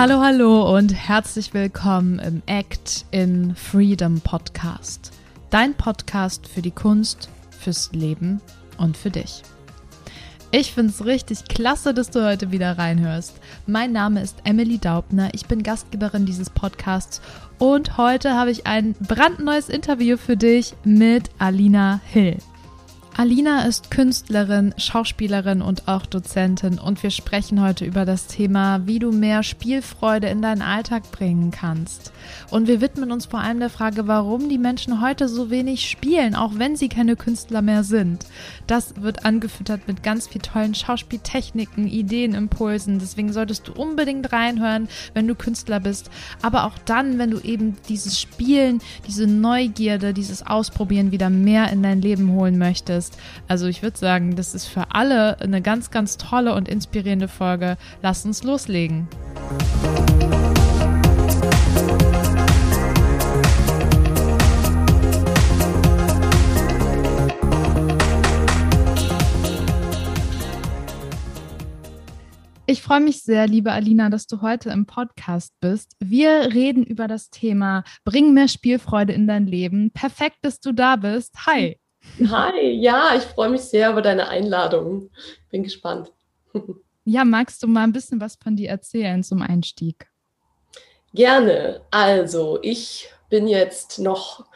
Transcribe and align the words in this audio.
Hallo, 0.00 0.20
hallo 0.20 0.76
und 0.76 0.94
herzlich 0.94 1.54
willkommen 1.54 2.20
im 2.20 2.40
Act 2.46 3.04
in 3.10 3.56
Freedom 3.56 4.20
Podcast. 4.20 5.10
Dein 5.50 5.74
Podcast 5.74 6.46
für 6.46 6.62
die 6.62 6.70
Kunst, 6.70 7.28
fürs 7.50 7.90
Leben 7.90 8.40
und 8.76 8.96
für 8.96 9.10
dich. 9.10 9.42
Ich 10.52 10.72
finde 10.72 10.92
es 10.92 11.04
richtig 11.04 11.46
klasse, 11.46 11.94
dass 11.94 12.10
du 12.10 12.24
heute 12.24 12.52
wieder 12.52 12.78
reinhörst. 12.78 13.40
Mein 13.66 13.90
Name 13.90 14.22
ist 14.22 14.36
Emily 14.44 14.78
Daubner, 14.78 15.30
ich 15.34 15.46
bin 15.46 15.64
Gastgeberin 15.64 16.26
dieses 16.26 16.48
Podcasts 16.48 17.20
und 17.58 17.98
heute 17.98 18.34
habe 18.34 18.52
ich 18.52 18.68
ein 18.68 18.94
brandneues 19.00 19.68
Interview 19.68 20.16
für 20.16 20.36
dich 20.36 20.74
mit 20.84 21.28
Alina 21.40 22.00
Hill. 22.06 22.36
Alina 23.18 23.62
ist 23.64 23.90
Künstlerin, 23.90 24.72
Schauspielerin 24.76 25.60
und 25.60 25.88
auch 25.88 26.06
Dozentin 26.06 26.78
und 26.78 27.02
wir 27.02 27.10
sprechen 27.10 27.60
heute 27.60 27.84
über 27.84 28.04
das 28.04 28.28
Thema, 28.28 28.86
wie 28.86 29.00
du 29.00 29.10
mehr 29.10 29.42
Spielfreude 29.42 30.28
in 30.28 30.40
deinen 30.40 30.62
Alltag 30.62 31.10
bringen 31.10 31.50
kannst. 31.50 32.12
Und 32.50 32.68
wir 32.68 32.80
widmen 32.80 33.10
uns 33.10 33.26
vor 33.26 33.40
allem 33.40 33.58
der 33.58 33.70
Frage, 33.70 34.06
warum 34.06 34.48
die 34.48 34.56
Menschen 34.56 35.00
heute 35.00 35.28
so 35.28 35.50
wenig 35.50 35.90
spielen, 35.90 36.36
auch 36.36 36.52
wenn 36.58 36.76
sie 36.76 36.88
keine 36.88 37.16
Künstler 37.16 37.60
mehr 37.60 37.82
sind. 37.82 38.24
Das 38.68 39.02
wird 39.02 39.24
angefüttert 39.24 39.88
mit 39.88 40.04
ganz 40.04 40.28
viel 40.28 40.40
tollen 40.40 40.76
Schauspieltechniken, 40.76 41.88
Ideen, 41.88 42.34
Impulsen. 42.34 43.00
Deswegen 43.00 43.32
solltest 43.32 43.66
du 43.66 43.72
unbedingt 43.72 44.32
reinhören, 44.32 44.88
wenn 45.14 45.26
du 45.26 45.34
Künstler 45.34 45.80
bist, 45.80 46.08
aber 46.40 46.66
auch 46.66 46.78
dann, 46.84 47.18
wenn 47.18 47.32
du 47.32 47.40
eben 47.40 47.78
dieses 47.88 48.20
Spielen, 48.20 48.80
diese 49.08 49.26
Neugierde, 49.26 50.14
dieses 50.14 50.46
Ausprobieren 50.46 51.10
wieder 51.10 51.30
mehr 51.30 51.72
in 51.72 51.82
dein 51.82 52.00
Leben 52.00 52.30
holen 52.30 52.58
möchtest 52.58 53.07
hast. 53.08 53.18
Also 53.48 53.66
ich 53.66 53.82
würde 53.82 53.98
sagen, 53.98 54.36
das 54.36 54.54
ist 54.54 54.66
für 54.66 54.94
alle 54.94 55.40
eine 55.40 55.62
ganz, 55.62 55.90
ganz 55.90 56.16
tolle 56.16 56.54
und 56.54 56.68
inspirierende 56.68 57.28
Folge. 57.28 57.76
Lass 58.02 58.24
uns 58.24 58.42
loslegen. 58.42 59.08
Ich 72.70 72.82
freue 72.82 73.00
mich 73.00 73.22
sehr, 73.22 73.46
liebe 73.46 73.72
Alina, 73.72 74.10
dass 74.10 74.26
du 74.26 74.42
heute 74.42 74.68
im 74.68 74.84
Podcast 74.84 75.54
bist. 75.58 75.96
Wir 76.00 76.52
reden 76.52 76.84
über 76.84 77.08
das 77.08 77.30
Thema 77.30 77.82
Bring 78.04 78.34
mehr 78.34 78.46
Spielfreude 78.46 79.14
in 79.14 79.26
dein 79.26 79.46
Leben. 79.46 79.90
Perfekt, 79.92 80.36
dass 80.42 80.60
du 80.60 80.72
da 80.72 80.96
bist. 80.96 81.34
Hi. 81.46 81.78
Hi, 82.26 82.70
ja, 82.70 83.14
ich 83.16 83.22
freue 83.22 83.50
mich 83.50 83.60
sehr 83.62 83.90
über 83.90 84.02
deine 84.02 84.28
Einladung. 84.28 85.10
Bin 85.50 85.62
gespannt. 85.62 86.12
Ja, 87.04 87.24
magst 87.24 87.62
du 87.62 87.68
mal 87.68 87.84
ein 87.84 87.92
bisschen 87.92 88.20
was 88.20 88.36
von 88.36 88.56
dir 88.56 88.68
erzählen 88.68 89.22
zum 89.22 89.40
Einstieg? 89.40 90.10
Gerne. 91.14 91.80
Also, 91.90 92.58
ich 92.60 93.08
bin 93.30 93.46
jetzt 93.46 93.98
noch 93.98 94.46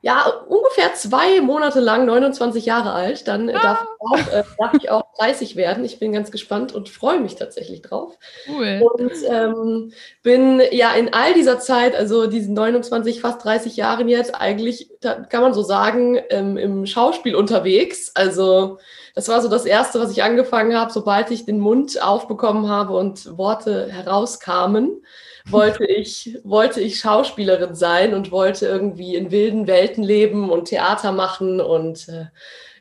ja, 0.00 0.26
ungefähr 0.48 0.94
zwei 0.94 1.40
Monate 1.40 1.80
lang 1.80 2.06
29 2.06 2.64
Jahre 2.64 2.92
alt. 2.92 3.26
Dann 3.26 3.50
ah. 3.50 3.60
darf, 3.60 3.82
ich 3.82 4.00
auch, 4.00 4.32
äh, 4.32 4.44
darf, 4.58 4.74
ich 4.74 4.90
auch, 4.90 5.04
30 5.18 5.56
werden. 5.56 5.84
Ich 5.84 5.98
bin 5.98 6.12
ganz 6.12 6.30
gespannt 6.30 6.72
und 6.72 6.88
freue 6.88 7.18
mich 7.18 7.34
tatsächlich 7.34 7.82
drauf. 7.82 8.16
Cool. 8.48 8.80
Und 8.94 9.12
ähm, 9.28 9.92
bin 10.22 10.62
ja 10.70 10.92
in 10.92 11.12
all 11.12 11.34
dieser 11.34 11.58
Zeit, 11.58 11.96
also 11.96 12.28
diesen 12.28 12.54
29, 12.54 13.20
fast 13.20 13.44
30 13.44 13.76
Jahren 13.76 14.08
jetzt, 14.08 14.36
eigentlich, 14.36 14.88
kann 15.00 15.42
man 15.42 15.52
so 15.52 15.62
sagen, 15.62 16.20
ähm, 16.30 16.56
im 16.56 16.86
Schauspiel 16.86 17.34
unterwegs. 17.34 18.12
Also 18.14 18.78
das 19.16 19.28
war 19.28 19.42
so 19.42 19.48
das 19.48 19.64
Erste, 19.64 19.98
was 19.98 20.12
ich 20.12 20.22
angefangen 20.22 20.76
habe, 20.76 20.92
sobald 20.92 21.32
ich 21.32 21.44
den 21.44 21.58
Mund 21.58 22.00
aufbekommen 22.00 22.68
habe 22.68 22.96
und 22.96 23.36
Worte 23.36 23.88
herauskamen 23.90 25.02
wollte 25.50 25.84
ich, 25.84 26.38
wollte 26.44 26.80
ich 26.80 27.00
Schauspielerin 27.00 27.74
sein 27.74 28.14
und 28.14 28.30
wollte 28.30 28.66
irgendwie 28.66 29.16
in 29.16 29.30
wilden 29.30 29.66
Welten 29.66 30.02
leben 30.04 30.50
und 30.50 30.66
Theater 30.66 31.12
machen 31.12 31.60
und 31.60 32.08
äh, 32.08 32.26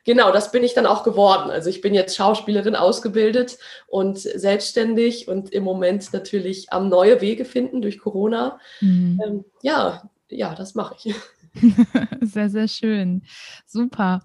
genau, 0.07 0.31
das 0.31 0.51
bin 0.51 0.63
ich 0.63 0.73
dann 0.73 0.87
auch 0.87 1.03
geworden. 1.03 1.51
Also 1.51 1.69
ich 1.69 1.81
bin 1.81 1.93
jetzt 1.93 2.15
Schauspielerin 2.15 2.75
ausgebildet 2.75 3.59
und 3.87 4.17
selbstständig 4.17 5.27
und 5.27 5.51
im 5.51 5.63
Moment 5.63 6.11
natürlich 6.13 6.71
am 6.71 6.89
neue 6.89 7.21
Wege 7.21 7.45
finden 7.45 7.81
durch 7.81 7.99
Corona. 7.99 8.59
Mhm. 8.81 9.21
Ähm, 9.23 9.45
ja, 9.61 10.09
ja, 10.29 10.55
das 10.55 10.73
mache 10.73 10.95
ich. 11.03 11.15
sehr, 12.21 12.49
sehr 12.49 12.67
schön. 12.67 13.23
Super. 13.65 14.21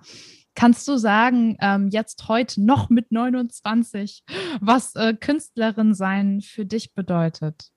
Kannst 0.54 0.86
du 0.86 0.98
sagen, 0.98 1.56
ähm, 1.60 1.88
jetzt 1.90 2.28
heute 2.28 2.62
noch 2.62 2.90
mit 2.90 3.10
29, 3.10 4.22
was 4.60 4.94
äh, 4.94 5.14
Künstlerin 5.14 5.94
sein 5.94 6.42
für 6.42 6.66
dich 6.66 6.94
bedeutet? 6.94 7.71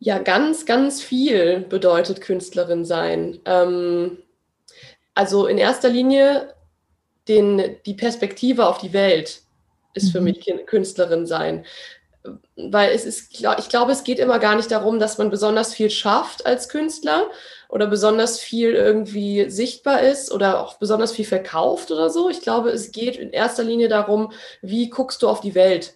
Ja, 0.00 0.18
ganz, 0.18 0.64
ganz 0.64 1.02
viel 1.02 1.60
bedeutet 1.68 2.20
Künstlerin 2.20 2.84
sein. 2.84 3.40
Ähm, 3.44 4.18
also 5.14 5.46
in 5.46 5.58
erster 5.58 5.88
Linie 5.88 6.54
den, 7.26 7.76
die 7.84 7.94
Perspektive 7.94 8.66
auf 8.66 8.78
die 8.78 8.92
Welt 8.92 9.42
ist 9.94 10.12
für 10.12 10.20
mhm. 10.20 10.24
mich 10.24 10.54
Künstlerin 10.66 11.26
sein. 11.26 11.66
Weil 12.56 12.92
es 12.92 13.04
ist, 13.04 13.32
ich 13.32 13.68
glaube, 13.68 13.92
es 13.92 14.04
geht 14.04 14.18
immer 14.18 14.38
gar 14.38 14.54
nicht 14.54 14.70
darum, 14.70 14.98
dass 14.98 15.18
man 15.18 15.30
besonders 15.30 15.74
viel 15.74 15.90
schafft 15.90 16.46
als 16.46 16.68
Künstler 16.68 17.30
oder 17.68 17.86
besonders 17.86 18.38
viel 18.38 18.74
irgendwie 18.74 19.50
sichtbar 19.50 20.02
ist 20.02 20.30
oder 20.30 20.60
auch 20.62 20.74
besonders 20.74 21.12
viel 21.12 21.24
verkauft 21.24 21.90
oder 21.90 22.10
so. 22.10 22.28
Ich 22.28 22.40
glaube, 22.40 22.70
es 22.70 22.92
geht 22.92 23.16
in 23.16 23.30
erster 23.30 23.64
Linie 23.64 23.88
darum, 23.88 24.32
wie 24.62 24.90
guckst 24.90 25.22
du 25.22 25.28
auf 25.28 25.40
die 25.40 25.54
Welt? 25.54 25.94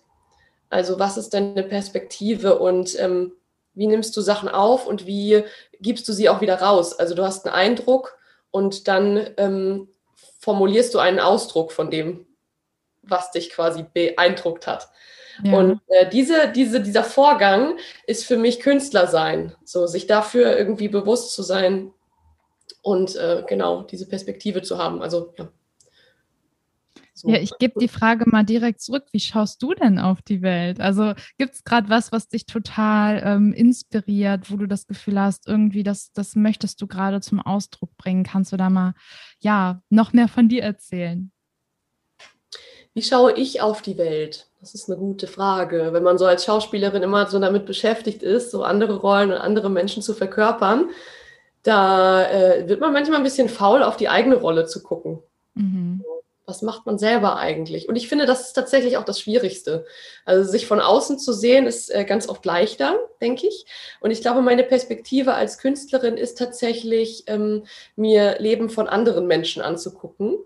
Also 0.70 0.98
was 0.98 1.16
ist 1.16 1.34
deine 1.34 1.62
Perspektive 1.62 2.58
und 2.58 2.98
ähm, 2.98 3.32
wie 3.74 3.86
nimmst 3.86 4.16
du 4.16 4.20
Sachen 4.20 4.48
auf 4.48 4.86
und 4.86 5.06
wie 5.06 5.44
gibst 5.80 6.08
du 6.08 6.12
sie 6.12 6.28
auch 6.28 6.40
wieder 6.40 6.60
raus? 6.60 6.98
Also 6.98 7.14
du 7.14 7.24
hast 7.24 7.46
einen 7.46 7.54
Eindruck 7.54 8.18
und 8.50 8.88
dann 8.88 9.30
ähm, 9.36 9.88
formulierst 10.38 10.94
du 10.94 10.98
einen 10.98 11.20
Ausdruck 11.20 11.72
von 11.72 11.90
dem, 11.90 12.26
was 13.02 13.30
dich 13.30 13.50
quasi 13.50 13.84
beeindruckt 13.92 14.66
hat. 14.66 14.88
Ja. 15.42 15.58
Und 15.58 15.80
äh, 15.88 16.08
diese, 16.08 16.48
diese, 16.48 16.80
dieser 16.80 17.04
Vorgang 17.04 17.78
ist 18.06 18.26
für 18.26 18.36
mich 18.36 18.60
Künstler 18.60 19.06
sein, 19.06 19.54
so 19.64 19.86
sich 19.86 20.06
dafür 20.06 20.56
irgendwie 20.56 20.88
bewusst 20.88 21.32
zu 21.32 21.42
sein 21.42 21.92
und 22.82 23.16
äh, 23.16 23.42
genau 23.46 23.82
diese 23.82 24.08
Perspektive 24.08 24.62
zu 24.62 24.78
haben. 24.78 25.02
Also 25.02 25.32
ja. 25.38 25.48
So. 27.14 27.28
Ja, 27.28 27.36
ich 27.38 27.52
gebe 27.58 27.78
die 27.78 27.88
Frage 27.88 28.28
mal 28.28 28.42
direkt 28.42 28.80
zurück. 28.80 29.04
Wie 29.12 29.20
schaust 29.20 29.62
du 29.62 29.74
denn 29.74 29.98
auf 29.98 30.22
die 30.22 30.40
Welt? 30.40 30.80
Also 30.80 31.12
gibt 31.36 31.54
es 31.54 31.64
gerade 31.64 31.90
was, 31.90 32.10
was 32.10 32.28
dich 32.28 32.46
total 32.46 33.22
ähm, 33.24 33.52
inspiriert, 33.52 34.50
wo 34.50 34.56
du 34.56 34.66
das 34.66 34.86
Gefühl 34.86 35.20
hast, 35.20 35.46
irgendwie, 35.46 35.82
das, 35.82 36.12
das 36.12 36.36
möchtest 36.36 36.80
du 36.80 36.86
gerade 36.86 37.20
zum 37.20 37.40
Ausdruck 37.40 37.96
bringen? 37.98 38.24
Kannst 38.24 38.52
du 38.52 38.56
da 38.56 38.70
mal, 38.70 38.94
ja, 39.40 39.82
noch 39.90 40.14
mehr 40.14 40.28
von 40.28 40.48
dir 40.48 40.62
erzählen? 40.62 41.30
Wie 42.94 43.02
schaue 43.02 43.32
ich 43.34 43.60
auf 43.60 43.82
die 43.82 43.98
Welt? 43.98 44.48
Das 44.60 44.74
ist 44.74 44.88
eine 44.88 44.98
gute 44.98 45.26
Frage. 45.26 45.90
Wenn 45.92 46.02
man 46.02 46.18
so 46.18 46.24
als 46.24 46.44
Schauspielerin 46.44 47.02
immer 47.02 47.26
so 47.26 47.38
damit 47.38 47.66
beschäftigt 47.66 48.22
ist, 48.22 48.50
so 48.50 48.64
andere 48.64 48.96
Rollen 48.96 49.32
und 49.32 49.38
andere 49.38 49.68
Menschen 49.68 50.02
zu 50.02 50.14
verkörpern, 50.14 50.88
da 51.62 52.28
äh, 52.30 52.68
wird 52.68 52.80
man 52.80 52.92
manchmal 52.92 53.18
ein 53.18 53.24
bisschen 53.24 53.48
faul, 53.48 53.82
auf 53.82 53.96
die 53.96 54.08
eigene 54.08 54.36
Rolle 54.36 54.66
zu 54.66 54.82
gucken. 54.82 55.22
Mhm 55.54 56.01
was 56.52 56.60
macht 56.60 56.84
man 56.84 56.98
selber 56.98 57.38
eigentlich? 57.38 57.88
Und 57.88 57.96
ich 57.96 58.08
finde, 58.08 58.26
das 58.26 58.48
ist 58.48 58.52
tatsächlich 58.52 58.98
auch 58.98 59.06
das 59.06 59.18
Schwierigste. 59.18 59.86
Also 60.26 60.50
sich 60.50 60.66
von 60.66 60.80
außen 60.80 61.18
zu 61.18 61.32
sehen, 61.32 61.66
ist 61.66 61.88
äh, 61.88 62.04
ganz 62.04 62.28
oft 62.28 62.44
leichter, 62.44 62.98
denke 63.22 63.46
ich. 63.46 63.64
Und 64.00 64.10
ich 64.10 64.20
glaube, 64.20 64.42
meine 64.42 64.64
Perspektive 64.64 65.32
als 65.32 65.56
Künstlerin 65.56 66.18
ist 66.18 66.36
tatsächlich, 66.36 67.24
ähm, 67.26 67.62
mir 67.96 68.38
Leben 68.38 68.68
von 68.68 68.86
anderen 68.86 69.26
Menschen 69.26 69.62
anzugucken 69.62 70.36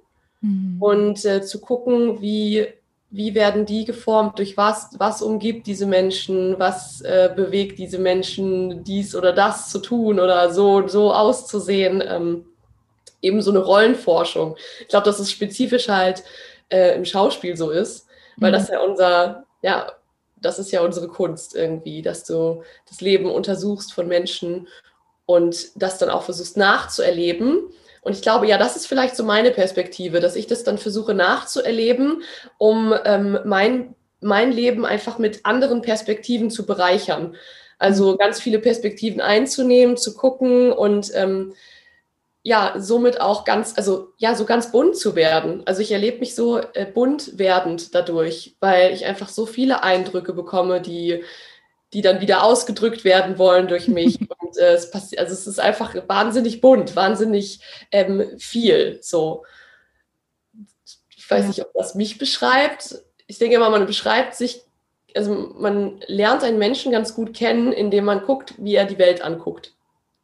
mhm. 0.43 0.77
und 0.81 1.25
äh, 1.25 1.43
zu 1.43 1.61
gucken, 1.61 2.21
wie, 2.21 2.69
wie 3.11 3.35
werden 3.35 3.67
die 3.67 3.85
geformt, 3.85 4.39
durch 4.39 4.57
was, 4.57 4.91
was 4.99 5.23
umgibt 5.23 5.67
diese 5.67 5.87
Menschen, 5.87 6.55
was 6.61 7.01
äh, 7.01 7.33
bewegt 7.35 7.81
diese 7.81 7.99
Menschen, 7.99 8.85
dies 8.85 9.17
oder 9.17 9.33
das 9.33 9.71
zu 9.71 9.81
tun 9.81 10.21
oder 10.21 10.55
so, 10.55 10.87
so 10.87 11.13
auszusehen. 11.13 12.01
Ähm, 12.07 12.45
eben 13.27 13.43
so 13.43 13.51
eine 13.51 13.61
Rollenforschung. 13.61 14.57
Ich 14.81 14.89
glaube, 14.89 15.05
dass 15.05 15.19
es 15.19 15.31
spezifisch 15.31 15.89
halt 15.89 16.23
äh, 16.69 16.95
im 16.95 17.05
Schauspiel 17.05 17.57
so 17.57 17.71
ist, 17.71 18.07
weil 18.37 18.51
mhm. 18.51 18.55
das 18.55 18.69
ja 18.69 18.81
unser, 18.81 19.45
ja, 19.63 19.93
das 20.37 20.59
ist 20.59 20.71
ja 20.71 20.81
unsere 20.83 21.09
Kunst 21.09 21.55
irgendwie, 21.55 22.03
dass 22.03 22.25
du 22.25 22.63
das 22.89 23.01
Leben 23.01 23.31
untersuchst 23.31 23.93
von 23.93 24.07
Menschen 24.07 24.69
und 25.25 25.71
das 25.75 25.99
dann 25.99 26.11
auch 26.11 26.23
versuchst 26.23 26.57
nachzuerleben. 26.57 27.65
Und 28.03 28.13
ich 28.13 28.23
glaube, 28.23 28.47
ja, 28.47 28.59
das 28.59 28.77
ist 28.77 28.87
vielleicht 28.87 29.17
so 29.17 29.25
meine 29.25 29.51
Perspektive, 29.51 30.21
dass 30.21 30.37
ich 30.37 30.47
das 30.47 30.63
dann 30.63 30.79
versuche 30.79 31.15
nachzuerleben, 31.15 32.23
um 32.59 32.95
ähm, 33.05 33.41
mein, 33.45 33.97
mein 34.21 34.53
Leben 34.53 34.87
einfach 34.87 35.19
mit 35.19 35.45
anderen 35.45 35.83
Perspektiven 35.83 36.51
zu 36.51 36.67
bereichern. 36.67 37.35
Also 37.79 38.13
mhm. 38.13 38.19
ganz 38.19 38.41
viele 38.41 38.61
Perspektiven 38.61 39.21
einzunehmen, 39.21 39.97
zu 39.97 40.15
gucken 40.15 40.73
und 40.73 41.11
ähm, 41.15 41.55
ja, 42.47 42.75
somit 42.79 43.21
auch 43.21 43.43
ganz, 43.43 43.75
also 43.77 44.13
ja, 44.19 44.37
so 44.37 44.45
ganz 44.45 44.71
bunt 44.71 44.97
zu 44.97 45.17
werden. 45.17 45.65
Also 45.67 45.83
ich 45.83 45.91
erlebe 45.91 46.21
mich 46.21 46.37
so 46.37 46.59
äh, 46.59 46.87
bunt 46.87 47.37
werdend 47.41 47.93
dadurch, 47.93 48.55
weil 48.61 48.93
ich 48.93 49.05
einfach 49.05 49.29
so 49.29 49.47
viele 49.47 49.83
Eindrücke 49.83 50.33
bekomme, 50.33 50.81
die, 50.81 51.25
die 51.93 52.03
dann 52.03 52.21
wieder 52.21 52.45
ausgedrückt 52.45 53.03
werden 53.03 53.39
wollen 53.39 53.67
durch 53.67 53.89
mich. 53.89 54.21
Und 54.39 54.57
äh, 54.59 54.75
es 54.75 54.93
passiert, 54.93 55.21
also 55.21 55.33
es 55.33 55.49
ist 55.49 55.59
einfach 55.59 55.97
wahnsinnig 56.07 56.61
bunt, 56.61 56.95
wahnsinnig 56.95 57.63
ähm, 57.91 58.39
viel. 58.39 59.01
So. 59.03 59.45
Ich 61.17 61.29
weiß 61.29 61.43
ja. 61.43 61.49
nicht, 61.49 61.63
ob 61.63 61.73
das 61.75 61.97
mich 61.97 62.17
beschreibt. 62.17 63.03
Ich 63.27 63.39
denke 63.39 63.57
immer, 63.57 63.71
man 63.71 63.87
beschreibt 63.87 64.37
sich, 64.37 64.63
also 65.17 65.53
man 65.59 66.01
lernt 66.07 66.45
einen 66.45 66.59
Menschen 66.59 66.93
ganz 66.93 67.13
gut 67.13 67.35
kennen, 67.35 67.73
indem 67.73 68.05
man 68.05 68.23
guckt, 68.23 68.55
wie 68.59 68.77
er 68.77 68.85
die 68.85 68.99
Welt 68.99 69.21
anguckt. 69.21 69.75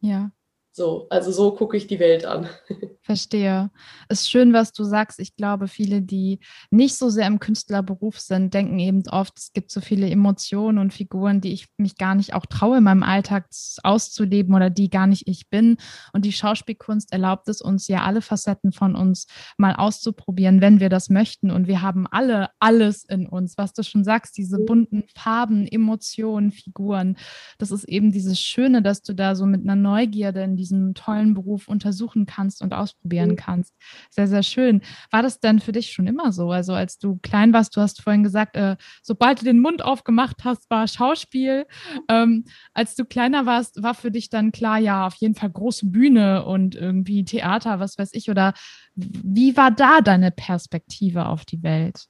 Ja. 0.00 0.30
So, 0.74 1.06
also 1.10 1.30
so 1.30 1.52
gucke 1.54 1.76
ich 1.76 1.86
die 1.86 1.98
Welt 1.98 2.24
an. 2.24 2.48
Verstehe. 3.02 3.70
Ist 4.08 4.30
schön, 4.30 4.54
was 4.54 4.72
du 4.72 4.84
sagst. 4.84 5.20
Ich 5.20 5.36
glaube, 5.36 5.68
viele, 5.68 6.00
die 6.00 6.38
nicht 6.70 6.96
so 6.96 7.10
sehr 7.10 7.26
im 7.26 7.40
Künstlerberuf 7.40 8.18
sind, 8.18 8.54
denken 8.54 8.78
eben 8.78 9.02
oft, 9.10 9.38
es 9.38 9.52
gibt 9.52 9.70
so 9.70 9.82
viele 9.82 10.08
Emotionen 10.08 10.78
und 10.78 10.94
Figuren, 10.94 11.42
die 11.42 11.52
ich 11.52 11.66
mich 11.76 11.96
gar 11.98 12.14
nicht 12.14 12.32
auch 12.32 12.46
traue, 12.46 12.78
in 12.78 12.84
meinem 12.84 13.02
Alltag 13.02 13.48
auszuleben 13.82 14.54
oder 14.54 14.70
die 14.70 14.88
gar 14.88 15.06
nicht 15.06 15.28
ich 15.28 15.50
bin. 15.50 15.76
Und 16.14 16.24
die 16.24 16.32
Schauspielkunst 16.32 17.12
erlaubt 17.12 17.48
es 17.48 17.60
uns 17.60 17.86
ja, 17.88 18.04
alle 18.04 18.22
Facetten 18.22 18.72
von 18.72 18.94
uns 18.94 19.26
mal 19.58 19.74
auszuprobieren, 19.74 20.62
wenn 20.62 20.80
wir 20.80 20.88
das 20.88 21.10
möchten. 21.10 21.50
Und 21.50 21.66
wir 21.66 21.82
haben 21.82 22.06
alle 22.06 22.48
alles 22.60 23.04
in 23.04 23.26
uns, 23.26 23.58
was 23.58 23.74
du 23.74 23.82
schon 23.82 24.04
sagst, 24.04 24.38
diese 24.38 24.58
mhm. 24.58 24.66
bunten 24.66 25.04
Farben, 25.14 25.66
Emotionen, 25.66 26.50
Figuren. 26.50 27.18
Das 27.58 27.72
ist 27.72 27.84
eben 27.84 28.10
dieses 28.10 28.40
Schöne, 28.40 28.80
dass 28.80 29.02
du 29.02 29.12
da 29.12 29.34
so 29.34 29.44
mit 29.44 29.62
einer 29.62 29.76
Neugierde 29.76 30.42
in 30.42 30.56
diesem 30.62 30.94
tollen 30.94 31.34
Beruf 31.34 31.66
untersuchen 31.66 32.24
kannst 32.24 32.62
und 32.62 32.72
ausprobieren 32.72 33.30
mhm. 33.30 33.36
kannst. 33.36 33.74
Sehr, 34.10 34.28
sehr 34.28 34.44
schön. 34.44 34.80
War 35.10 35.22
das 35.22 35.40
denn 35.40 35.58
für 35.58 35.72
dich 35.72 35.92
schon 35.92 36.06
immer 36.06 36.32
so? 36.32 36.50
Also 36.50 36.72
als 36.74 36.98
du 36.98 37.18
klein 37.22 37.52
warst, 37.52 37.76
du 37.76 37.80
hast 37.80 38.00
vorhin 38.00 38.22
gesagt, 38.22 38.56
äh, 38.56 38.76
sobald 39.02 39.40
du 39.40 39.44
den 39.44 39.58
Mund 39.58 39.84
aufgemacht 39.84 40.44
hast, 40.44 40.70
war 40.70 40.86
Schauspiel. 40.86 41.66
Ähm, 42.08 42.44
als 42.74 42.94
du 42.94 43.04
kleiner 43.04 43.44
warst, 43.44 43.82
war 43.82 43.94
für 43.94 44.12
dich 44.12 44.30
dann 44.30 44.52
klar, 44.52 44.78
ja, 44.78 45.06
auf 45.06 45.16
jeden 45.16 45.34
Fall 45.34 45.50
große 45.50 45.86
Bühne 45.86 46.44
und 46.44 46.76
irgendwie 46.76 47.24
Theater, 47.24 47.80
was 47.80 47.98
weiß 47.98 48.10
ich. 48.12 48.30
Oder 48.30 48.54
wie 48.94 49.56
war 49.56 49.72
da 49.72 50.00
deine 50.00 50.30
Perspektive 50.30 51.26
auf 51.26 51.44
die 51.44 51.62
Welt? 51.62 52.06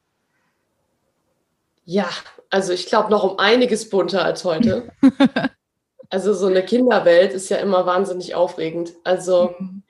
Ja, 1.85 2.09
also 2.51 2.73
ich 2.73 2.87
glaube 2.87 3.11
noch 3.11 3.25
um 3.25 3.39
einiges 3.39 3.89
bunter 3.89 4.25
als 4.25 4.45
heute. 4.45 4.93
Also 6.13 6.35
so 6.35 6.47
eine 6.47 6.63
Kinderwelt 6.63 7.33
ist 7.33 7.49
ja 7.49 7.57
immer 7.57 7.87
wahnsinnig 7.87 8.35
aufregend. 8.35 8.93
Also, 9.03 9.55
mhm. 9.59 9.83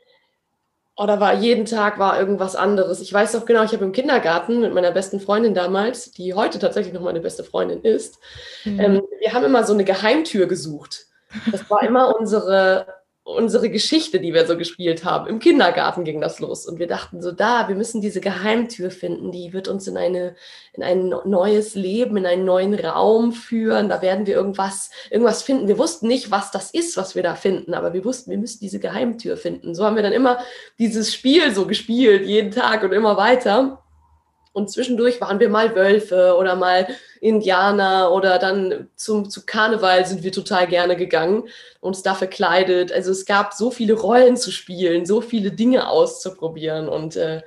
oder 0.97 1.19
war 1.19 1.35
jeden 1.35 1.65
Tag 1.65 1.99
war 1.99 2.17
irgendwas 2.17 2.55
anderes. 2.55 3.01
Ich 3.01 3.13
weiß 3.13 3.35
auch 3.35 3.45
genau, 3.45 3.65
ich 3.65 3.73
habe 3.73 3.85
im 3.85 3.91
Kindergarten 3.91 4.61
mit 4.61 4.73
meiner 4.73 4.93
besten 4.93 5.19
Freundin 5.19 5.53
damals, 5.53 6.13
die 6.13 6.33
heute 6.33 6.61
tatsächlich 6.61 6.95
noch 6.95 7.01
meine 7.01 7.19
beste 7.19 7.43
Freundin 7.43 7.83
ist, 7.83 8.21
mhm. 8.65 8.79
ähm, 8.79 9.03
wir 9.19 9.33
haben 9.33 9.45
immer 9.45 9.65
so 9.65 9.73
eine 9.73 9.83
Geheimtür 9.83 10.47
gesucht. 10.47 11.07
Das 11.51 11.69
war 11.69 11.83
immer 11.83 12.15
unsere 12.17 12.87
unsere 13.25 13.71
Geschichte, 13.71 14.19
die 14.19 14.35
wir 14.35 14.47
so 14.47 14.57
gespielt 14.57 15.05
haben. 15.05 15.29
Im 15.29 15.39
Kindergarten 15.39 16.05
ging 16.05 16.21
das 16.21 16.41
los 16.41 16.67
und 16.67 16.81
wir 16.81 16.89
dachten 16.89 17.23
so, 17.23 17.31
da, 17.31 17.69
wir 17.69 17.77
müssen 17.77 18.01
diese 18.01 18.21
Geheimtür 18.21 18.91
finden, 18.91 19.31
die 19.31 19.53
wird 19.53 19.69
uns 19.69 19.87
in 19.87 19.97
eine 19.97 20.35
in 20.73 20.83
ein 20.83 21.15
neues 21.25 21.75
Leben, 21.75 22.17
in 22.17 22.27
einen 22.27 22.45
neuen 22.45 22.75
Raum 22.75 23.33
führen. 23.33 23.89
Da 23.89 24.03
werden 24.03 24.27
wir 24.27 24.35
irgendwas 24.35 24.91
irgendwas 25.11 25.43
finden. 25.43 25.69
Wir 25.69 25.79
wussten 25.79 26.09
nicht, 26.09 26.31
was 26.31 26.51
das 26.51 26.71
ist, 26.73 26.97
was 26.97 27.15
wir 27.15 27.23
da 27.23 27.35
finden, 27.35 27.75
aber 27.75 27.93
wir 27.93 28.05
wussten, 28.05 28.31
wir 28.31 28.39
müssen 28.39 28.61
diese 28.61 28.81
Geheimtür 28.81 29.37
finden. 29.37 29.75
So 29.75 29.85
haben 29.85 29.97
wir 29.97 30.03
dann 30.03 30.13
immer 30.13 30.39
dieses 30.79 31.15
Spiel 31.15 31.55
so 31.55 31.67
gespielt, 31.67 32.27
jeden 32.27 32.51
Tag 32.51 32.83
und 32.83 32.93
immer 32.93 33.17
weiter. 33.17 33.82
Und 34.53 34.71
zwischendurch 34.71 35.21
waren 35.21 35.41
wir 35.41 35.49
mal 35.49 35.75
Wölfe 35.75 36.37
oder 36.39 36.57
mal 36.57 36.87
Indianer 37.21 38.13
oder 38.13 38.39
dann 38.39 38.91
zum, 38.97 39.31
zu 39.31 39.47
Karneval 39.47 40.05
sind 40.05 40.23
wir 40.23 40.33
total 40.33 40.67
gerne 40.67 40.95
gegangen, 40.95 41.49
uns 41.81 42.03
da 42.03 42.15
verkleidet. 42.15 42.93
Also 42.93 43.13
es 43.13 43.25
gab 43.25 43.55
so 43.55 43.71
viele 43.71 43.95
Rollen 43.95 44.37
zu 44.37 44.51
spielen, 44.51 45.07
so 45.07 45.23
viele 45.23 45.53
Dinge 45.53 45.89
auszuprobieren. 45.89 46.89
Und 46.89 47.17
äh, 47.17 47.43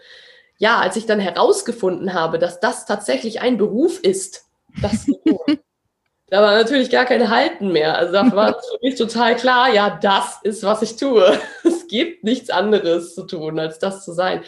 ja, 0.57 0.79
als 0.79 0.95
ich 0.95 1.05
dann 1.05 1.19
herausgefunden 1.19 2.13
habe, 2.13 2.39
dass 2.39 2.59
das 2.59 2.85
tatsächlich 2.85 3.41
ein 3.41 3.57
Beruf 3.57 3.99
ist, 3.99 4.45
das 4.81 5.05
da 6.27 6.41
war 6.41 6.55
natürlich 6.55 6.89
gar 6.89 7.05
kein 7.05 7.29
Halten 7.29 7.71
mehr. 7.71 7.97
Also 7.97 8.13
da 8.13 8.35
war 8.35 8.53
für 8.71 8.79
mich 8.81 8.95
total 8.95 9.35
klar, 9.35 9.73
ja, 9.73 9.99
das 10.01 10.39
ist, 10.43 10.63
was 10.63 10.81
ich 10.81 10.95
tue. 10.95 11.39
Es 11.63 11.87
gibt 11.87 12.23
nichts 12.23 12.49
anderes 12.49 13.13
zu 13.13 13.27
tun, 13.27 13.59
als 13.59 13.77
das 13.77 14.03
zu 14.03 14.11
sein. 14.11 14.43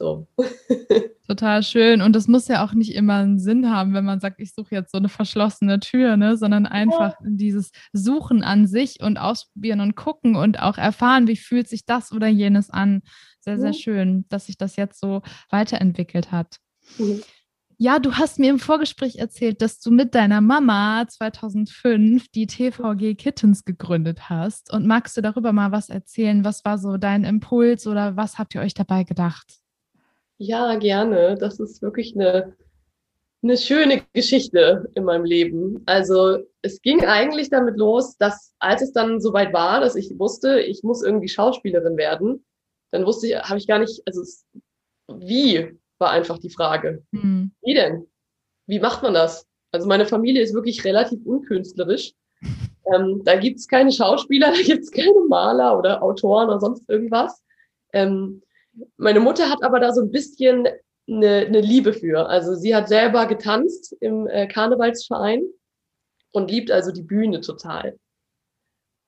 So. 0.00 0.26
Total 1.28 1.62
schön. 1.62 2.00
Und 2.00 2.16
das 2.16 2.26
muss 2.26 2.48
ja 2.48 2.64
auch 2.64 2.72
nicht 2.72 2.94
immer 2.94 3.16
einen 3.16 3.38
Sinn 3.38 3.70
haben, 3.70 3.92
wenn 3.92 4.04
man 4.06 4.18
sagt, 4.18 4.40
ich 4.40 4.54
suche 4.54 4.74
jetzt 4.74 4.92
so 4.92 4.98
eine 4.98 5.10
verschlossene 5.10 5.78
Tür, 5.78 6.16
ne? 6.16 6.38
sondern 6.38 6.64
einfach 6.64 7.20
ja. 7.20 7.26
dieses 7.28 7.70
Suchen 7.92 8.42
an 8.42 8.66
sich 8.66 9.02
und 9.02 9.18
ausprobieren 9.18 9.80
und 9.80 9.96
gucken 9.96 10.36
und 10.36 10.58
auch 10.58 10.78
erfahren, 10.78 11.28
wie 11.28 11.36
fühlt 11.36 11.68
sich 11.68 11.84
das 11.84 12.12
oder 12.12 12.28
jenes 12.28 12.70
an. 12.70 13.02
Sehr, 13.40 13.58
sehr 13.58 13.68
mhm. 13.68 13.74
schön, 13.74 14.24
dass 14.30 14.46
sich 14.46 14.56
das 14.56 14.76
jetzt 14.76 14.98
so 14.98 15.20
weiterentwickelt 15.50 16.32
hat. 16.32 16.56
Mhm. 16.96 17.20
Ja, 17.76 17.98
du 17.98 18.14
hast 18.14 18.38
mir 18.38 18.50
im 18.50 18.58
Vorgespräch 18.58 19.16
erzählt, 19.16 19.60
dass 19.60 19.80
du 19.80 19.90
mit 19.90 20.14
deiner 20.14 20.40
Mama 20.40 21.06
2005 21.08 22.28
die 22.30 22.46
TVG 22.46 23.16
Kittens 23.16 23.64
gegründet 23.66 24.30
hast. 24.30 24.72
Und 24.72 24.86
magst 24.86 25.16
du 25.16 25.20
darüber 25.20 25.52
mal 25.52 25.72
was 25.72 25.90
erzählen? 25.90 26.44
Was 26.44 26.64
war 26.64 26.78
so 26.78 26.96
dein 26.96 27.24
Impuls 27.24 27.86
oder 27.86 28.16
was 28.16 28.38
habt 28.38 28.54
ihr 28.54 28.62
euch 28.62 28.74
dabei 28.74 29.04
gedacht? 29.04 29.60
Ja, 30.42 30.74
gerne. 30.76 31.36
Das 31.38 31.60
ist 31.60 31.82
wirklich 31.82 32.14
eine, 32.14 32.56
eine 33.42 33.58
schöne 33.58 34.02
Geschichte 34.14 34.90
in 34.94 35.04
meinem 35.04 35.26
Leben. 35.26 35.82
Also 35.84 36.38
es 36.62 36.80
ging 36.80 37.04
eigentlich 37.04 37.50
damit 37.50 37.76
los, 37.76 38.16
dass 38.16 38.54
als 38.58 38.80
es 38.80 38.94
dann 38.94 39.20
soweit 39.20 39.52
war, 39.52 39.80
dass 39.80 39.96
ich 39.96 40.18
wusste, 40.18 40.60
ich 40.60 40.82
muss 40.82 41.02
irgendwie 41.02 41.28
Schauspielerin 41.28 41.98
werden, 41.98 42.46
dann 42.90 43.04
wusste 43.04 43.26
ich, 43.26 43.36
habe 43.36 43.58
ich 43.58 43.66
gar 43.66 43.80
nicht, 43.80 44.00
also 44.06 44.22
es, 44.22 44.46
wie 45.08 45.78
war 45.98 46.10
einfach 46.10 46.38
die 46.38 46.48
Frage. 46.48 47.04
Mhm. 47.10 47.52
Wie 47.60 47.74
denn? 47.74 48.06
Wie 48.66 48.80
macht 48.80 49.02
man 49.02 49.12
das? 49.12 49.46
Also 49.72 49.86
meine 49.86 50.06
Familie 50.06 50.40
ist 50.40 50.54
wirklich 50.54 50.82
relativ 50.84 51.24
unkünstlerisch. 51.24 52.14
Ähm, 52.92 53.22
da 53.24 53.36
gibt's 53.36 53.68
keine 53.68 53.92
Schauspieler, 53.92 54.50
da 54.52 54.62
gibt's 54.62 54.90
keine 54.90 55.20
Maler 55.28 55.78
oder 55.78 56.02
Autoren 56.02 56.48
oder 56.48 56.58
sonst 56.58 56.82
irgendwas. 56.88 57.40
Ähm, 57.92 58.42
meine 58.96 59.20
Mutter 59.20 59.50
hat 59.50 59.62
aber 59.62 59.80
da 59.80 59.92
so 59.92 60.02
ein 60.02 60.10
bisschen 60.10 60.68
eine, 61.08 61.46
eine 61.46 61.60
Liebe 61.60 61.92
für. 61.92 62.28
Also 62.28 62.54
sie 62.54 62.74
hat 62.74 62.88
selber 62.88 63.26
getanzt 63.26 63.96
im 64.00 64.26
äh, 64.26 64.46
Karnevalsverein 64.46 65.42
und 66.32 66.50
liebt 66.50 66.70
also 66.70 66.92
die 66.92 67.02
Bühne 67.02 67.40
total. 67.40 67.98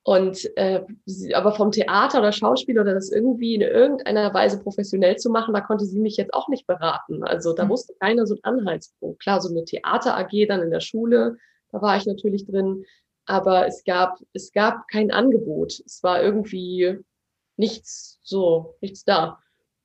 Und 0.04 0.50
äh, 0.57 0.83
sie, 1.07 1.35
aber 1.35 1.52
vom 1.52 1.71
Theater 1.71 2.19
oder 2.19 2.33
Schauspiel 2.33 2.78
oder 2.81 2.92
das 2.92 3.12
irgendwie 3.12 3.54
in 3.54 3.61
irgendeiner 3.61 4.35
Weise 4.35 4.61
professionell 4.61 5.16
zu 5.16 5.31
machen, 5.31 5.54
da 5.54 5.61
konnte 5.61 5.85
sie 5.85 6.00
mich 6.00 6.16
jetzt 6.16 6.35
auch 6.35 6.49
nicht 6.49 6.66
beraten. 6.66 7.23
Also 7.23 7.52
da 7.52 7.66
mhm. 7.66 7.69
wusste 7.69 7.95
keiner 8.00 8.26
so 8.26 8.35
einen 8.42 8.59
Anhaltspunkt. 8.59 9.23
Klar, 9.23 9.40
so 9.40 9.49
eine 9.49 9.64
Theater 9.64 10.16
AG 10.16 10.47
dann 10.49 10.61
in 10.61 10.73
der 10.73 10.81
Schule, 10.81 11.37
da 11.71 11.81
war 11.81 11.97
ich 11.97 12.07
natürlich 12.07 12.47
drin, 12.47 12.85
aber 13.26 13.69
es 13.69 13.85
gab 13.85 14.19
es 14.33 14.50
gab 14.50 14.88
kein 14.88 15.12
Angebot. 15.12 15.81
Es 15.87 16.02
war 16.02 16.21
irgendwie 16.21 16.99
nichts 17.57 18.19
so 18.25 18.75
nichts 18.81 19.04
da. 19.04 19.38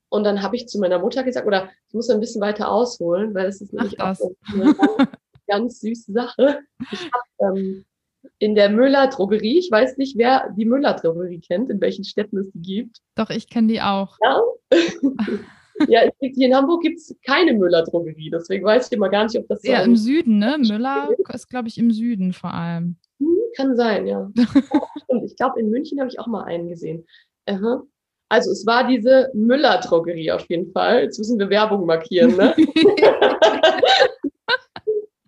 Und 0.10 0.24
dann 0.24 0.42
habe 0.42 0.56
ich 0.56 0.68
zu 0.68 0.80
meiner 0.80 1.00
Mutter 1.00 1.24
gesagt, 1.24 1.48
oder 1.48 1.70
ich 1.88 1.94
muss 1.94 2.10
ein 2.10 2.20
bisschen 2.20 2.42
weiter 2.42 2.72
ausholen, 2.72 3.34
weil 3.34 3.48
es 3.48 3.62
ist 3.62 3.74
nämlich 3.74 4.00
auch 4.00 4.16
eine 4.54 4.76
ganz, 5.48 5.80
süße 5.80 6.12
Sache. 6.12 6.60
Ich 6.92 7.10
habe 7.12 7.58
ähm, 7.58 7.86
in 8.40 8.56
der 8.56 8.70
Müller-Drogerie, 8.70 9.60
ich 9.60 9.70
weiß 9.72 9.98
nicht, 9.98 10.18
wer 10.18 10.54
die 10.58 10.66
Müller-Drogerie 10.66 11.40
kennt, 11.40 11.70
in 11.70 11.82
welchen 11.82 12.04
Städten 12.04 12.38
es 12.38 12.52
die 12.52 12.62
gibt. 12.62 13.02
Doch, 13.16 13.30
ich 13.30 13.50
kenne 13.50 13.68
die 13.68 13.82
auch. 13.82 14.18
Ja, 14.24 14.42
ja 15.88 16.02
hier 16.20 16.48
in 16.48 16.56
Hamburg 16.56 16.84
gibt 16.84 17.00
es 17.00 17.16
keine 17.26 17.54
Müller-Drogerie, 17.54 18.30
deswegen 18.30 18.66
weiß 18.66 18.88
ich 18.88 18.94
immer 18.94 19.10
gar 19.10 19.24
nicht, 19.24 19.38
ob 19.38 19.48
das. 19.48 19.64
Ja, 19.64 19.82
im 19.82 19.96
Süden, 19.96 20.40
ne? 20.40 20.58
Müller 20.60 21.10
ist, 21.34 21.50
glaube 21.50 21.68
ich, 21.68 21.78
im 21.78 21.92
Süden 21.92 22.32
vor 22.34 22.54
allem. 22.54 22.98
Hm, 23.20 23.38
kann 23.56 23.76
sein, 23.76 24.08
ja. 24.08 24.30
Stimmt, 25.04 25.24
ich 25.26 25.36
glaube, 25.36 25.60
in 25.60 25.70
München 25.70 26.00
habe 26.00 26.10
ich 26.10 26.20
auch 26.20 26.28
mal 26.28 26.44
einen 26.44 26.70
gesehen. 26.70 27.06
Aha. 27.46 27.84
Also 28.30 28.52
es 28.52 28.66
war 28.66 28.88
diese 28.88 29.30
Müller-Drogerie 29.34 30.32
auf 30.32 30.46
jeden 30.50 30.72
Fall. 30.72 31.04
Jetzt 31.04 31.18
müssen 31.18 31.40
wir 31.40 31.50
Werbung 31.50 31.86
markieren. 31.86 32.36
Ne? 32.36 32.54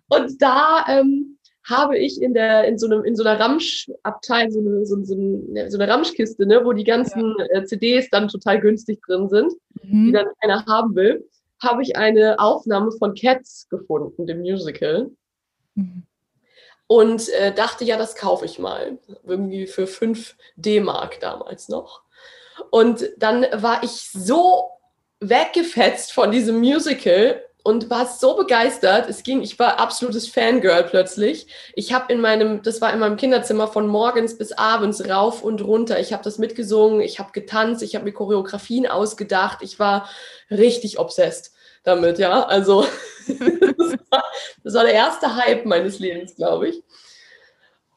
und 0.08 0.42
da 0.42 0.84
ähm, 0.88 1.38
habe 1.64 1.96
ich 1.98 2.20
in 2.20 2.34
der 2.34 2.64
in 2.64 2.78
so 2.78 2.86
einem 2.86 3.04
in 3.04 3.16
so 3.16 3.24
einer 3.24 3.40
Ramschabteil 3.40 4.50
so 4.50 4.60
eine 4.60 4.84
so, 4.84 5.02
so, 5.02 5.14
eine, 5.14 5.70
so 5.70 5.78
eine 5.78 5.90
Ramschkiste, 5.90 6.44
ne, 6.44 6.64
wo 6.64 6.72
die 6.72 6.84
ganzen 6.84 7.34
ja. 7.38 7.60
äh, 7.60 7.64
CDs 7.64 8.10
dann 8.10 8.28
total 8.28 8.60
günstig 8.60 9.00
drin 9.06 9.28
sind, 9.28 9.52
mhm. 9.82 10.06
die 10.06 10.12
dann 10.12 10.26
keiner 10.40 10.66
haben 10.66 10.94
will, 10.94 11.26
habe 11.62 11.82
ich 11.82 11.96
eine 11.96 12.38
Aufnahme 12.38 12.92
von 12.92 13.14
Cats 13.14 13.68
gefunden, 13.70 14.26
dem 14.26 14.40
Musical. 14.40 15.10
Mhm. 15.74 16.02
Und 16.86 17.28
äh, 17.28 17.54
dachte, 17.54 17.84
ja, 17.84 17.96
das 17.96 18.16
kaufe 18.16 18.44
ich 18.46 18.58
mal. 18.58 18.98
Irgendwie 19.22 19.68
für 19.68 19.86
5 19.86 20.36
D-Mark 20.56 21.20
damals 21.20 21.68
noch. 21.68 22.02
Und 22.70 23.08
dann 23.18 23.46
war 23.52 23.82
ich 23.82 24.10
so 24.12 24.70
weggefetzt 25.20 26.12
von 26.12 26.30
diesem 26.30 26.58
Musical 26.58 27.42
und 27.62 27.90
war 27.90 28.06
so 28.06 28.36
begeistert. 28.36 29.08
Es 29.08 29.22
ging, 29.22 29.42
ich 29.42 29.58
war 29.58 29.78
absolutes 29.78 30.28
Fangirl 30.28 30.84
plötzlich. 30.84 31.46
Ich 31.74 31.92
habe 31.92 32.12
in 32.12 32.20
meinem, 32.20 32.62
das 32.62 32.80
war 32.80 32.92
in 32.92 33.00
meinem 33.00 33.16
Kinderzimmer 33.16 33.68
von 33.68 33.86
morgens 33.86 34.38
bis 34.38 34.52
abends 34.52 35.08
rauf 35.08 35.42
und 35.42 35.62
runter. 35.62 36.00
Ich 36.00 36.12
habe 36.12 36.24
das 36.24 36.38
mitgesungen, 36.38 37.00
ich 37.00 37.18
habe 37.18 37.32
getanzt, 37.32 37.82
ich 37.82 37.94
habe 37.94 38.04
mir 38.04 38.12
Choreografien 38.12 38.86
ausgedacht. 38.86 39.58
Ich 39.62 39.78
war 39.78 40.08
richtig 40.50 40.98
obsessed 40.98 41.52
damit, 41.82 42.18
ja. 42.18 42.44
Also 42.44 42.86
das, 43.26 43.94
war, 44.10 44.24
das 44.64 44.74
war 44.74 44.84
der 44.84 44.94
erste 44.94 45.36
Hype 45.36 45.66
meines 45.66 45.98
Lebens, 45.98 46.36
glaube 46.36 46.68
ich. 46.68 46.82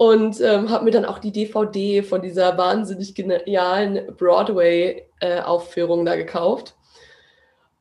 Und 0.03 0.41
ähm, 0.41 0.69
habe 0.69 0.85
mir 0.85 0.91
dann 0.91 1.05
auch 1.05 1.19
die 1.19 1.31
DVD 1.31 2.03
von 2.03 2.21
dieser 2.21 2.57
wahnsinnig 2.57 3.15
genialen 3.15 4.15
Broadway-Aufführung 4.17 6.01
äh, 6.01 6.05
da 6.05 6.15
gekauft 6.15 6.75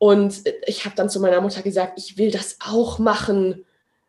und 0.03 0.43
ich 0.67 0.85
habe 0.85 0.97
dann 0.97 1.09
zu 1.09 1.21
meiner 1.21 1.41
Mutter 1.41 1.63
gesagt, 1.63 1.93
ich 1.97 2.19
will 2.19 2.33
das 2.33 2.59
auch 2.59 2.99
machen. 2.99 3.65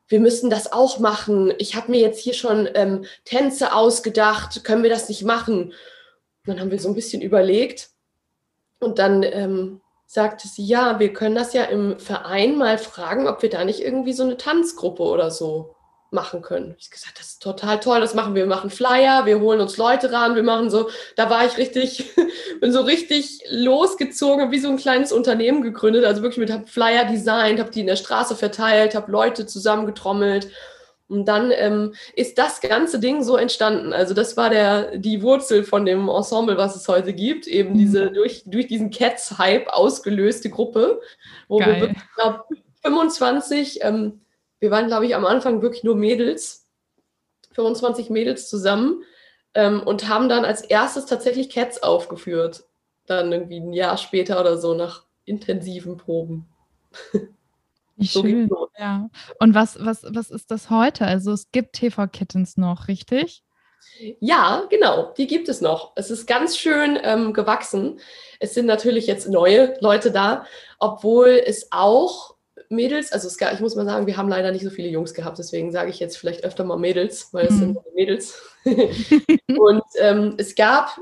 Wir 0.07 0.19
müssen 0.19 0.49
das 0.49 0.73
auch 0.73 0.97
machen. 0.97 1.53
Ich 1.59 1.75
habe 1.75 1.91
mir 1.91 1.99
jetzt 1.99 2.19
hier 2.19 2.33
schon 2.33 2.67
ähm, 2.73 3.05
Tänze 3.25 3.75
ausgedacht. 3.75 4.63
Können 4.63 4.81
wir 4.81 4.89
das 4.89 5.07
nicht 5.07 5.23
machen? 5.23 5.65
Und 5.65 5.73
dann 6.47 6.59
haben 6.59 6.71
wir 6.71 6.79
so 6.79 6.89
ein 6.89 6.95
bisschen 6.95 7.21
überlegt. 7.21 7.91
Und 8.79 8.97
dann 8.97 9.21
ähm, 9.21 9.81
sagte 10.07 10.47
sie, 10.47 10.65
ja, 10.65 10.99
wir 10.99 11.13
können 11.13 11.35
das 11.35 11.53
ja 11.53 11.65
im 11.65 11.99
Verein 11.99 12.57
mal 12.57 12.79
fragen, 12.79 13.27
ob 13.27 13.43
wir 13.43 13.51
da 13.51 13.63
nicht 13.63 13.81
irgendwie 13.81 14.13
so 14.13 14.23
eine 14.23 14.37
Tanzgruppe 14.37 15.03
oder 15.03 15.29
so 15.29 15.75
machen 16.13 16.41
können. 16.41 16.75
Ich 16.79 16.89
gesagt, 16.89 17.19
das 17.19 17.27
ist 17.27 17.43
total 17.43 17.79
toll, 17.79 17.99
das 17.99 18.13
machen 18.13 18.35
wir. 18.35 18.43
Wir 18.43 18.47
machen 18.47 18.69
Flyer, 18.69 19.25
wir 19.25 19.39
holen 19.39 19.59
uns 19.59 19.77
Leute 19.77 20.11
ran, 20.11 20.35
wir 20.35 20.43
machen 20.43 20.69
so, 20.69 20.89
da 21.15 21.29
war 21.29 21.45
ich 21.45 21.57
richtig, 21.57 22.11
bin 22.61 22.71
so 22.71 22.81
richtig 22.81 23.41
losgezogen, 23.49 24.51
wie 24.51 24.59
so 24.59 24.69
ein 24.69 24.77
kleines 24.77 25.11
Unternehmen 25.11 25.61
gegründet, 25.61 26.05
also 26.05 26.21
wirklich 26.21 26.39
mit 26.39 26.51
hab 26.51 26.69
Flyer 26.69 27.05
designt, 27.05 27.59
habe 27.59 27.71
die 27.71 27.81
in 27.81 27.87
der 27.87 27.95
Straße 27.95 28.35
verteilt, 28.35 28.95
habe 28.95 29.11
Leute 29.11 29.45
zusammengetrommelt 29.45 30.49
und 31.09 31.25
dann 31.25 31.51
ähm, 31.51 31.93
ist 32.15 32.37
das 32.37 32.59
ganze 32.61 32.99
Ding 32.99 33.23
so 33.23 33.37
entstanden. 33.37 33.93
Also 33.93 34.13
das 34.13 34.35
war 34.35 34.49
der, 34.49 34.97
die 34.97 35.21
Wurzel 35.21 35.63
von 35.63 35.85
dem 35.85 36.09
Ensemble, 36.09 36.57
was 36.57 36.75
es 36.75 36.87
heute 36.87 37.13
gibt. 37.13 37.45
Eben 37.45 37.77
diese 37.77 38.05
mhm. 38.05 38.13
durch, 38.15 38.43
durch 38.45 38.67
diesen 38.67 38.89
Cats-Hype 38.89 39.67
ausgelöste 39.67 40.49
Gruppe, 40.49 41.01
wo 41.47 41.59
Geil. 41.59 41.81
wir, 41.81 41.89
ich 41.89 42.15
glaube, 42.15 42.43
25 42.81 43.79
ähm, 43.83 44.21
wir 44.63 44.71
waren, 44.71 44.87
glaube 44.87 45.05
ich, 45.05 45.13
am 45.13 45.25
Anfang 45.25 45.61
wirklich 45.61 45.83
nur 45.83 45.97
Mädels, 45.97 46.69
25 47.51 48.09
Mädels 48.09 48.47
zusammen 48.47 49.03
ähm, 49.55 49.83
und 49.83 50.07
haben 50.07 50.29
dann 50.29 50.45
als 50.45 50.61
erstes 50.61 51.05
tatsächlich 51.05 51.49
Cats 51.49 51.83
aufgeführt. 51.83 52.63
Dann 53.05 53.33
irgendwie 53.33 53.59
ein 53.59 53.73
Jahr 53.73 53.97
später 53.97 54.39
oder 54.39 54.57
so 54.57 54.73
nach 54.73 55.03
intensiven 55.25 55.97
Proben. 55.97 56.47
Wie 57.97 58.05
so 58.05 58.21
schön. 58.21 58.49
Ja. 58.79 59.09
Und 59.37 59.53
was, 59.53 59.83
was, 59.83 60.05
was 60.07 60.31
ist 60.31 60.49
das 60.49 60.69
heute? 60.69 61.05
Also 61.05 61.33
es 61.33 61.51
gibt 61.51 61.73
TV 61.73 62.07
Kittens 62.07 62.55
noch, 62.55 62.87
richtig? 62.87 63.43
Ja, 64.21 64.65
genau, 64.69 65.11
die 65.17 65.27
gibt 65.27 65.49
es 65.49 65.59
noch. 65.59 65.91
Es 65.97 66.09
ist 66.09 66.25
ganz 66.25 66.57
schön 66.57 66.97
ähm, 67.03 67.33
gewachsen. 67.33 67.99
Es 68.39 68.53
sind 68.53 68.67
natürlich 68.67 69.07
jetzt 69.07 69.27
neue 69.27 69.75
Leute 69.81 70.09
da, 70.09 70.45
obwohl 70.79 71.41
es 71.45 71.67
auch 71.73 72.32
Mädels, 72.73 73.11
also 73.11 73.27
es 73.27 73.39
ich 73.39 73.59
muss 73.59 73.75
mal 73.75 73.85
sagen, 73.85 74.07
wir 74.07 74.17
haben 74.17 74.29
leider 74.29 74.51
nicht 74.51 74.63
so 74.63 74.69
viele 74.69 74.89
Jungs 74.89 75.13
gehabt, 75.13 75.37
deswegen 75.37 75.71
sage 75.71 75.89
ich 75.89 75.99
jetzt 75.99 76.17
vielleicht 76.17 76.43
öfter 76.43 76.63
mal 76.63 76.77
Mädels, 76.77 77.29
weil 77.31 77.45
es 77.45 77.53
mhm. 77.53 77.59
sind 77.59 77.77
Mädels. 77.95 78.41
und 78.65 79.83
ähm, 79.99 80.35
es 80.37 80.55
gab 80.55 80.97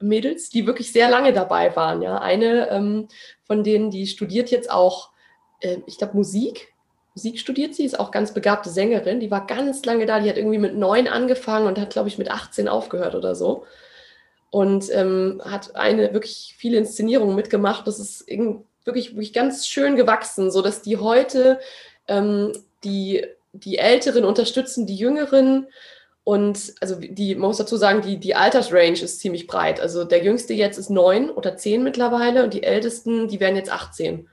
Mädels, 0.00 0.50
die 0.50 0.66
wirklich 0.66 0.92
sehr 0.92 1.08
lange 1.08 1.32
dabei 1.32 1.74
waren. 1.76 2.02
Ja, 2.02 2.18
eine 2.18 2.70
ähm, 2.70 3.08
von 3.44 3.64
denen, 3.64 3.90
die 3.90 4.06
studiert 4.06 4.50
jetzt 4.50 4.70
auch, 4.70 5.10
äh, 5.60 5.78
ich 5.86 5.98
glaube 5.98 6.16
Musik. 6.16 6.72
Musik 7.14 7.38
studiert 7.38 7.74
sie, 7.74 7.84
ist 7.84 7.98
auch 7.98 8.10
ganz 8.10 8.34
begabte 8.34 8.70
Sängerin. 8.70 9.20
Die 9.20 9.30
war 9.30 9.46
ganz 9.46 9.84
lange 9.84 10.04
da. 10.04 10.18
Die 10.18 10.28
hat 10.28 10.36
irgendwie 10.36 10.58
mit 10.58 10.76
neun 10.76 11.06
angefangen 11.06 11.66
und 11.66 11.78
hat, 11.78 11.90
glaube 11.90 12.08
ich, 12.08 12.18
mit 12.18 12.30
18 12.30 12.68
aufgehört 12.68 13.14
oder 13.14 13.34
so. 13.36 13.64
Und 14.50 14.92
ähm, 14.92 15.40
hat 15.44 15.76
eine 15.76 16.12
wirklich 16.12 16.54
viele 16.58 16.78
Inszenierungen 16.78 17.36
mitgemacht. 17.36 17.86
Das 17.86 18.00
ist 18.00 18.28
irgendwie 18.28 18.64
wirklich, 18.84 19.12
wirklich 19.12 19.32
ganz 19.32 19.66
schön 19.66 19.96
gewachsen, 19.96 20.50
sodass 20.50 20.82
die 20.82 20.98
heute 20.98 21.58
ähm, 22.08 22.52
die, 22.84 23.26
die 23.52 23.78
Älteren 23.78 24.24
unterstützen, 24.24 24.86
die 24.86 24.96
Jüngeren. 24.96 25.66
Und 26.22 26.74
also 26.80 26.96
die, 26.96 27.34
man 27.34 27.48
muss 27.48 27.58
dazu 27.58 27.76
sagen, 27.76 28.02
die, 28.02 28.18
die 28.18 28.34
Altersrange 28.34 28.92
ist 29.02 29.20
ziemlich 29.20 29.46
breit. 29.46 29.80
Also 29.80 30.04
der 30.04 30.22
jüngste 30.22 30.54
jetzt 30.54 30.78
ist 30.78 30.90
neun 30.90 31.30
oder 31.30 31.56
zehn 31.56 31.82
mittlerweile 31.82 32.44
und 32.44 32.54
die 32.54 32.62
ältesten, 32.62 33.28
die 33.28 33.40
werden 33.40 33.56
jetzt 33.56 33.70
18. 33.70 34.28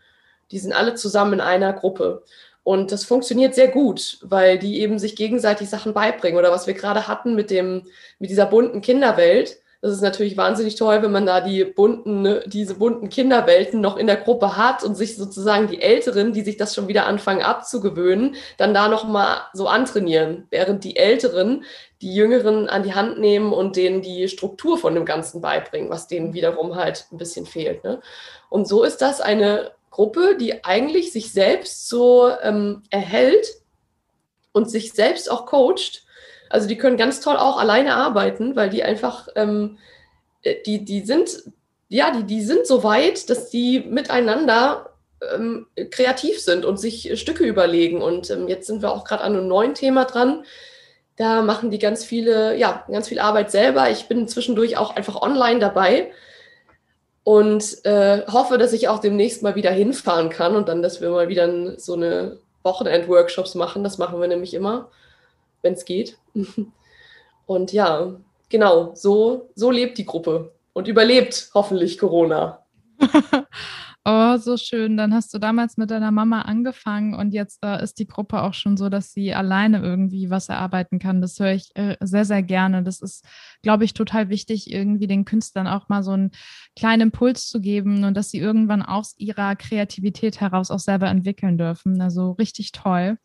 Die 0.52 0.60
sind 0.60 0.74
alle 0.74 0.96
zusammen 0.96 1.34
in 1.34 1.42
einer 1.42 1.74
Gruppe. 1.74 2.24
Und 2.64 2.92
das 2.92 3.04
funktioniert 3.04 3.56
sehr 3.56 3.70
gut, 3.70 4.20
weil 4.22 4.60
die 4.60 4.82
eben 4.82 5.00
sich 5.00 5.16
gegenseitig 5.16 5.70
Sachen 5.70 5.94
beibringen. 5.94 6.38
Oder 6.38 6.52
was 6.52 6.68
wir 6.68 6.76
gerade 6.76 7.08
hatten 7.08 7.36
mit, 7.36 7.50
dem, 7.50 7.88
mit 8.20 8.30
dieser 8.30 8.46
bunten 8.46 8.82
Kinderwelt, 8.82 9.58
das 9.82 9.94
ist 9.94 10.02
natürlich 10.02 10.38
wahnsinnig 10.38 10.76
toll, 10.76 11.02
wenn 11.02 11.12
man 11.12 11.26
da 11.26 11.42
die 11.42 11.64
bunten, 11.66 12.22
ne, 12.22 12.44
diese 12.46 12.76
bunten 12.76 13.10
Kinderwelten 13.10 13.82
noch 13.82 13.98
in 13.98 14.06
der 14.06 14.18
Gruppe 14.18 14.56
hat 14.56 14.84
und 14.84 14.94
sich 14.96 15.18
sozusagen 15.18 15.68
die 15.68 15.82
Älteren, 15.82 16.34
die 16.34 16.42
sich 16.42 16.56
das 16.56 16.76
schon 16.76 16.88
wieder 16.88 17.08
anfangen 17.08 17.42
abzugewöhnen, 17.42 18.36
dann 18.58 18.76
da 18.76 18.88
nochmal 18.88 19.38
so 19.54 19.68
antrainieren, 19.68 20.46
während 20.52 20.84
die 20.84 20.98
Älteren 20.98 21.64
die 22.04 22.14
Jüngeren 22.14 22.70
an 22.70 22.84
die 22.84 22.94
Hand 22.94 23.20
nehmen 23.20 23.54
und 23.54 23.76
denen 23.76 24.04
die 24.04 24.28
Struktur 24.28 24.78
von 24.78 24.94
dem 24.94 25.06
Ganzen 25.06 25.42
beibringen, 25.42 25.90
was 25.90 26.08
denen 26.08 26.34
wiederum 26.34 26.76
halt 26.76 27.08
ein 27.12 27.18
bisschen 27.18 27.48
fehlt. 27.48 27.84
Ne? 27.84 28.02
Und 28.50 28.68
so 28.68 28.84
ist 28.84 29.02
das 29.02 29.20
eine 29.20 29.72
Gruppe, 29.90 30.38
die 30.40 30.64
eigentlich 30.64 31.12
sich 31.12 31.34
selbst 31.34 31.90
so 31.90 32.30
ähm, 32.44 32.84
erhält 32.92 33.48
und 34.52 34.70
sich 34.70 34.94
selbst 34.94 35.30
auch 35.30 35.48
coacht 35.48 36.04
also 36.52 36.68
die 36.68 36.78
können 36.78 36.98
ganz 36.98 37.20
toll 37.22 37.38
auch 37.38 37.58
alleine 37.58 37.96
arbeiten, 37.96 38.56
weil 38.56 38.70
die 38.70 38.84
einfach, 38.84 39.28
ähm, 39.36 39.78
äh, 40.44 40.56
die, 40.66 40.86
die 40.86 41.02
sind, 41.02 41.44
ja, 41.90 42.12
die, 42.12 42.24
die 42.24 42.42
sind 42.42 42.68
so 42.68 42.84
weit, 42.84 43.30
dass 43.30 43.50
die 43.50 43.80
miteinander 43.82 44.92
ähm, 45.34 45.68
kreativ 45.92 46.40
sind 46.40 46.66
und 46.66 46.78
sich 46.78 47.20
Stücke 47.20 47.44
überlegen. 47.44 48.02
Und 48.02 48.30
ähm, 48.30 48.48
jetzt 48.48 48.68
sind 48.68 48.82
wir 48.82 48.92
auch 48.92 49.04
gerade 49.04 49.24
an 49.24 49.36
einem 49.36 49.48
neuen 49.48 49.76
Thema 49.76 50.06
dran. 50.06 50.44
Da 51.18 51.42
machen 51.42 51.72
die 51.72 51.80
ganz 51.80 52.04
viele, 52.04 52.58
ja, 52.58 52.86
ganz 52.90 53.08
viel 53.08 53.20
Arbeit 53.20 53.52
selber. 53.52 53.90
Ich 53.90 54.08
bin 54.08 54.28
zwischendurch 54.28 54.78
auch 54.78 54.96
einfach 54.96 55.22
online 55.22 55.60
dabei 55.60 56.12
und 57.24 57.86
äh, 57.86 58.26
hoffe, 58.28 58.58
dass 58.58 58.74
ich 58.74 58.88
auch 58.88 59.00
demnächst 59.00 59.44
mal 59.44 59.56
wieder 59.56 59.72
hinfahren 59.72 60.30
kann 60.30 60.56
und 60.56 60.68
dann, 60.68 60.82
dass 60.82 61.02
wir 61.02 61.12
mal 61.12 61.28
wieder 61.28 61.80
so 61.80 61.94
eine 61.94 62.40
Wochenend-Workshops 62.64 63.56
machen. 63.56 63.84
Das 63.84 63.98
machen 63.98 64.20
wir 64.20 64.28
nämlich 64.28 64.54
immer 64.54 64.90
wenn 65.62 65.74
es 65.74 65.86
geht. 65.86 66.18
Und 67.46 67.74
ja, 67.74 68.16
genau, 68.50 68.96
so, 68.96 69.50
so 69.56 69.72
lebt 69.72 69.98
die 69.98 70.06
Gruppe 70.06 70.54
und 70.74 70.88
überlebt 70.88 71.50
hoffentlich 71.54 71.98
Corona. 71.98 72.66
oh, 74.06 74.38
so 74.38 74.58
schön. 74.58 74.98
Dann 74.98 75.14
hast 75.14 75.34
du 75.34 75.38
damals 75.40 75.78
mit 75.78 75.92
deiner 75.92 76.12
Mama 76.12 76.44
angefangen 76.44 77.14
und 77.14 77.34
jetzt 77.34 77.60
äh, 77.64 77.84
ist 77.84 78.00
die 78.00 78.08
Gruppe 78.08 78.42
auch 78.44 78.54
schon 78.54 78.78
so, 78.78 78.90
dass 78.90 79.12
sie 79.12 79.34
alleine 79.34 79.82
irgendwie 79.82 80.30
was 80.30 80.50
erarbeiten 80.50 81.00
kann. 81.00 81.22
Das 81.22 81.40
höre 81.40 81.54
ich 81.54 81.72
äh, 81.76 81.98
sehr, 82.00 82.26
sehr 82.26 82.44
gerne. 82.44 82.84
Das 82.84 83.02
ist, 83.02 83.26
glaube 83.64 83.84
ich, 83.84 83.94
total 83.94 84.30
wichtig, 84.30 84.72
irgendwie 84.72 85.08
den 85.08 85.26
Künstlern 85.26 85.68
auch 85.68 85.90
mal 85.90 86.04
so 86.04 86.12
einen 86.12 86.32
kleinen 86.78 87.02
Impuls 87.02 87.48
zu 87.48 87.60
geben 87.60 88.04
und 88.04 88.16
dass 88.16 88.30
sie 88.30 88.40
irgendwann 88.40 88.82
aus 88.82 89.16
ihrer 89.18 89.56
Kreativität 89.56 90.40
heraus 90.40 90.72
auch 90.72 90.80
selber 90.80 91.08
entwickeln 91.08 91.58
dürfen. 91.58 92.02
Also 92.02 92.32
richtig 92.32 92.72
toll. 92.72 93.18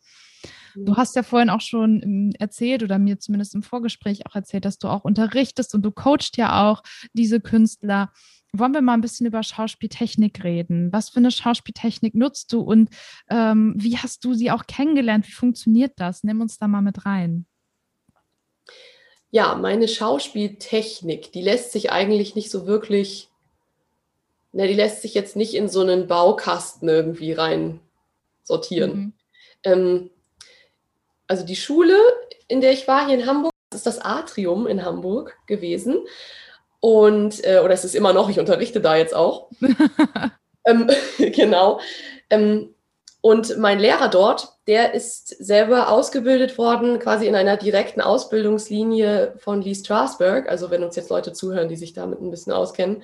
Du 0.85 0.95
hast 0.95 1.15
ja 1.15 1.23
vorhin 1.23 1.49
auch 1.49 1.61
schon 1.61 2.01
ähm, 2.03 2.33
erzählt 2.37 2.83
oder 2.83 2.99
mir 2.99 3.19
zumindest 3.19 3.55
im 3.55 3.63
Vorgespräch 3.63 4.25
auch 4.25 4.35
erzählt, 4.35 4.65
dass 4.65 4.77
du 4.77 4.87
auch 4.87 5.03
unterrichtest 5.03 5.73
und 5.73 5.81
du 5.81 5.91
coachst 5.91 6.37
ja 6.37 6.69
auch 6.69 6.83
diese 7.13 7.39
Künstler. 7.41 8.11
Wollen 8.53 8.73
wir 8.73 8.81
mal 8.81 8.93
ein 8.93 9.01
bisschen 9.01 9.25
über 9.25 9.43
Schauspieltechnik 9.43 10.43
reden? 10.43 10.91
Was 10.93 11.09
für 11.09 11.17
eine 11.17 11.31
Schauspieltechnik 11.31 12.15
nutzt 12.15 12.53
du 12.53 12.61
und 12.61 12.89
ähm, 13.29 13.73
wie 13.77 13.97
hast 13.97 14.23
du 14.23 14.33
sie 14.33 14.51
auch 14.51 14.67
kennengelernt? 14.67 15.27
Wie 15.27 15.33
funktioniert 15.33 15.93
das? 15.97 16.23
Nimm 16.23 16.41
uns 16.41 16.57
da 16.57 16.67
mal 16.67 16.81
mit 16.81 17.05
rein. 17.05 17.45
Ja, 19.31 19.55
meine 19.55 19.87
Schauspieltechnik, 19.87 21.31
die 21.31 21.41
lässt 21.41 21.71
sich 21.71 21.91
eigentlich 21.91 22.35
nicht 22.35 22.49
so 22.49 22.65
wirklich, 22.65 23.29
ne, 24.53 24.67
die 24.67 24.73
lässt 24.73 25.01
sich 25.01 25.13
jetzt 25.13 25.35
nicht 25.35 25.53
in 25.53 25.67
so 25.67 25.81
einen 25.81 26.07
Baukasten 26.07 26.87
irgendwie 26.87 27.33
rein 27.33 27.79
sortieren. 28.43 28.97
Mhm. 28.97 29.13
Ähm, 29.63 30.09
also 31.27 31.45
die 31.45 31.55
Schule, 31.55 31.97
in 32.47 32.61
der 32.61 32.71
ich 32.71 32.87
war 32.87 33.05
hier 33.05 33.17
in 33.17 33.25
Hamburg, 33.25 33.51
das 33.69 33.81
ist 33.81 33.87
das 33.87 33.99
Atrium 33.99 34.67
in 34.67 34.83
Hamburg 34.85 35.37
gewesen. 35.45 35.97
Und, 36.79 37.43
äh, 37.45 37.59
oder 37.59 37.73
es 37.73 37.83
ist 37.83 37.95
immer 37.95 38.13
noch, 38.13 38.29
ich 38.29 38.39
unterrichte 38.39 38.81
da 38.81 38.95
jetzt 38.95 39.15
auch. 39.15 39.49
ähm, 40.65 40.89
genau. 41.17 41.79
Ähm, 42.29 42.73
und 43.21 43.57
mein 43.57 43.79
Lehrer 43.79 44.09
dort, 44.09 44.53
der 44.67 44.93
ist 44.93 45.27
selber 45.27 45.89
ausgebildet 45.89 46.57
worden, 46.57 46.99
quasi 46.99 47.27
in 47.27 47.35
einer 47.35 47.57
direkten 47.57 47.99
Ausbildungslinie 47.99 49.33
von 49.39 49.61
Lee 49.61 49.75
Strasberg. 49.75 50.47
Also 50.47 50.69
wenn 50.69 50.83
uns 50.83 50.95
jetzt 50.95 51.09
Leute 51.09 51.33
zuhören, 51.33 51.67
die 51.67 51.75
sich 51.75 51.93
damit 51.93 52.21
ein 52.21 52.31
bisschen 52.31 52.53
auskennen. 52.53 53.03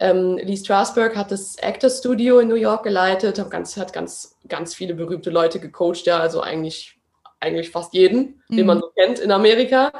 Ähm, 0.00 0.38
Lee 0.38 0.56
Strasberg 0.56 1.16
hat 1.16 1.32
das 1.32 1.56
Actor 1.60 1.90
Studio 1.90 2.38
in 2.38 2.48
New 2.48 2.54
York 2.54 2.84
geleitet, 2.84 3.38
hat 3.38 3.50
ganz, 3.50 3.76
hat 3.76 3.92
ganz, 3.92 4.36
ganz 4.46 4.74
viele 4.74 4.94
berühmte 4.94 5.30
Leute 5.30 5.58
gecoacht, 5.58 6.06
ja, 6.06 6.18
also 6.20 6.40
eigentlich, 6.40 6.97
eigentlich 7.40 7.70
fast 7.70 7.94
jeden, 7.94 8.42
mhm. 8.48 8.56
den 8.56 8.66
man 8.66 8.80
so 8.80 8.90
kennt 8.96 9.18
in 9.18 9.30
Amerika. 9.30 9.92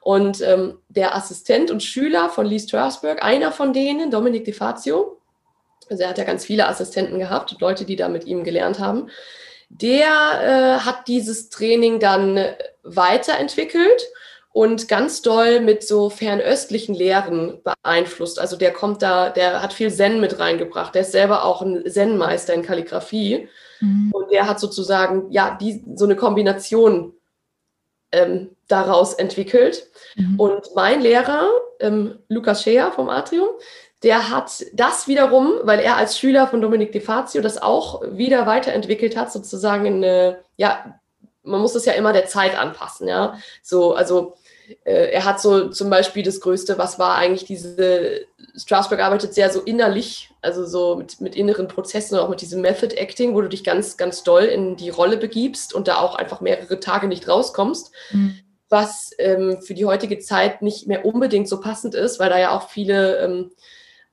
Und 0.00 0.42
ähm, 0.42 0.78
der 0.88 1.14
Assistent 1.16 1.70
und 1.70 1.82
Schüler 1.82 2.28
von 2.28 2.46
Lee 2.46 2.58
Strasberg, 2.58 3.24
einer 3.24 3.52
von 3.52 3.72
denen, 3.72 4.10
Dominic 4.10 4.44
DeFazio, 4.44 5.18
also 5.88 6.02
er 6.02 6.10
hat 6.10 6.18
ja 6.18 6.24
ganz 6.24 6.44
viele 6.44 6.68
Assistenten 6.68 7.18
gehabt, 7.18 7.56
Leute, 7.60 7.84
die 7.84 7.96
da 7.96 8.08
mit 8.08 8.24
ihm 8.24 8.44
gelernt 8.44 8.78
haben, 8.78 9.08
der 9.68 10.06
äh, 10.06 10.84
hat 10.84 11.08
dieses 11.08 11.48
Training 11.48 12.00
dann 12.00 12.38
weiterentwickelt 12.82 14.06
und 14.52 14.88
ganz 14.88 15.20
doll 15.20 15.60
mit 15.60 15.82
so 15.82 16.10
fernöstlichen 16.10 16.94
Lehren 16.94 17.60
beeinflusst. 17.64 18.38
Also 18.38 18.56
der 18.56 18.72
kommt 18.72 19.02
da, 19.02 19.30
der 19.30 19.62
hat 19.62 19.72
viel 19.72 19.92
Zen 19.92 20.20
mit 20.20 20.38
reingebracht. 20.38 20.94
Der 20.94 21.02
ist 21.02 21.12
selber 21.12 21.44
auch 21.44 21.60
ein 21.60 21.82
Zen-Meister 21.90 22.54
in 22.54 22.62
Kalligrafie. 22.62 23.48
Mhm. 23.80 24.10
Und 24.12 24.30
der 24.30 24.48
hat 24.48 24.60
sozusagen, 24.60 25.30
ja, 25.30 25.56
die, 25.60 25.84
so 25.94 26.04
eine 26.04 26.16
Kombination 26.16 27.12
ähm, 28.12 28.50
daraus 28.68 29.14
entwickelt. 29.14 29.86
Mhm. 30.16 30.40
Und 30.40 30.74
mein 30.74 31.00
Lehrer, 31.00 31.48
ähm, 31.80 32.18
Lukas 32.28 32.62
Scheer 32.62 32.92
vom 32.92 33.08
Atrium, 33.08 33.48
der 34.02 34.30
hat 34.30 34.64
das 34.74 35.08
wiederum, 35.08 35.54
weil 35.62 35.80
er 35.80 35.96
als 35.96 36.18
Schüler 36.18 36.46
von 36.46 36.60
Dominik 36.60 36.92
De 36.92 37.00
Fazio 37.00 37.40
das 37.40 37.60
auch 37.60 38.02
wieder 38.02 38.46
weiterentwickelt 38.46 39.16
hat, 39.16 39.32
sozusagen 39.32 39.86
in 39.86 39.96
eine, 39.96 40.38
ja, 40.56 41.00
man 41.42 41.60
muss 41.60 41.74
es 41.74 41.86
ja 41.86 41.94
immer 41.94 42.12
der 42.12 42.26
Zeit 42.26 42.56
anpassen, 42.56 43.08
ja. 43.08 43.38
So, 43.62 43.94
also 43.94 44.36
äh, 44.84 45.10
er 45.12 45.24
hat 45.24 45.40
so 45.40 45.68
zum 45.68 45.90
Beispiel 45.90 46.22
das 46.22 46.40
Größte, 46.40 46.78
was 46.78 46.98
war 46.98 47.16
eigentlich 47.16 47.44
diese, 47.44 48.26
Strasberg 48.56 49.00
arbeitet 49.00 49.34
sehr 49.34 49.50
so 49.50 49.60
innerlich, 49.60 50.30
also 50.40 50.64
so 50.64 50.96
mit, 50.96 51.20
mit 51.20 51.34
inneren 51.34 51.68
Prozessen 51.68 52.14
und 52.14 52.20
auch 52.20 52.28
mit 52.28 52.40
diesem 52.40 52.60
Method 52.60 52.94
Acting, 52.96 53.34
wo 53.34 53.40
du 53.40 53.48
dich 53.48 53.64
ganz, 53.64 53.96
ganz 53.96 54.22
doll 54.22 54.44
in 54.44 54.76
die 54.76 54.90
Rolle 54.90 55.16
begibst 55.16 55.74
und 55.74 55.88
da 55.88 55.96
auch 55.96 56.14
einfach 56.14 56.40
mehrere 56.40 56.78
Tage 56.80 57.08
nicht 57.08 57.28
rauskommst. 57.28 57.92
Mhm. 58.12 58.38
Was 58.68 59.10
ähm, 59.18 59.60
für 59.62 59.74
die 59.74 59.84
heutige 59.84 60.18
Zeit 60.18 60.62
nicht 60.62 60.86
mehr 60.86 61.04
unbedingt 61.04 61.48
so 61.48 61.60
passend 61.60 61.94
ist, 61.94 62.18
weil 62.18 62.30
da 62.30 62.38
ja 62.38 62.56
auch 62.56 62.68
viele 62.68 63.18
ähm, 63.18 63.50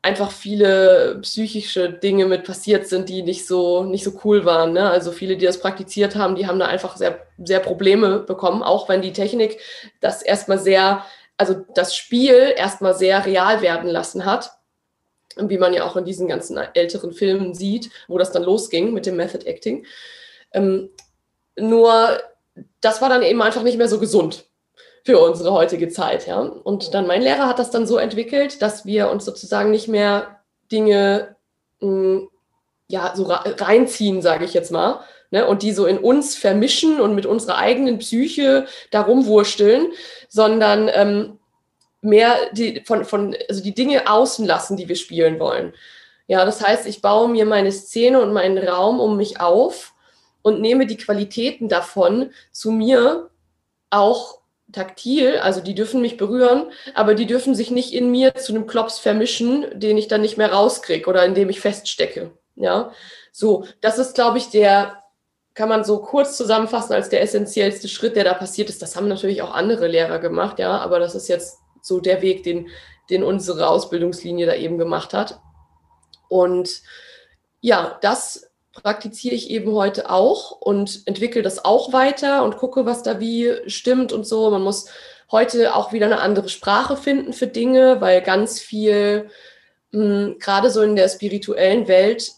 einfach 0.01 0.31
viele 0.31 1.20
psychische 1.22 1.91
Dinge 1.91 2.25
mit 2.25 2.43
passiert 2.43 2.88
sind, 2.88 3.08
die 3.10 3.22
nicht 3.22 3.46
so, 3.46 3.84
nicht 3.84 4.03
so 4.03 4.20
cool 4.24 4.46
waren. 4.46 4.74
Ne? 4.74 4.89
Also 4.89 5.12
viele, 5.12 5.38
die 5.38 5.46
das 5.46 5.60
praktiziert 5.60 6.15
haben, 6.15 6.36
die 6.36 6.48
haben 6.48 6.60
da 6.60 6.65
einfach 6.65 6.98
sehr, 6.98 7.20
sehr 7.38 7.60
Probleme 7.60 8.20
bekommen, 8.20 8.63
auch 8.63 8.89
wenn 8.89 9.01
die 9.01 9.13
Technik 9.13 9.60
das 10.00 10.24
erstmal 10.24 10.58
sehr, 10.58 11.05
also 11.38 11.65
das 11.75 11.96
Spiel 11.96 12.53
erstmal 12.55 12.96
sehr 12.96 13.25
real 13.25 13.62
werden 13.62 13.89
lassen 13.89 14.25
hat. 14.25 14.51
Wie 15.38 15.58
man 15.58 15.74
ja 15.74 15.86
auch 15.86 15.96
in 15.96 16.03
diesen 16.03 16.27
ganzen 16.27 16.58
älteren 16.58 17.13
Filmen 17.13 17.53
sieht, 17.53 17.89
wo 18.10 18.17
das 18.17 18.31
dann 18.31 18.43
losging 18.43 18.93
mit 18.93 19.05
dem 19.05 19.15
Method 19.15 19.46
Acting. 19.46 19.86
Ähm, 20.51 20.89
nur 21.58 22.20
das 22.81 23.01
war 23.01 23.08
dann 23.08 23.24
eben 23.24 23.41
einfach 23.41 23.63
nicht 23.63 23.77
mehr 23.77 23.88
so 23.88 24.00
gesund 24.00 24.50
für 25.03 25.20
unsere 25.20 25.51
heutige 25.51 25.89
Zeit. 25.89 26.27
Ja? 26.27 26.39
Und 26.39 26.93
dann 26.93 27.08
mein 27.08 27.22
Lehrer 27.22 27.48
hat 27.48 27.60
das 27.60 27.72
dann 27.72 27.88
so 27.88 27.98
entwickelt, 27.98 28.62
dass 28.62 28.86
wir 28.86 29.10
uns 29.10 29.25
sozusagen 29.25 29.72
nicht 29.72 29.88
mehr 29.88 30.39
Dinge 30.72 31.36
mh, 31.79 31.88
hm, 31.88 32.27
ja, 32.88 33.13
so 33.15 33.24
reinziehen, 33.24 34.22
sage 34.22 34.43
ich 34.43 34.53
jetzt 34.53 34.72
mal, 34.72 35.00
ne? 35.31 35.48
und 35.48 35.63
die 35.63 35.72
so 35.72 35.86
in 35.86 35.98
uns 35.98 36.36
vermischen 36.36 37.00
und 37.00 37.15
mit 37.15 37.25
unserer 37.25 37.58
eigenen 37.58 38.00
Psyche 38.00 38.67
darum 38.91 39.25
wursteln, 39.25 39.88
sondern 40.27 40.89
ähm, 40.93 41.39
mehr 42.01 42.36
die, 42.51 42.84
von, 42.86 43.05
von, 43.05 43.36
also 43.48 43.63
die 43.63 43.74
Dinge 43.74 44.10
außen 44.10 44.46
lassen, 44.46 44.75
die 44.75 44.89
wir 44.89 44.98
spielen 44.98 45.39
wollen. 45.39 45.74
Ja, 46.27 46.46
das 46.46 46.65
heißt, 46.65 46.86
ich 46.86 47.01
baue 47.01 47.29
mir 47.29 47.46
meine 47.46 47.72
Szene 47.72 48.22
und 48.22 48.34
meinen 48.34 48.58
Raum 48.58 49.00
um 49.00 49.17
mich 49.17 49.39
auf 49.39 49.93
und 50.41 50.62
nehme 50.62 50.86
die 50.86 50.98
Qualitäten 50.98 51.69
davon 51.69 52.32
zu 52.52 52.71
mir 52.71 53.30
auch 53.89 54.40
taktil, 54.71 55.38
also 55.38 55.62
die 55.62 55.75
dürfen 55.75 56.01
mich 56.01 56.17
berühren, 56.17 56.71
aber 56.93 57.15
die 57.15 57.25
dürfen 57.25 57.55
sich 57.55 57.71
nicht 57.71 57.93
in 57.93 58.12
mir 58.12 58.36
zu 58.36 58.53
einem 58.53 58.67
Klops 58.67 58.99
vermischen, 58.99 59.67
den 59.73 59.97
ich 59.97 60.07
dann 60.07 60.21
nicht 60.21 60.38
mehr 60.38 60.51
rauskriege 60.51 61.10
oder 61.10 61.25
in 61.25 61.36
dem 61.36 61.49
ich 61.49 61.60
feststecke. 61.60 62.31
Ja, 62.55 62.91
so, 63.31 63.65
das 63.81 63.97
ist, 63.97 64.15
glaube 64.15 64.38
ich, 64.38 64.49
der, 64.49 65.01
kann 65.53 65.69
man 65.69 65.84
so 65.84 65.99
kurz 65.99 66.38
zusammenfassen 66.38 66.93
als 66.93 67.10
der 67.10 67.21
essentiellste 67.21 67.88
Schritt, 67.88 68.15
der 68.15 68.23
da 68.23 68.34
passiert 68.34 68.69
ist. 68.69 68.81
Das 68.81 68.95
haben 68.95 69.07
natürlich 69.07 69.41
auch 69.41 69.53
andere 69.53 69.88
Lehrer 69.88 70.19
gemacht, 70.19 70.60
ja, 70.60 70.77
aber 70.77 70.99
das 70.99 71.15
ist 71.15 71.27
jetzt 71.27 71.57
so 71.81 71.99
der 71.99 72.21
Weg, 72.21 72.43
den, 72.43 72.69
den 73.10 73.23
unsere 73.23 73.67
Ausbildungslinie 73.67 74.45
da 74.45 74.55
eben 74.55 74.77
gemacht 74.77 75.13
hat. 75.13 75.39
Und 76.29 76.81
ja, 77.60 77.97
das 78.01 78.51
praktiziere 78.82 79.36
ich 79.36 79.50
eben 79.50 79.72
heute 79.74 80.10
auch 80.10 80.52
und 80.52 81.04
entwickle 81.06 81.41
das 81.41 81.63
auch 81.63 81.94
weiter 81.94 82.44
und 82.44 82.58
gucke, 82.58 82.86
was 82.86 83.04
da 83.04 83.20
wie 83.20 83.52
stimmt 83.67 84.12
und 84.12 84.26
so. 84.26 84.50
Man 84.50 84.63
muss 84.63 84.88
heute 85.32 85.76
auch 85.76 85.94
wieder 85.94 86.08
eine 86.08 86.20
andere 86.20 86.50
Sprache 86.50 86.98
finden 86.98 87.34
für 87.34 87.48
Dinge, 87.48 88.02
weil 88.02 88.22
ganz 88.22 88.60
viel, 88.60 89.30
hm, 89.91 90.38
gerade 90.39 90.70
so 90.70 90.82
in 90.82 90.96
der 90.96 91.10
spirituellen 91.10 91.88
Welt, 91.88 92.32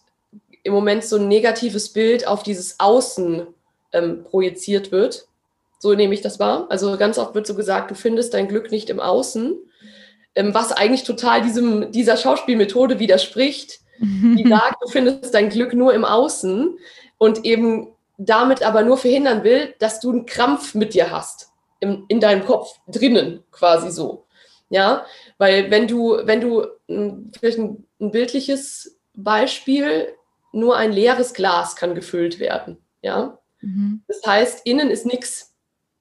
im 0.63 0.73
Moment 0.73 1.03
so 1.03 1.17
ein 1.17 1.27
negatives 1.27 1.89
Bild 1.89 2.27
auf 2.27 2.43
dieses 2.43 2.79
Außen 2.79 3.47
ähm, 3.91 4.23
projiziert 4.23 4.91
wird. 4.91 5.27
So 5.79 5.93
nehme 5.93 6.13
ich 6.13 6.21
das 6.21 6.39
wahr. 6.39 6.67
Also 6.69 6.97
ganz 6.97 7.17
oft 7.17 7.35
wird 7.35 7.45
so 7.45 7.55
gesagt, 7.55 7.91
du 7.91 7.95
findest 7.95 8.33
dein 8.33 8.47
Glück 8.47 8.71
nicht 8.71 8.89
im 8.89 9.01
Außen, 9.01 9.57
ähm, 10.35 10.53
was 10.53 10.71
eigentlich 10.71 11.03
total 11.03 11.41
diesem, 11.41 11.91
dieser 11.91 12.15
Schauspielmethode 12.15 12.99
widerspricht 12.99 13.82
die 13.99 14.45
sagt, 14.49 14.81
du 14.81 14.87
findest 14.89 15.33
dein 15.33 15.49
Glück 15.49 15.73
nur 15.73 15.93
im 15.93 16.05
Außen 16.05 16.77
und 17.17 17.45
eben 17.45 17.93
damit 18.17 18.63
aber 18.63 18.83
nur 18.83 18.97
verhindern 18.97 19.43
will, 19.43 19.73
dass 19.79 19.99
du 19.99 20.11
einen 20.11 20.25
Krampf 20.25 20.75
mit 20.75 20.93
dir 20.93 21.11
hast, 21.11 21.51
im, 21.79 22.05
in 22.07 22.19
deinem 22.19 22.45
Kopf, 22.45 22.79
drinnen 22.87 23.43
quasi 23.51 23.91
so. 23.91 24.25
Ja, 24.69 25.05
weil 25.37 25.69
wenn 25.69 25.87
du, 25.87 26.17
wenn 26.23 26.41
du 26.41 26.65
vielleicht 26.87 27.59
ein, 27.59 27.85
ein 27.99 28.11
bildliches 28.11 28.97
Beispiel, 29.13 30.07
nur 30.51 30.77
ein 30.77 30.91
leeres 30.91 31.33
Glas 31.33 31.75
kann 31.75 31.95
gefüllt 31.95 32.39
werden. 32.39 32.77
Ja, 33.01 33.39
mhm. 33.61 34.03
das 34.07 34.21
heißt, 34.25 34.65
innen 34.65 34.89
ist 34.89 35.05
nichts. 35.05 35.53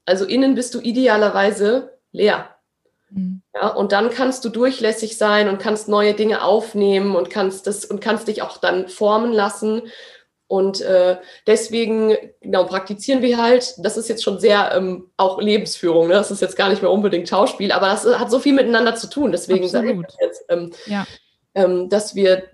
Also 0.04 0.24
innen 0.24 0.54
bist 0.54 0.74
du 0.74 0.80
idealerweise 0.80 1.98
leer. 2.12 2.51
Mhm. 3.14 3.42
Ja, 3.54 3.68
und 3.68 3.92
dann 3.92 4.10
kannst 4.10 4.44
du 4.44 4.48
durchlässig 4.48 5.16
sein 5.16 5.48
und 5.48 5.58
kannst 5.58 5.88
neue 5.88 6.14
Dinge 6.14 6.42
aufnehmen 6.42 7.14
und 7.14 7.30
kannst 7.30 7.66
das 7.66 7.84
und 7.84 8.00
kannst 8.00 8.28
dich 8.28 8.42
auch 8.42 8.58
dann 8.58 8.88
formen 8.88 9.32
lassen. 9.32 9.82
Und 10.46 10.82
äh, 10.82 11.16
deswegen, 11.46 12.14
genau, 12.42 12.64
praktizieren 12.64 13.22
wir 13.22 13.42
halt, 13.42 13.74
das 13.78 13.96
ist 13.96 14.08
jetzt 14.08 14.22
schon 14.22 14.38
sehr 14.38 14.72
ähm, 14.74 15.10
auch 15.16 15.40
Lebensführung, 15.40 16.08
ne? 16.08 16.14
das 16.14 16.30
ist 16.30 16.42
jetzt 16.42 16.56
gar 16.56 16.68
nicht 16.68 16.82
mehr 16.82 16.90
unbedingt 16.90 17.26
Schauspiel, 17.26 17.72
aber 17.72 17.86
das 17.86 18.04
hat 18.04 18.30
so 18.30 18.38
viel 18.38 18.52
miteinander 18.52 18.94
zu 18.94 19.08
tun. 19.08 19.32
Deswegen 19.32 19.66
sage 19.66 19.92
ich 19.92 20.16
jetzt, 20.20 20.44
ähm, 20.50 20.70
ja. 20.84 21.06
ähm, 21.54 21.88
dass 21.88 22.14
wir, 22.14 22.50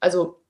also 0.00 0.40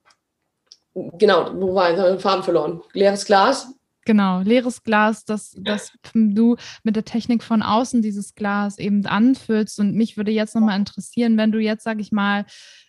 genau, 0.94 1.50
wo 1.54 1.74
war 1.74 2.14
ich? 2.14 2.22
Farben 2.22 2.44
verloren. 2.44 2.80
Leeres 2.92 3.24
Glas, 3.24 3.74
Genau, 4.04 4.40
leeres 4.40 4.82
Glas, 4.82 5.24
dass, 5.24 5.56
dass 5.58 5.92
du 6.14 6.56
mit 6.82 6.96
der 6.96 7.04
Technik 7.04 7.42
von 7.42 7.62
außen 7.62 8.02
dieses 8.02 8.34
Glas 8.34 8.78
eben 8.78 9.06
anfüllst. 9.06 9.80
Und 9.80 9.94
mich 9.94 10.16
würde 10.16 10.30
jetzt 10.30 10.54
nochmal 10.54 10.78
interessieren, 10.78 11.36
wenn 11.36 11.52
du 11.52 11.58
jetzt, 11.58 11.84
sag 11.84 12.00
ich 12.00 12.12
mal, 12.12 12.44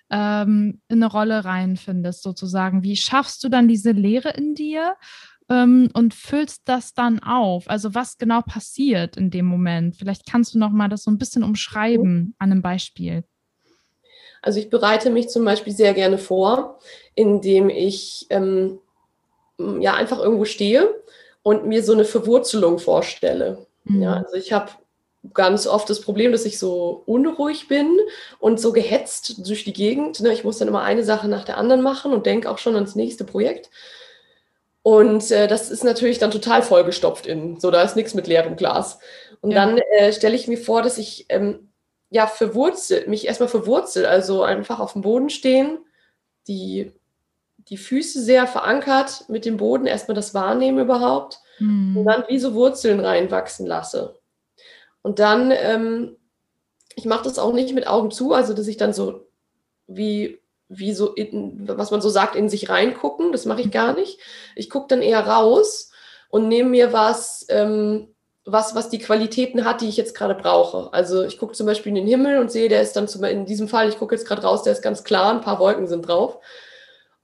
ähm, 0.09 0.81
in 0.87 1.01
eine 1.01 1.11
Rolle 1.11 1.45
reinfindest, 1.45 2.21
sozusagen, 2.21 2.83
wie 2.83 2.97
schaffst 2.97 3.43
du 3.43 3.49
dann 3.49 3.67
diese 3.67 3.91
Leere 3.91 4.29
in 4.29 4.53
dir 4.53 4.95
ähm, 5.49 5.89
und 5.93 6.13
füllst 6.13 6.63
das 6.65 6.93
dann 6.93 7.19
auf? 7.19 7.69
Also 7.69 7.95
was 7.95 8.17
genau 8.17 8.41
passiert 8.41 9.17
in 9.17 9.31
dem 9.31 9.45
Moment? 9.45 9.95
Vielleicht 9.95 10.29
kannst 10.29 10.53
du 10.53 10.59
nochmal 10.59 10.89
das 10.89 11.03
so 11.03 11.11
ein 11.11 11.17
bisschen 11.17 11.43
umschreiben 11.43 12.35
an 12.37 12.51
einem 12.51 12.61
Beispiel. 12.61 13.23
Also 14.41 14.59
ich 14.59 14.69
bereite 14.69 15.09
mich 15.09 15.29
zum 15.29 15.43
Beispiel 15.43 15.73
sehr 15.73 15.95
gerne 15.95 16.19
vor, 16.19 16.77
indem 17.15 17.69
ich 17.69 18.27
ähm, 18.29 18.77
ja 19.57 19.93
einfach 19.93 20.19
irgendwo 20.19 20.45
stehe 20.45 21.01
und 21.43 21.65
mir 21.65 21.83
so 21.83 21.93
eine 21.93 22.05
Verwurzelung 22.05 22.79
vorstelle. 22.79 23.65
Mhm. 23.83 24.01
Ja, 24.01 24.13
also 24.13 24.35
ich 24.35 24.51
habe 24.53 24.71
ganz 25.33 25.67
oft 25.67 25.89
das 25.89 26.01
Problem, 26.01 26.31
dass 26.31 26.45
ich 26.45 26.59
so 26.59 27.03
unruhig 27.05 27.67
bin 27.67 27.97
und 28.39 28.59
so 28.59 28.71
gehetzt 28.71 29.47
durch 29.47 29.63
die 29.63 29.73
Gegend. 29.73 30.19
Ne? 30.21 30.33
Ich 30.33 30.43
muss 30.43 30.59
dann 30.59 30.67
immer 30.67 30.83
eine 30.83 31.03
Sache 31.03 31.27
nach 31.27 31.43
der 31.43 31.57
anderen 31.57 31.81
machen 31.81 32.13
und 32.13 32.25
denke 32.25 32.49
auch 32.49 32.57
schon 32.57 32.75
ans 32.75 32.95
nächste 32.95 33.23
Projekt. 33.23 33.69
Und 34.83 35.31
äh, 35.31 35.47
das 35.47 35.71
ist 35.71 35.83
natürlich 35.83 36.19
dann 36.19 36.29
total 36.29 36.61
vollgestopft 36.61 37.25
innen. 37.25 37.59
So, 37.59 37.71
da 37.71 37.81
ist 37.81 37.95
nichts 37.95 38.13
mit 38.13 38.27
leerem 38.27 38.55
Glas. 38.55 38.99
Und 39.41 39.51
ja. 39.51 39.65
dann 39.65 39.77
äh, 39.77 40.13
stelle 40.13 40.35
ich 40.35 40.47
mir 40.47 40.59
vor, 40.59 40.83
dass 40.83 40.99
ich 40.99 41.25
ähm, 41.29 41.69
ja 42.11 42.27
verwurzel, 42.27 43.07
mich 43.07 43.25
erstmal 43.25 43.49
verwurzel, 43.49 44.05
also 44.05 44.43
einfach 44.43 44.79
auf 44.79 44.93
dem 44.93 45.01
Boden 45.01 45.31
stehen, 45.31 45.79
die 46.47 46.91
die 47.69 47.77
Füße 47.77 48.21
sehr 48.21 48.47
verankert 48.47 49.25
mit 49.27 49.45
dem 49.45 49.57
Boden, 49.57 49.87
erstmal 49.87 50.15
das 50.15 50.33
Wahrnehmen 50.33 50.79
überhaupt 50.79 51.39
mhm. 51.59 51.97
und 51.97 52.05
dann 52.05 52.23
wie 52.27 52.39
so 52.39 52.53
Wurzeln 52.53 52.99
reinwachsen 52.99 53.65
lasse. 53.65 54.19
Und 55.01 55.19
dann, 55.19 55.51
ähm, 55.51 56.17
ich 56.95 57.05
mache 57.05 57.23
das 57.23 57.39
auch 57.39 57.53
nicht 57.53 57.73
mit 57.73 57.87
Augen 57.87 58.11
zu, 58.11 58.33
also 58.33 58.53
dass 58.53 58.67
ich 58.67 58.77
dann 58.77 58.93
so 58.93 59.27
wie 59.87 60.39
wie 60.67 60.93
so, 60.93 61.13
in, 61.13 61.67
was 61.67 61.91
man 61.91 62.01
so 62.01 62.09
sagt, 62.09 62.35
in 62.35 62.49
sich 62.49 62.69
reingucken. 62.69 63.31
Das 63.31 63.45
mache 63.45 63.61
ich 63.61 63.71
gar 63.71 63.93
nicht. 63.93 64.19
Ich 64.55 64.69
gucke 64.69 64.87
dann 64.89 65.01
eher 65.01 65.25
raus 65.25 65.91
und 66.29 66.47
nehme 66.47 66.69
mir 66.69 66.93
was, 66.93 67.45
ähm, 67.49 68.07
was, 68.45 68.75
was 68.75 68.89
die 68.89 68.99
Qualitäten 68.99 69.65
hat, 69.65 69.81
die 69.81 69.89
ich 69.89 69.97
jetzt 69.97 70.15
gerade 70.15 70.35
brauche. 70.35 70.91
Also 70.93 71.23
ich 71.23 71.37
gucke 71.37 71.53
zum 71.53 71.65
Beispiel 71.65 71.91
in 71.91 71.95
den 71.95 72.07
Himmel 72.07 72.39
und 72.39 72.51
sehe, 72.51 72.69
der 72.69 72.81
ist 72.81 72.95
dann 72.95 73.07
zum, 73.07 73.23
in 73.23 73.45
diesem 73.45 73.67
Fall, 73.67 73.89
ich 73.89 73.97
gucke 73.97 74.15
jetzt 74.15 74.27
gerade 74.27 74.41
raus, 74.41 74.63
der 74.63 74.73
ist 74.73 74.81
ganz 74.81 75.03
klar, 75.03 75.31
ein 75.31 75.41
paar 75.41 75.59
Wolken 75.59 75.87
sind 75.87 76.01
drauf. 76.01 76.39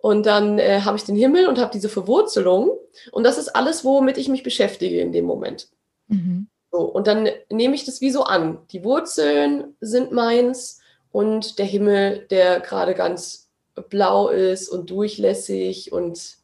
Und 0.01 0.25
dann 0.25 0.57
äh, 0.57 0.81
habe 0.81 0.97
ich 0.97 1.03
den 1.03 1.15
Himmel 1.15 1.47
und 1.47 1.59
habe 1.59 1.71
diese 1.71 1.89
Verwurzelung. 1.89 2.71
Und 3.11 3.23
das 3.23 3.37
ist 3.37 3.49
alles, 3.49 3.85
womit 3.85 4.17
ich 4.17 4.29
mich 4.29 4.43
beschäftige 4.43 4.99
in 4.99 5.11
dem 5.11 5.25
Moment. 5.25 5.69
Mhm. 6.07 6.47
So, 6.71 6.79
und 6.79 7.07
dann 7.07 7.29
nehme 7.49 7.75
ich 7.75 7.85
das 7.85 8.01
wie 8.01 8.09
so 8.09 8.23
an. 8.23 8.59
Die 8.71 8.83
Wurzeln 8.83 9.75
sind 9.79 10.11
meins 10.11 10.81
und 11.11 11.59
der 11.59 11.65
Himmel, 11.65 12.25
der 12.29 12.61
gerade 12.61 12.95
ganz 12.95 13.49
blau 13.89 14.29
ist 14.29 14.69
und 14.69 14.89
durchlässig 14.89 15.91
und, 15.91 16.37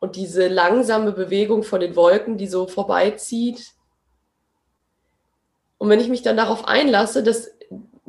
und 0.00 0.16
diese 0.16 0.48
langsame 0.48 1.12
Bewegung 1.12 1.62
von 1.62 1.80
den 1.80 1.96
Wolken, 1.96 2.36
die 2.36 2.48
so 2.48 2.66
vorbeizieht. 2.66 3.72
Und 5.78 5.88
wenn 5.88 6.00
ich 6.00 6.08
mich 6.08 6.22
dann 6.22 6.36
darauf 6.36 6.66
einlasse, 6.66 7.22
dass 7.22 7.53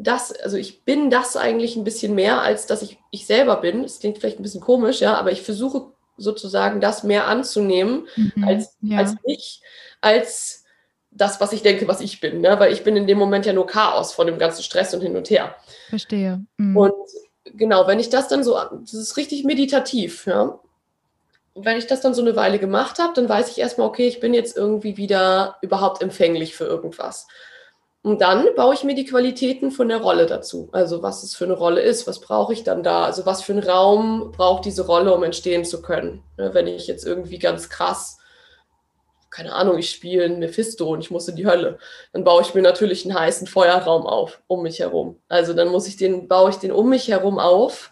das, 0.08 0.32
also 0.32 0.58
ich 0.58 0.84
bin 0.84 1.10
das 1.10 1.36
eigentlich 1.36 1.76
ein 1.76 1.84
bisschen 1.84 2.16
mehr, 2.16 2.42
als 2.42 2.68
dass 2.68 2.82
ich 2.82 2.98
ich 3.12 3.26
selber 3.26 3.58
bin. 3.58 3.84
Das 3.84 4.00
klingt 4.00 4.18
vielleicht 4.18 4.40
ein 4.40 4.44
bisschen 4.44 4.62
komisch, 4.62 5.02
ja, 5.02 5.16
aber 5.16 5.32
ich 5.32 5.42
versuche 5.42 5.88
sozusagen 6.18 6.80
das 6.80 7.04
mehr 7.04 7.28
anzunehmen 7.28 8.08
mhm, 8.16 8.44
als, 8.44 8.78
ja. 8.82 9.00
als 9.00 9.16
ich, 9.26 9.62
als 10.02 10.64
das, 11.12 11.40
was 11.42 11.54
ich 11.54 11.62
denke, 11.62 11.88
was 11.88 12.02
ich 12.02 12.22
bin. 12.22 12.42
Ne? 12.42 12.60
Weil 12.60 12.74
ich 12.74 12.84
bin 12.84 12.96
in 12.96 13.08
dem 13.08 13.18
Moment 13.18 13.46
ja 13.46 13.54
nur 13.54 13.68
Chaos 13.68 14.14
von 14.14 14.28
dem 14.28 14.38
ganzen 14.38 14.64
Stress 14.64 14.94
und 14.94 15.02
hin 15.02 15.16
und 15.16 15.30
her. 15.30 15.56
Verstehe. 15.90 16.46
Mhm. 16.58 16.78
Und 16.78 16.94
genau, 17.46 17.88
wenn 17.88 18.00
ich 18.00 18.10
das 18.10 18.28
dann 18.28 18.44
so, 18.44 18.54
das 18.54 18.94
ist 18.94 19.18
richtig 19.18 19.44
meditativ, 19.44 20.26
ja. 20.28 20.60
Und 21.54 21.64
wenn 21.64 21.78
ich 21.78 21.88
das 21.88 22.02
dann 22.02 22.14
so 22.14 22.22
eine 22.22 22.36
Weile 22.36 22.60
gemacht 22.60 23.00
habe, 23.00 23.14
dann 23.14 23.30
weiß 23.30 23.50
ich 23.50 23.60
erstmal, 23.60 23.88
okay, 23.88 24.08
ich 24.08 24.20
bin 24.20 24.34
jetzt 24.34 24.58
irgendwie 24.58 24.98
wieder 24.98 25.56
überhaupt 25.62 26.02
empfänglich 26.02 26.54
für 26.54 26.66
irgendwas. 26.66 27.28
Und 28.06 28.22
dann 28.22 28.54
baue 28.56 28.76
ich 28.76 28.84
mir 28.84 28.94
die 28.94 29.06
Qualitäten 29.06 29.72
von 29.72 29.90
der 29.90 29.98
Rolle 29.98 30.28
dazu. 30.28 30.70
Also 30.74 31.02
was 31.02 31.24
es 31.24 31.36
für 31.36 31.46
eine 31.46 31.56
Rolle 31.56 31.82
ist, 31.82 32.06
was 32.06 32.22
brauche 32.22 32.54
ich 32.54 32.64
dann 32.64 32.84
da? 32.84 33.04
Also 33.04 33.26
was 33.26 33.42
für 33.42 33.54
einen 33.54 33.64
Raum 33.64 34.32
braucht 34.32 34.66
diese 34.66 34.86
Rolle, 34.86 35.12
um 35.12 35.24
entstehen 35.24 35.66
zu 35.66 35.82
können? 35.82 36.22
Ne, 36.38 36.54
wenn 36.54 36.68
ich 36.68 36.86
jetzt 36.86 37.04
irgendwie 37.04 37.40
ganz 37.40 37.68
krass 37.68 38.20
keine 39.32 39.54
Ahnung, 39.54 39.80
ich 39.80 39.90
spiele 39.90 40.26
ein 40.26 40.38
Mephisto 40.38 40.88
und 40.88 41.02
ich 41.02 41.10
muss 41.10 41.28
in 41.28 41.36
die 41.36 41.48
Hölle, 41.48 41.80
dann 42.14 42.24
baue 42.24 42.44
ich 42.44 42.54
mir 42.54 42.62
natürlich 42.62 43.04
einen 43.04 43.20
heißen 43.20 43.48
Feuerraum 43.48 44.06
auf, 44.06 44.42
um 44.48 44.62
mich 44.62 44.80
herum. 44.80 45.20
Also 45.28 45.54
dann 45.54 45.70
muss 45.70 45.88
ich 45.88 45.98
den, 45.98 46.30
baue 46.30 46.52
ich 46.52 46.58
den 46.58 46.72
um 46.72 46.88
mich 46.88 47.10
herum 47.10 47.38
auf, 47.38 47.92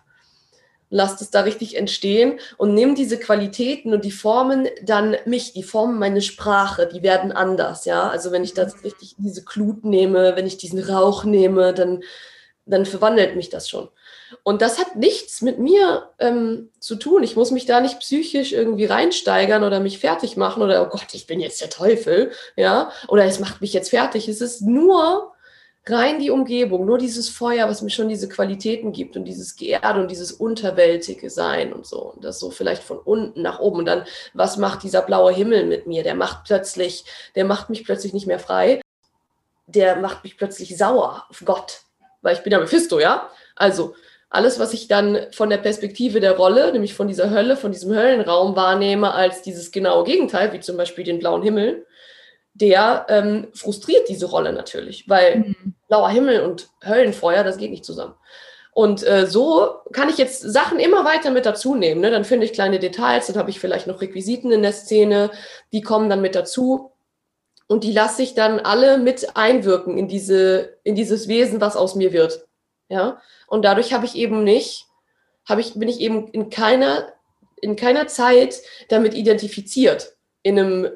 lasse 0.93 1.17
das 1.19 1.31
da 1.31 1.41
richtig 1.41 1.75
entstehen 1.75 2.39
und 2.57 2.75
nehme 2.75 2.93
diese 2.93 3.17
Qualitäten 3.17 3.93
und 3.93 4.05
die 4.05 4.11
formen 4.11 4.67
dann 4.83 5.17
mich, 5.25 5.51
die 5.53 5.63
formen 5.63 5.97
meine 5.97 6.21
Sprache, 6.21 6.87
die 6.87 7.01
werden 7.01 7.31
anders, 7.31 7.85
ja. 7.85 8.09
Also 8.09 8.31
wenn 8.31 8.43
ich 8.43 8.53
das 8.53 8.83
richtig 8.83 9.15
diese 9.17 9.43
Glut 9.43 9.83
nehme, 9.83 10.35
wenn 10.35 10.45
ich 10.45 10.57
diesen 10.57 10.79
Rauch 10.79 11.23
nehme, 11.23 11.73
dann, 11.73 12.03
dann 12.67 12.85
verwandelt 12.85 13.35
mich 13.35 13.49
das 13.49 13.67
schon. 13.67 13.89
Und 14.43 14.61
das 14.61 14.77
hat 14.77 14.95
nichts 14.95 15.41
mit 15.41 15.57
mir 15.57 16.09
ähm, 16.19 16.69
zu 16.79 16.95
tun. 16.95 17.23
Ich 17.23 17.35
muss 17.35 17.49
mich 17.49 17.65
da 17.65 17.81
nicht 17.81 17.99
psychisch 17.99 18.51
irgendwie 18.51 18.85
reinsteigern 18.85 19.63
oder 19.63 19.79
mich 19.79 19.97
fertig 19.97 20.37
machen 20.37 20.61
oder, 20.61 20.83
oh 20.85 20.89
Gott, 20.89 21.07
ich 21.13 21.25
bin 21.25 21.39
jetzt 21.39 21.61
der 21.61 21.71
Teufel, 21.71 22.31
ja, 22.55 22.91
oder 23.07 23.25
es 23.25 23.39
macht 23.39 23.61
mich 23.61 23.73
jetzt 23.73 23.89
fertig. 23.89 24.27
Es 24.27 24.41
ist 24.41 24.61
nur 24.61 25.32
rein 25.85 26.19
die 26.19 26.29
Umgebung, 26.29 26.85
nur 26.85 26.97
dieses 26.97 27.29
Feuer, 27.29 27.67
was 27.67 27.81
mir 27.81 27.89
schon 27.89 28.07
diese 28.07 28.29
Qualitäten 28.29 28.93
gibt 28.93 29.17
und 29.17 29.25
dieses 29.25 29.55
Geerde 29.55 29.99
und 29.99 30.09
dieses 30.09 30.31
unterwältige 30.31 31.29
Sein 31.29 31.73
und 31.73 31.85
so. 31.85 32.13
Und 32.13 32.23
das 32.23 32.39
so 32.39 32.51
vielleicht 32.51 32.83
von 32.83 32.97
unten 32.97 33.41
nach 33.41 33.59
oben. 33.59 33.79
Und 33.79 33.85
dann, 33.85 34.05
was 34.33 34.57
macht 34.57 34.83
dieser 34.83 35.01
blaue 35.01 35.33
Himmel 35.33 35.65
mit 35.65 35.85
mir? 35.85 36.03
Der 36.03 36.15
macht 36.15 36.45
plötzlich, 36.45 37.03
der 37.35 37.45
macht 37.45 37.69
mich 37.69 37.83
plötzlich 37.83 38.13
nicht 38.13 38.27
mehr 38.27 38.39
frei. 38.39 38.81
Der 39.67 39.97
macht 39.97 40.23
mich 40.23 40.37
plötzlich 40.37 40.77
sauer 40.77 41.25
auf 41.29 41.41
Gott. 41.43 41.81
Weil 42.21 42.35
ich 42.35 42.43
bin 42.43 42.53
ja 42.53 42.59
Mephisto, 42.59 42.99
ja? 42.99 43.29
Also, 43.55 43.95
alles, 44.29 44.59
was 44.59 44.73
ich 44.73 44.87
dann 44.87 45.27
von 45.31 45.49
der 45.49 45.57
Perspektive 45.57 46.19
der 46.19 46.37
Rolle, 46.37 46.71
nämlich 46.71 46.95
von 46.95 47.07
dieser 47.07 47.29
Hölle, 47.29 47.55
von 47.55 47.71
diesem 47.71 47.93
Höllenraum 47.93 48.55
wahrnehme, 48.55 49.13
als 49.13 49.43
dieses 49.43 49.71
genaue 49.71 50.05
Gegenteil, 50.05 50.51
wie 50.53 50.59
zum 50.59 50.75
Beispiel 50.75 51.03
den 51.03 51.19
blauen 51.19 51.43
Himmel, 51.43 51.85
der 52.53 53.05
ähm, 53.09 53.47
frustriert 53.53 54.09
diese 54.09 54.27
Rolle 54.27 54.53
natürlich, 54.53 55.09
weil 55.09 55.39
mhm. 55.39 55.75
blauer 55.87 56.09
Himmel 56.09 56.41
und 56.41 56.69
Höllenfeuer, 56.85 57.43
das 57.43 57.57
geht 57.57 57.71
nicht 57.71 57.85
zusammen. 57.85 58.13
Und 58.73 59.05
äh, 59.05 59.27
so 59.27 59.81
kann 59.91 60.09
ich 60.09 60.17
jetzt 60.17 60.41
Sachen 60.41 60.79
immer 60.79 61.05
weiter 61.05 61.29
mit 61.29 61.45
dazu 61.45 61.75
nehmen. 61.75 62.01
Ne? 62.01 62.09
Dann 62.09 62.25
finde 62.25 62.45
ich 62.45 62.53
kleine 62.53 62.79
Details, 62.79 63.27
dann 63.27 63.37
habe 63.37 63.51
ich 63.51 63.59
vielleicht 63.59 63.85
noch 63.85 64.01
Requisiten 64.01 64.51
in 64.51 64.63
der 64.63 64.73
Szene, 64.73 65.29
die 65.71 65.81
kommen 65.81 66.09
dann 66.09 66.21
mit 66.21 66.35
dazu. 66.35 66.91
Und 67.67 67.83
die 67.83 67.91
lasse 67.91 68.23
ich 68.23 68.33
dann 68.33 68.59
alle 68.59 68.97
mit 68.97 69.35
einwirken 69.35 69.97
in, 69.97 70.07
diese, 70.07 70.77
in 70.83 70.95
dieses 70.95 71.27
Wesen, 71.27 71.61
was 71.61 71.75
aus 71.75 71.95
mir 71.95 72.13
wird. 72.13 72.45
Ja, 72.89 73.21
und 73.47 73.63
dadurch 73.63 73.93
habe 73.93 74.05
ich 74.05 74.15
eben 74.15 74.43
nicht, 74.43 74.85
habe 75.47 75.61
ich, 75.61 75.73
bin 75.75 75.87
ich 75.87 75.99
eben 76.01 76.27
in 76.29 76.49
keiner, 76.49 77.13
in 77.61 77.75
keiner 77.75 78.07
Zeit 78.07 78.61
damit 78.89 79.13
identifiziert, 79.13 80.15
in 80.41 80.59
einem 80.59 80.89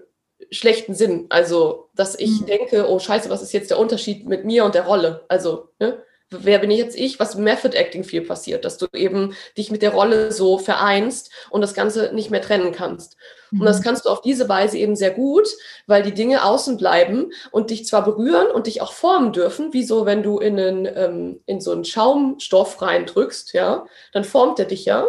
schlechten 0.51 0.95
Sinn. 0.95 1.25
Also, 1.29 1.89
dass 1.95 2.17
ich 2.17 2.41
mhm. 2.41 2.45
denke, 2.45 2.89
oh 2.89 2.99
Scheiße, 2.99 3.29
was 3.29 3.41
ist 3.41 3.53
jetzt 3.53 3.71
der 3.71 3.79
Unterschied 3.79 4.27
mit 4.27 4.45
mir 4.45 4.65
und 4.65 4.75
der 4.75 4.85
Rolle? 4.85 5.25
Also, 5.27 5.69
ne? 5.79 6.03
wer 6.29 6.59
bin 6.59 6.71
ich 6.71 6.79
jetzt 6.79 6.97
ich? 6.97 7.19
Was 7.19 7.35
Method 7.35 7.75
Acting 7.75 8.03
viel 8.03 8.21
passiert, 8.21 8.65
dass 8.65 8.77
du 8.77 8.87
eben 8.93 9.33
dich 9.57 9.71
mit 9.71 9.81
der 9.81 9.91
Rolle 9.91 10.31
so 10.31 10.57
vereinst 10.57 11.31
und 11.49 11.61
das 11.61 11.73
Ganze 11.73 12.11
nicht 12.13 12.31
mehr 12.31 12.41
trennen 12.41 12.71
kannst. 12.71 13.15
Und 13.51 13.63
das 13.63 13.79
mhm. 13.79 13.83
kannst 13.83 14.05
du 14.05 14.09
auf 14.09 14.21
diese 14.21 14.49
Weise 14.49 14.77
eben 14.77 14.97
sehr 14.97 15.11
gut, 15.11 15.47
weil 15.85 16.03
die 16.03 16.13
Dinge 16.13 16.43
außen 16.43 16.75
bleiben 16.75 17.31
und 17.51 17.69
dich 17.69 17.85
zwar 17.85 18.03
berühren 18.03 18.51
und 18.51 18.67
dich 18.67 18.81
auch 18.81 18.91
formen 18.91 19.31
dürfen, 19.31 19.71
wie 19.73 19.83
so, 19.83 20.05
wenn 20.05 20.21
du 20.21 20.39
in, 20.39 20.59
einen, 20.59 20.85
ähm, 20.85 21.39
in 21.45 21.61
so 21.61 21.71
einen 21.71 21.85
Schaumstoff 21.85 22.81
reindrückst, 22.81 23.53
ja, 23.53 23.85
dann 24.11 24.25
formt 24.25 24.59
er 24.59 24.65
dich 24.65 24.83
ja, 24.83 25.07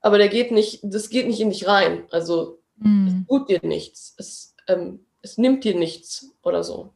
aber 0.00 0.18
der 0.18 0.28
geht 0.28 0.52
nicht, 0.52 0.80
das 0.84 1.08
geht 1.08 1.26
nicht 1.26 1.40
in 1.40 1.50
dich 1.50 1.66
rein. 1.66 2.06
Also 2.10 2.60
mhm. 2.76 3.08
es 3.08 3.26
tut 3.26 3.48
dir 3.48 3.60
nichts. 3.62 4.14
Es, 4.18 4.53
ähm, 4.68 5.00
es 5.22 5.38
nimmt 5.38 5.64
dir 5.64 5.74
nichts 5.74 6.32
oder 6.42 6.62
so. 6.62 6.92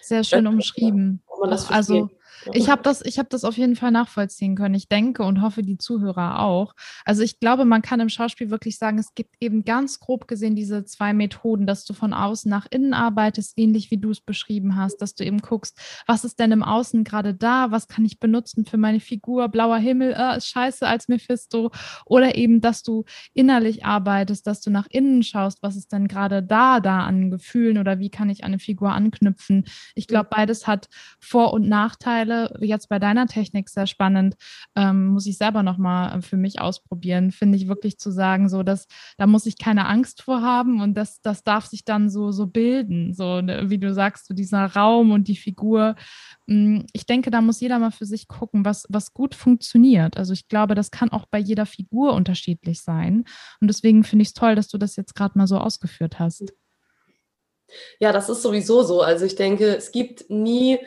Sehr 0.00 0.24
schön 0.24 0.46
umschrieben. 0.46 1.22
also 1.68 2.10
ich 2.52 2.68
habe 2.68 2.82
das, 2.82 3.02
ich 3.04 3.18
habe 3.18 3.28
das 3.28 3.44
auf 3.44 3.56
jeden 3.56 3.76
Fall 3.76 3.90
nachvollziehen 3.90 4.56
können. 4.56 4.74
Ich 4.74 4.88
denke 4.88 5.22
und 5.24 5.40
hoffe, 5.40 5.62
die 5.62 5.78
Zuhörer 5.78 6.40
auch. 6.40 6.74
Also 7.04 7.22
ich 7.22 7.40
glaube, 7.40 7.64
man 7.64 7.82
kann 7.82 8.00
im 8.00 8.08
Schauspiel 8.08 8.50
wirklich 8.50 8.78
sagen, 8.78 8.98
es 8.98 9.14
gibt 9.14 9.36
eben 9.40 9.64
ganz 9.64 10.00
grob 10.00 10.28
gesehen 10.28 10.54
diese 10.54 10.84
zwei 10.84 11.12
Methoden, 11.12 11.66
dass 11.66 11.84
du 11.84 11.94
von 11.94 12.12
außen 12.12 12.50
nach 12.50 12.66
innen 12.70 12.94
arbeitest, 12.94 13.54
ähnlich 13.56 13.90
wie 13.90 13.98
du 13.98 14.10
es 14.10 14.20
beschrieben 14.20 14.76
hast, 14.76 14.98
dass 14.98 15.14
du 15.14 15.24
eben 15.24 15.38
guckst, 15.38 15.78
was 16.06 16.24
ist 16.24 16.38
denn 16.38 16.52
im 16.52 16.62
Außen 16.62 17.04
gerade 17.04 17.34
da, 17.34 17.70
was 17.70 17.88
kann 17.88 18.04
ich 18.04 18.20
benutzen 18.20 18.66
für 18.66 18.76
meine 18.76 19.00
Figur, 19.00 19.48
blauer 19.48 19.78
Himmel, 19.78 20.14
äh, 20.16 20.36
ist 20.36 20.48
scheiße 20.48 20.86
als 20.86 21.08
Mephisto. 21.08 21.70
Oder 22.04 22.36
eben, 22.36 22.60
dass 22.60 22.82
du 22.82 23.04
innerlich 23.32 23.84
arbeitest, 23.84 24.46
dass 24.46 24.60
du 24.60 24.70
nach 24.70 24.86
innen 24.90 25.22
schaust, 25.22 25.62
was 25.62 25.76
ist 25.76 25.92
denn 25.92 26.08
gerade 26.08 26.42
da, 26.42 26.80
da 26.80 27.00
an 27.00 27.30
Gefühlen 27.30 27.78
oder 27.78 27.98
wie 27.98 28.10
kann 28.10 28.30
ich 28.30 28.44
eine 28.44 28.58
Figur 28.58 28.92
anknüpfen. 28.92 29.64
Ich 29.94 30.06
glaube, 30.06 30.28
beides 30.30 30.66
hat 30.66 30.88
Vor- 31.20 31.52
und 31.52 31.68
Nachteile 31.68 32.33
Stelle 32.34 32.54
jetzt 32.60 32.88
bei 32.88 32.98
deiner 32.98 33.26
Technik 33.26 33.68
sehr 33.68 33.86
spannend, 33.86 34.36
ähm, 34.76 35.06
muss 35.08 35.26
ich 35.26 35.38
selber 35.38 35.62
nochmal 35.62 36.18
äh, 36.18 36.22
für 36.22 36.36
mich 36.36 36.60
ausprobieren, 36.60 37.30
finde 37.30 37.56
ich 37.56 37.68
wirklich 37.68 37.98
zu 37.98 38.10
sagen, 38.10 38.48
so 38.48 38.62
dass 38.62 38.86
da 39.16 39.26
muss 39.26 39.46
ich 39.46 39.58
keine 39.58 39.86
Angst 39.86 40.22
vor 40.22 40.42
haben 40.42 40.80
und 40.80 40.94
das, 40.94 41.20
das 41.22 41.44
darf 41.44 41.66
sich 41.66 41.84
dann 41.84 42.10
so, 42.10 42.32
so 42.32 42.46
bilden, 42.46 43.14
so 43.14 43.40
ne, 43.40 43.70
wie 43.70 43.78
du 43.78 43.92
sagst, 43.92 44.26
so 44.26 44.34
dieser 44.34 44.66
Raum 44.66 45.12
und 45.12 45.28
die 45.28 45.36
Figur. 45.36 45.94
Hm, 46.48 46.86
ich 46.92 47.06
denke, 47.06 47.30
da 47.30 47.40
muss 47.40 47.60
jeder 47.60 47.78
mal 47.78 47.90
für 47.90 48.06
sich 48.06 48.28
gucken, 48.28 48.64
was, 48.64 48.86
was 48.88 49.14
gut 49.14 49.34
funktioniert. 49.34 50.16
Also 50.16 50.32
ich 50.32 50.48
glaube, 50.48 50.74
das 50.74 50.90
kann 50.90 51.10
auch 51.10 51.26
bei 51.26 51.38
jeder 51.38 51.66
Figur 51.66 52.12
unterschiedlich 52.12 52.82
sein. 52.82 53.24
Und 53.60 53.68
deswegen 53.68 54.04
finde 54.04 54.22
ich 54.22 54.28
es 54.28 54.34
toll, 54.34 54.54
dass 54.54 54.68
du 54.68 54.78
das 54.78 54.96
jetzt 54.96 55.14
gerade 55.14 55.38
mal 55.38 55.46
so 55.46 55.58
ausgeführt 55.58 56.18
hast. 56.18 56.52
Ja, 57.98 58.12
das 58.12 58.28
ist 58.28 58.42
sowieso 58.42 58.82
so. 58.82 59.00
Also 59.00 59.24
ich 59.24 59.36
denke, 59.36 59.74
es 59.74 59.90
gibt 59.90 60.28
nie 60.28 60.78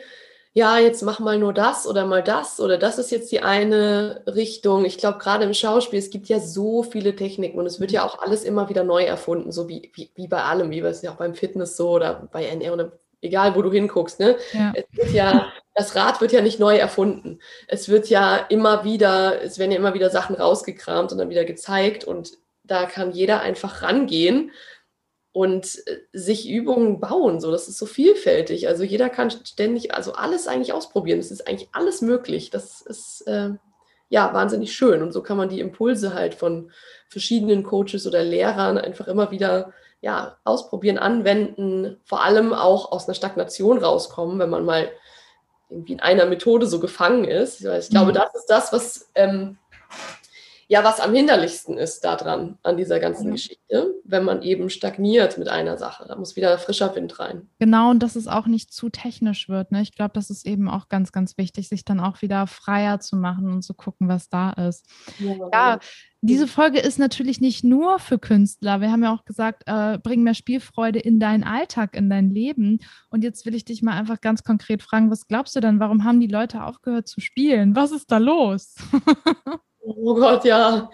ja, 0.58 0.76
jetzt 0.76 1.02
mach 1.02 1.20
mal 1.20 1.38
nur 1.38 1.52
das 1.52 1.86
oder 1.86 2.04
mal 2.04 2.20
das 2.20 2.58
oder 2.58 2.78
das 2.78 2.98
ist 2.98 3.12
jetzt 3.12 3.30
die 3.30 3.42
eine 3.42 4.24
Richtung. 4.26 4.84
Ich 4.84 4.98
glaube, 4.98 5.18
gerade 5.18 5.44
im 5.44 5.54
Schauspiel, 5.54 6.00
es 6.00 6.10
gibt 6.10 6.28
ja 6.28 6.40
so 6.40 6.82
viele 6.82 7.14
Techniken 7.14 7.60
und 7.60 7.66
es 7.66 7.78
wird 7.78 7.92
ja 7.92 8.04
auch 8.04 8.18
alles 8.18 8.42
immer 8.42 8.68
wieder 8.68 8.82
neu 8.82 9.04
erfunden, 9.04 9.52
so 9.52 9.68
wie, 9.68 9.92
wie, 9.94 10.10
wie 10.16 10.26
bei 10.26 10.42
allem, 10.42 10.72
wie 10.72 10.80
es 10.80 11.02
ja 11.02 11.12
auch 11.12 11.16
beim 11.16 11.36
Fitness 11.36 11.76
so 11.76 11.90
oder 11.90 12.28
bei 12.32 12.44
NR 12.44 12.72
oder 12.72 12.90
egal, 13.22 13.54
wo 13.54 13.62
du 13.62 13.70
hinguckst. 13.70 14.18
Ne? 14.18 14.36
Ja. 14.52 14.72
Es 14.74 14.84
wird 14.90 15.12
ja, 15.12 15.46
das 15.76 15.94
Rad 15.94 16.20
wird 16.20 16.32
ja 16.32 16.40
nicht 16.40 16.58
neu 16.58 16.76
erfunden. 16.76 17.38
Es 17.68 17.88
wird 17.88 18.08
ja 18.08 18.34
immer 18.48 18.82
wieder, 18.82 19.40
es 19.40 19.60
werden 19.60 19.70
ja 19.70 19.78
immer 19.78 19.94
wieder 19.94 20.10
Sachen 20.10 20.34
rausgekramt 20.34 21.12
und 21.12 21.18
dann 21.18 21.30
wieder 21.30 21.44
gezeigt 21.44 22.02
und 22.02 22.32
da 22.64 22.86
kann 22.86 23.12
jeder 23.12 23.42
einfach 23.42 23.82
rangehen 23.82 24.50
und 25.38 25.86
äh, 25.86 25.98
sich 26.12 26.50
Übungen 26.50 26.98
bauen. 26.98 27.40
So, 27.40 27.52
das 27.52 27.68
ist 27.68 27.78
so 27.78 27.86
vielfältig. 27.86 28.66
Also 28.66 28.82
jeder 28.82 29.08
kann 29.08 29.30
ständig, 29.30 29.94
also 29.94 30.14
alles 30.14 30.48
eigentlich 30.48 30.72
ausprobieren. 30.72 31.20
Es 31.20 31.30
ist 31.30 31.46
eigentlich 31.46 31.68
alles 31.70 32.02
möglich. 32.02 32.50
Das 32.50 32.80
ist, 32.80 33.20
äh, 33.28 33.50
ja, 34.08 34.34
wahnsinnig 34.34 34.74
schön. 34.74 35.00
Und 35.00 35.12
so 35.12 35.22
kann 35.22 35.36
man 35.36 35.48
die 35.48 35.60
Impulse 35.60 36.12
halt 36.12 36.34
von 36.34 36.72
verschiedenen 37.06 37.62
Coaches 37.62 38.04
oder 38.04 38.24
Lehrern 38.24 38.78
einfach 38.78 39.06
immer 39.06 39.30
wieder 39.30 39.72
ja, 40.00 40.36
ausprobieren, 40.42 40.98
anwenden, 40.98 42.00
vor 42.02 42.24
allem 42.24 42.52
auch 42.52 42.90
aus 42.90 43.06
einer 43.06 43.14
Stagnation 43.14 43.78
rauskommen, 43.78 44.40
wenn 44.40 44.50
man 44.50 44.64
mal 44.64 44.90
irgendwie 45.70 45.92
in 45.92 46.00
einer 46.00 46.26
Methode 46.26 46.66
so 46.66 46.80
gefangen 46.80 47.24
ist. 47.24 47.64
Ich 47.64 47.90
glaube, 47.90 48.10
mhm. 48.10 48.16
das 48.16 48.34
ist 48.34 48.46
das, 48.46 48.72
was 48.72 49.10
ähm, 49.14 49.56
ja, 50.70 50.84
was 50.84 51.00
am 51.00 51.14
hinderlichsten 51.14 51.78
ist 51.78 52.04
daran, 52.04 52.58
an 52.62 52.76
dieser 52.76 53.00
ganzen 53.00 53.28
ja. 53.28 53.32
Geschichte, 53.32 53.94
wenn 54.04 54.22
man 54.22 54.42
eben 54.42 54.68
stagniert 54.68 55.38
mit 55.38 55.48
einer 55.48 55.78
Sache. 55.78 56.04
Da 56.06 56.14
muss 56.14 56.36
wieder 56.36 56.58
frischer 56.58 56.94
Wind 56.94 57.18
rein. 57.18 57.48
Genau, 57.58 57.90
und 57.90 58.02
dass 58.02 58.16
es 58.16 58.28
auch 58.28 58.46
nicht 58.46 58.70
zu 58.70 58.90
technisch 58.90 59.48
wird. 59.48 59.72
Ne? 59.72 59.80
Ich 59.80 59.92
glaube, 59.92 60.12
das 60.12 60.28
ist 60.28 60.46
eben 60.46 60.68
auch 60.68 60.90
ganz, 60.90 61.10
ganz 61.10 61.38
wichtig, 61.38 61.68
sich 61.68 61.86
dann 61.86 62.00
auch 62.00 62.20
wieder 62.20 62.46
freier 62.46 63.00
zu 63.00 63.16
machen 63.16 63.50
und 63.50 63.62
zu 63.62 63.72
gucken, 63.72 64.08
was 64.08 64.28
da 64.28 64.50
ist. 64.52 64.86
Ja, 65.18 65.34
ja 65.50 65.80
diese 66.20 66.48
Folge 66.48 66.80
ist 66.80 66.98
natürlich 66.98 67.40
nicht 67.40 67.62
nur 67.62 67.98
für 68.00 68.18
Künstler. 68.18 68.80
Wir 68.80 68.90
haben 68.90 69.04
ja 69.04 69.14
auch 69.14 69.24
gesagt, 69.24 69.62
äh, 69.66 69.98
bring 69.98 70.24
mehr 70.24 70.34
Spielfreude 70.34 70.98
in 70.98 71.20
deinen 71.20 71.44
Alltag, 71.44 71.96
in 71.96 72.10
dein 72.10 72.30
Leben. 72.30 72.80
Und 73.08 73.22
jetzt 73.22 73.46
will 73.46 73.54
ich 73.54 73.64
dich 73.64 73.82
mal 73.82 73.96
einfach 73.96 74.20
ganz 74.20 74.42
konkret 74.42 74.82
fragen, 74.82 75.10
was 75.10 75.28
glaubst 75.28 75.54
du 75.54 75.60
denn, 75.60 75.78
warum 75.80 76.04
haben 76.04 76.20
die 76.20 76.26
Leute 76.26 76.64
aufgehört 76.64 77.06
zu 77.06 77.20
spielen? 77.20 77.76
Was 77.76 77.92
ist 77.92 78.10
da 78.10 78.18
los? 78.18 78.74
Oh 79.96 80.14
Gott, 80.14 80.44
ja. 80.44 80.90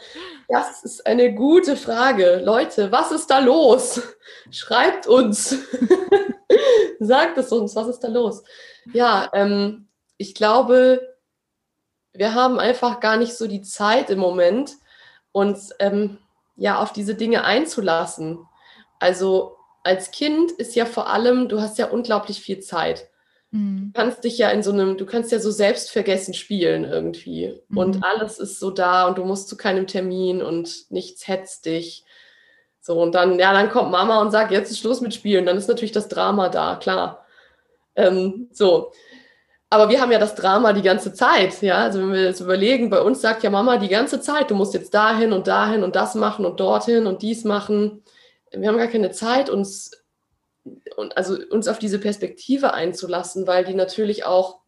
Das 0.48 0.84
ist 0.84 1.04
eine 1.04 1.34
gute 1.34 1.76
Frage. 1.76 2.40
Leute, 2.44 2.92
was 2.92 3.10
ist 3.10 3.28
da 3.28 3.40
los? 3.40 4.00
Schreibt 4.50 5.08
uns. 5.08 5.56
Sagt 7.00 7.38
es 7.38 7.50
uns, 7.50 7.74
was 7.74 7.88
ist 7.88 8.00
da 8.00 8.08
los? 8.08 8.44
Ja, 8.92 9.28
ähm, 9.32 9.88
ich 10.16 10.34
glaube, 10.34 11.16
wir 12.12 12.34
haben 12.34 12.60
einfach 12.60 13.00
gar 13.00 13.16
nicht 13.16 13.34
so 13.34 13.48
die 13.48 13.62
Zeit 13.62 14.10
im 14.10 14.20
Moment, 14.20 14.74
uns 15.32 15.72
ähm, 15.80 16.18
ja 16.54 16.78
auf 16.78 16.92
diese 16.92 17.16
Dinge 17.16 17.42
einzulassen. 17.42 18.46
Also 19.00 19.56
als 19.82 20.12
Kind 20.12 20.52
ist 20.52 20.76
ja 20.76 20.86
vor 20.86 21.08
allem, 21.08 21.48
du 21.48 21.60
hast 21.60 21.78
ja 21.78 21.86
unglaublich 21.86 22.40
viel 22.40 22.60
Zeit. 22.60 23.08
Mhm. 23.54 23.92
Du 23.94 24.00
kannst 24.00 24.24
dich 24.24 24.36
ja 24.36 24.50
in 24.50 24.64
so 24.64 24.72
einem, 24.72 24.96
du 24.96 25.06
kannst 25.06 25.30
ja 25.30 25.38
so 25.38 25.52
selbstvergessen 25.52 26.34
spielen 26.34 26.84
irgendwie. 26.84 27.60
Mhm. 27.68 27.78
Und 27.78 28.04
alles 28.04 28.40
ist 28.40 28.58
so 28.58 28.70
da 28.70 29.06
und 29.06 29.16
du 29.16 29.24
musst 29.24 29.48
zu 29.48 29.56
keinem 29.56 29.86
Termin 29.86 30.42
und 30.42 30.90
nichts 30.90 31.28
hetzt 31.28 31.66
dich. 31.66 32.04
So, 32.80 33.00
und 33.00 33.14
dann, 33.14 33.38
ja, 33.38 33.52
dann 33.52 33.70
kommt 33.70 33.92
Mama 33.92 34.20
und 34.20 34.32
sagt, 34.32 34.50
jetzt 34.50 34.70
ist 34.70 34.80
Schluss 34.80 35.00
mit 35.00 35.14
Spielen. 35.14 35.46
Dann 35.46 35.56
ist 35.56 35.68
natürlich 35.68 35.92
das 35.92 36.08
Drama 36.08 36.48
da, 36.48 36.76
klar. 36.76 37.24
Ähm, 37.94 38.48
so. 38.52 38.92
Aber 39.70 39.88
wir 39.88 40.00
haben 40.00 40.12
ja 40.12 40.18
das 40.18 40.34
Drama 40.34 40.72
die 40.72 40.82
ganze 40.82 41.14
Zeit, 41.14 41.62
ja. 41.62 41.76
Also 41.78 42.00
wenn 42.00 42.12
wir 42.12 42.24
jetzt 42.24 42.40
überlegen, 42.40 42.90
bei 42.90 43.00
uns 43.00 43.20
sagt 43.20 43.44
ja 43.44 43.50
Mama 43.50 43.76
die 43.78 43.88
ganze 43.88 44.20
Zeit, 44.20 44.50
du 44.50 44.56
musst 44.56 44.74
jetzt 44.74 44.94
dahin 44.94 45.32
und 45.32 45.46
dahin 45.46 45.84
und 45.84 45.94
das 45.94 46.16
machen 46.16 46.44
und 46.44 46.58
dorthin 46.58 47.06
und 47.06 47.22
dies 47.22 47.44
machen. 47.44 48.02
Wir 48.52 48.68
haben 48.68 48.78
gar 48.78 48.88
keine 48.88 49.12
Zeit, 49.12 49.48
uns 49.48 50.03
und 50.96 51.16
also 51.16 51.36
uns 51.50 51.68
auf 51.68 51.78
diese 51.78 51.98
Perspektive 51.98 52.72
einzulassen, 52.74 53.46
weil 53.46 53.64
die 53.64 53.74
natürlich 53.74 54.24
auch 54.24 54.60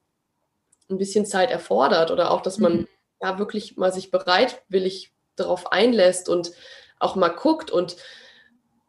ein 0.90 0.98
bisschen 0.98 1.26
Zeit 1.26 1.50
erfordert 1.50 2.10
oder 2.10 2.30
auch, 2.30 2.42
dass 2.42 2.58
man 2.58 2.72
mhm. 2.72 2.88
ja 3.22 3.38
wirklich 3.38 3.76
mal 3.76 3.92
sich 3.92 4.10
bereitwillig 4.10 5.12
darauf 5.36 5.72
einlässt 5.72 6.28
und 6.28 6.52
auch 6.98 7.16
mal 7.16 7.28
guckt 7.28 7.70
und 7.70 7.96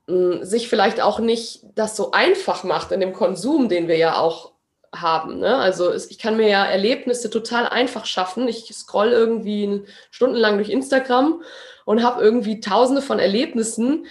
mh, 0.08 0.46
sich 0.46 0.70
vielleicht 0.70 1.02
auch 1.02 1.20
nicht 1.20 1.62
das 1.76 1.96
so 1.96 2.12
einfach 2.12 2.64
macht 2.64 2.92
in 2.92 3.00
dem 3.00 3.14
Konsum, 3.14 3.70
den 3.70 3.88
wir 3.88 3.98
ja 3.98 4.18
auch 4.20 4.54
haben. 4.96 5.40
Ne? 5.40 5.58
Also 5.58 5.92
es, 5.92 6.10
ich 6.10 6.18
kann 6.18 6.38
mir 6.38 6.48
ja 6.48 6.66
Erlebnisse 6.66 7.30
total 7.30 7.68
einfach 7.68 8.06
schaffen. 8.06 8.48
Ich 8.48 8.74
scroll 8.74 9.10
irgendwie 9.10 9.84
stundenlang 10.12 10.58
durch 10.58 10.70
Instagram 10.70 11.42
und 11.86 12.04
habe 12.04 12.24
irgendwie 12.24 12.60
tausende 12.60 13.02
von 13.02 13.20
Erlebnissen, 13.20 14.06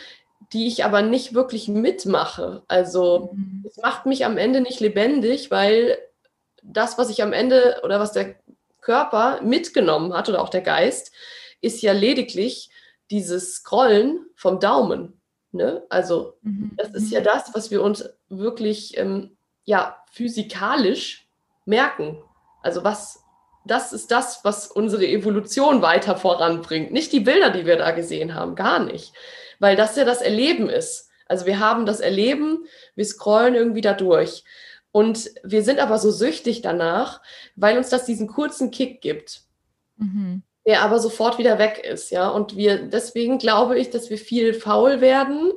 die 0.52 0.66
ich 0.66 0.84
aber 0.84 1.02
nicht 1.02 1.34
wirklich 1.34 1.68
mitmache. 1.68 2.62
Also 2.68 3.30
mhm. 3.32 3.64
es 3.66 3.76
macht 3.78 4.06
mich 4.06 4.24
am 4.24 4.38
Ende 4.38 4.60
nicht 4.60 4.80
lebendig, 4.80 5.50
weil 5.50 5.98
das, 6.62 6.98
was 6.98 7.10
ich 7.10 7.22
am 7.22 7.32
Ende 7.32 7.80
oder 7.84 8.00
was 8.00 8.12
der 8.12 8.36
Körper 8.80 9.40
mitgenommen 9.42 10.12
hat 10.12 10.28
oder 10.28 10.40
auch 10.40 10.48
der 10.48 10.60
Geist, 10.60 11.12
ist 11.60 11.82
ja 11.82 11.92
lediglich 11.92 12.70
dieses 13.10 13.56
Scrollen 13.56 14.26
vom 14.36 14.60
Daumen. 14.60 15.20
Ne? 15.52 15.84
Also 15.88 16.34
mhm. 16.42 16.72
das 16.76 16.90
ist 16.90 17.10
ja 17.10 17.20
mhm. 17.20 17.24
das, 17.24 17.54
was 17.54 17.70
wir 17.70 17.82
uns 17.82 18.08
wirklich 18.28 18.96
ähm, 18.98 19.36
ja, 19.64 19.96
physikalisch 20.10 21.28
merken. 21.64 22.22
Also 22.62 22.84
was, 22.84 23.24
das 23.64 23.92
ist 23.92 24.10
das, 24.10 24.44
was 24.44 24.68
unsere 24.68 25.06
Evolution 25.06 25.82
weiter 25.82 26.16
voranbringt. 26.16 26.92
Nicht 26.92 27.12
die 27.12 27.20
Bilder, 27.20 27.50
die 27.50 27.66
wir 27.66 27.76
da 27.76 27.90
gesehen 27.90 28.34
haben, 28.34 28.54
gar 28.54 28.78
nicht 28.78 29.12
weil 29.58 29.76
das 29.76 29.96
ja 29.96 30.04
das 30.04 30.22
Erleben 30.22 30.68
ist. 30.68 31.10
Also 31.26 31.46
wir 31.46 31.58
haben 31.58 31.86
das 31.86 32.00
Erleben, 32.00 32.66
wir 32.94 33.04
scrollen 33.04 33.54
irgendwie 33.54 33.80
da 33.80 33.92
durch. 33.92 34.44
Und 34.92 35.30
wir 35.42 35.62
sind 35.62 35.78
aber 35.78 35.98
so 35.98 36.10
süchtig 36.10 36.62
danach, 36.62 37.20
weil 37.54 37.76
uns 37.76 37.90
das 37.90 38.06
diesen 38.06 38.28
kurzen 38.28 38.70
Kick 38.70 39.02
gibt, 39.02 39.42
mhm. 39.96 40.42
der 40.66 40.82
aber 40.82 41.00
sofort 41.00 41.38
wieder 41.38 41.58
weg 41.58 41.84
ist, 41.84 42.10
ja. 42.10 42.28
Und 42.28 42.56
wir, 42.56 42.88
deswegen 42.88 43.38
glaube 43.38 43.78
ich, 43.78 43.90
dass 43.90 44.08
wir 44.08 44.16
viel 44.16 44.54
faul 44.54 45.00
werden, 45.02 45.52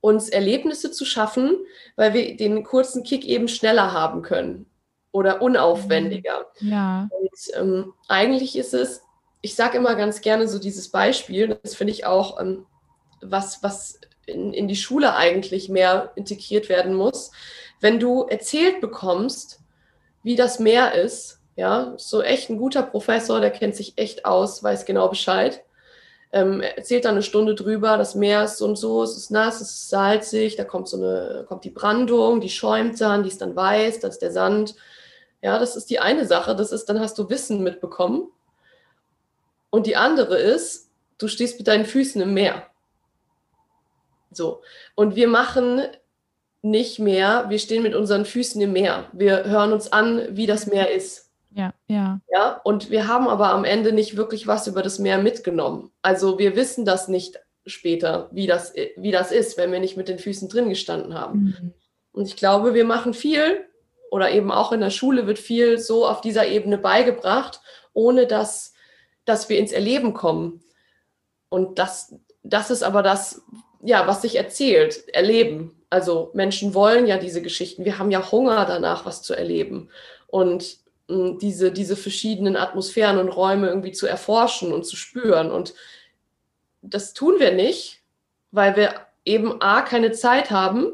uns 0.00 0.28
Erlebnisse 0.28 0.90
zu 0.90 1.04
schaffen, 1.04 1.56
weil 1.94 2.14
wir 2.14 2.36
den 2.36 2.64
kurzen 2.64 3.04
Kick 3.04 3.24
eben 3.24 3.48
schneller 3.48 3.92
haben 3.92 4.22
können 4.22 4.66
oder 5.12 5.42
unaufwendiger. 5.42 6.46
Mhm. 6.60 6.68
Ja. 6.68 7.08
Und 7.10 7.54
ähm, 7.54 7.92
eigentlich 8.08 8.56
ist 8.56 8.74
es, 8.74 9.02
ich 9.42 9.54
sage 9.54 9.78
immer 9.78 9.94
ganz 9.94 10.20
gerne 10.20 10.48
so 10.48 10.58
dieses 10.58 10.88
Beispiel, 10.88 11.58
das 11.62 11.74
finde 11.74 11.92
ich 11.92 12.06
auch 12.06 12.40
ähm, 12.40 12.66
was, 13.20 13.62
was 13.62 14.00
in, 14.26 14.52
in 14.52 14.68
die 14.68 14.76
Schule 14.76 15.14
eigentlich 15.14 15.68
mehr 15.68 16.12
integriert 16.14 16.68
werden 16.68 16.94
muss. 16.94 17.30
Wenn 17.80 17.98
du 17.98 18.24
erzählt 18.24 18.80
bekommst, 18.80 19.60
wie 20.22 20.36
das 20.36 20.58
Meer 20.58 20.94
ist, 20.94 21.40
ja, 21.56 21.94
so 21.96 22.22
echt 22.22 22.48
ein 22.50 22.58
guter 22.58 22.82
Professor, 22.82 23.40
der 23.40 23.50
kennt 23.50 23.76
sich 23.76 23.94
echt 23.96 24.24
aus, 24.24 24.62
weiß 24.62 24.84
genau 24.84 25.08
Bescheid. 25.08 25.62
Ähm, 26.32 26.60
erzählt 26.60 27.04
dann 27.04 27.12
eine 27.12 27.22
Stunde 27.22 27.54
drüber, 27.54 27.96
das 27.96 28.14
Meer 28.14 28.44
ist 28.44 28.58
so 28.58 28.64
und 28.64 28.76
so, 28.76 29.02
es 29.02 29.16
ist 29.16 29.30
nass, 29.30 29.60
es 29.60 29.70
ist 29.70 29.90
salzig, 29.90 30.54
da 30.56 30.64
kommt 30.64 30.88
so 30.88 30.96
eine, 30.96 31.44
kommt 31.48 31.64
die 31.64 31.70
Brandung, 31.70 32.40
die 32.40 32.48
schäumt 32.48 33.00
dann, 33.00 33.24
die 33.24 33.30
ist 33.30 33.40
dann 33.40 33.56
weiß, 33.56 33.98
das 33.98 34.14
ist 34.14 34.22
der 34.22 34.30
Sand. 34.30 34.76
Ja, 35.42 35.58
das 35.58 35.74
ist 35.74 35.90
die 35.90 35.98
eine 35.98 36.26
Sache, 36.26 36.54
das 36.54 36.70
ist, 36.70 36.86
dann 36.86 37.00
hast 37.00 37.18
du 37.18 37.28
Wissen 37.30 37.62
mitbekommen. 37.62 38.28
Und 39.70 39.86
die 39.86 39.96
andere 39.96 40.38
ist, 40.38 40.90
du 41.18 41.28
stehst 41.28 41.58
mit 41.58 41.66
deinen 41.66 41.84
Füßen 41.84 42.20
im 42.20 42.34
Meer. 42.34 42.69
So. 44.30 44.62
Und 44.94 45.16
wir 45.16 45.28
machen 45.28 45.82
nicht 46.62 46.98
mehr, 46.98 47.46
wir 47.48 47.58
stehen 47.58 47.82
mit 47.82 47.94
unseren 47.94 48.24
Füßen 48.24 48.60
im 48.60 48.72
Meer. 48.72 49.08
Wir 49.12 49.44
hören 49.44 49.72
uns 49.72 49.92
an, 49.92 50.26
wie 50.30 50.46
das 50.46 50.66
Meer 50.66 50.90
ist. 50.90 51.30
Ja, 51.52 51.74
ja. 51.88 52.20
Ja, 52.32 52.60
und 52.64 52.90
wir 52.90 53.08
haben 53.08 53.26
aber 53.26 53.50
am 53.50 53.64
Ende 53.64 53.92
nicht 53.92 54.16
wirklich 54.16 54.46
was 54.46 54.66
über 54.66 54.82
das 54.82 54.98
Meer 54.98 55.18
mitgenommen. 55.18 55.90
Also 56.02 56.38
wir 56.38 56.54
wissen 56.54 56.84
das 56.84 57.08
nicht 57.08 57.40
später, 57.66 58.28
wie 58.32 58.46
das, 58.46 58.74
wie 58.96 59.10
das 59.10 59.32
ist, 59.32 59.56
wenn 59.58 59.72
wir 59.72 59.80
nicht 59.80 59.96
mit 59.96 60.08
den 60.08 60.18
Füßen 60.18 60.48
drin 60.48 60.68
gestanden 60.68 61.14
haben. 61.14 61.40
Mhm. 61.40 61.74
Und 62.12 62.26
ich 62.26 62.36
glaube, 62.36 62.74
wir 62.74 62.84
machen 62.84 63.14
viel 63.14 63.64
oder 64.10 64.30
eben 64.30 64.50
auch 64.50 64.72
in 64.72 64.80
der 64.80 64.90
Schule 64.90 65.26
wird 65.26 65.38
viel 65.38 65.78
so 65.78 66.06
auf 66.06 66.20
dieser 66.20 66.46
Ebene 66.46 66.78
beigebracht, 66.78 67.60
ohne 67.92 68.26
dass, 68.26 68.74
dass 69.24 69.48
wir 69.48 69.58
ins 69.58 69.72
Erleben 69.72 70.14
kommen. 70.14 70.62
Und 71.48 71.78
das, 71.78 72.14
das 72.42 72.70
ist 72.70 72.82
aber 72.82 73.02
das, 73.02 73.42
ja, 73.82 74.06
was 74.06 74.22
sich 74.22 74.36
erzählt, 74.36 75.08
erleben. 75.08 75.74
Also 75.88 76.30
Menschen 76.34 76.74
wollen 76.74 77.06
ja 77.06 77.18
diese 77.18 77.42
Geschichten. 77.42 77.84
Wir 77.84 77.98
haben 77.98 78.10
ja 78.10 78.30
Hunger 78.30 78.64
danach, 78.66 79.06
was 79.06 79.22
zu 79.22 79.34
erleben. 79.34 79.88
Und 80.26 80.76
mh, 81.08 81.16
hm, 81.16 81.38
diese, 81.38 81.72
diese 81.72 81.96
verschiedenen 81.96 82.56
Atmosphären 82.56 83.18
und 83.18 83.28
Räume 83.28 83.68
irgendwie 83.68 83.92
zu 83.92 84.06
erforschen 84.06 84.72
und 84.72 84.84
zu 84.84 84.96
spüren. 84.96 85.50
Und 85.50 85.74
das 86.82 87.14
tun 87.14 87.34
wir 87.38 87.52
nicht, 87.52 88.00
weil 88.52 88.76
wir 88.76 88.94
eben 89.24 89.60
A, 89.60 89.82
keine 89.82 90.12
Zeit 90.12 90.50
haben 90.50 90.92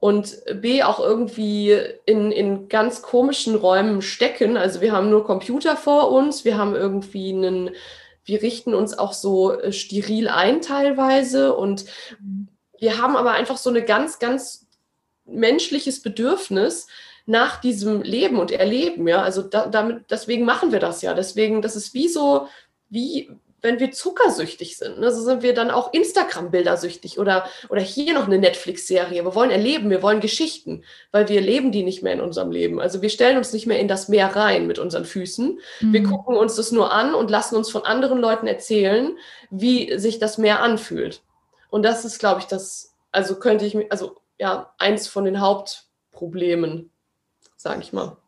und 0.00 0.36
B, 0.60 0.82
auch 0.82 1.00
irgendwie 1.00 1.76
in, 2.06 2.30
in 2.30 2.68
ganz 2.68 3.02
komischen 3.02 3.54
Räumen 3.54 4.02
stecken. 4.02 4.56
Also 4.56 4.80
wir 4.80 4.92
haben 4.92 5.10
nur 5.10 5.24
Computer 5.24 5.76
vor 5.76 6.10
uns, 6.10 6.44
wir 6.44 6.58
haben 6.58 6.74
irgendwie 6.74 7.32
einen 7.32 7.70
wir 8.24 8.42
richten 8.42 8.74
uns 8.74 8.96
auch 8.96 9.12
so 9.12 9.58
äh, 9.58 9.72
steril 9.72 10.28
ein 10.28 10.60
teilweise 10.62 11.54
und 11.54 11.84
wir 12.78 12.98
haben 13.00 13.16
aber 13.16 13.32
einfach 13.32 13.56
so 13.56 13.70
eine 13.70 13.84
ganz, 13.84 14.18
ganz 14.18 14.66
menschliches 15.24 16.02
Bedürfnis 16.02 16.86
nach 17.26 17.60
diesem 17.60 18.02
Leben 18.02 18.38
und 18.38 18.50
Erleben, 18.50 19.08
ja. 19.08 19.22
Also 19.22 19.42
da, 19.42 19.66
damit, 19.66 20.10
deswegen 20.10 20.44
machen 20.44 20.72
wir 20.72 20.80
das 20.80 21.00
ja. 21.02 21.14
Deswegen, 21.14 21.62
das 21.62 21.76
ist 21.76 21.94
wie 21.94 22.08
so, 22.08 22.48
wie 22.90 23.30
wenn 23.64 23.80
wir 23.80 23.90
zuckersüchtig 23.92 24.76
sind. 24.76 25.00
Ne? 25.00 25.10
So 25.10 25.22
sind 25.22 25.42
wir 25.42 25.54
dann 25.54 25.70
auch 25.70 25.94
Instagram-Bilder 25.94 26.76
süchtig 26.76 27.18
oder, 27.18 27.46
oder 27.70 27.80
hier 27.80 28.12
noch 28.12 28.26
eine 28.26 28.38
Netflix-Serie. 28.38 29.24
Wir 29.24 29.34
wollen 29.34 29.50
erleben, 29.50 29.88
wir 29.88 30.02
wollen 30.02 30.20
Geschichten, 30.20 30.84
weil 31.12 31.30
wir 31.30 31.40
leben 31.40 31.72
die 31.72 31.82
nicht 31.82 32.02
mehr 32.02 32.12
in 32.12 32.20
unserem 32.20 32.50
Leben. 32.50 32.78
Also 32.78 33.00
wir 33.00 33.08
stellen 33.08 33.38
uns 33.38 33.54
nicht 33.54 33.66
mehr 33.66 33.80
in 33.80 33.88
das 33.88 34.08
Meer 34.08 34.36
rein 34.36 34.66
mit 34.66 34.78
unseren 34.78 35.06
Füßen. 35.06 35.58
Mhm. 35.80 35.92
Wir 35.94 36.02
gucken 36.02 36.36
uns 36.36 36.56
das 36.56 36.72
nur 36.72 36.92
an 36.92 37.14
und 37.14 37.30
lassen 37.30 37.56
uns 37.56 37.70
von 37.70 37.84
anderen 37.84 38.20
Leuten 38.20 38.46
erzählen, 38.46 39.16
wie 39.50 39.98
sich 39.98 40.18
das 40.18 40.36
Meer 40.36 40.60
anfühlt. 40.60 41.22
Und 41.70 41.84
das 41.84 42.04
ist, 42.04 42.18
glaube 42.18 42.40
ich, 42.40 42.46
das, 42.46 42.94
also 43.12 43.36
könnte 43.36 43.64
ich, 43.64 43.90
also 43.90 44.20
ja, 44.38 44.74
eins 44.76 45.08
von 45.08 45.24
den 45.24 45.40
Hauptproblemen, 45.40 46.90
sage 47.56 47.80
ich 47.80 47.94
mal. 47.94 48.18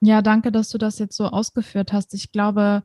Ja, 0.00 0.22
danke, 0.22 0.52
dass 0.52 0.68
du 0.68 0.78
das 0.78 0.98
jetzt 0.98 1.16
so 1.16 1.24
ausgeführt 1.24 1.92
hast. 1.92 2.14
Ich 2.14 2.30
glaube, 2.30 2.82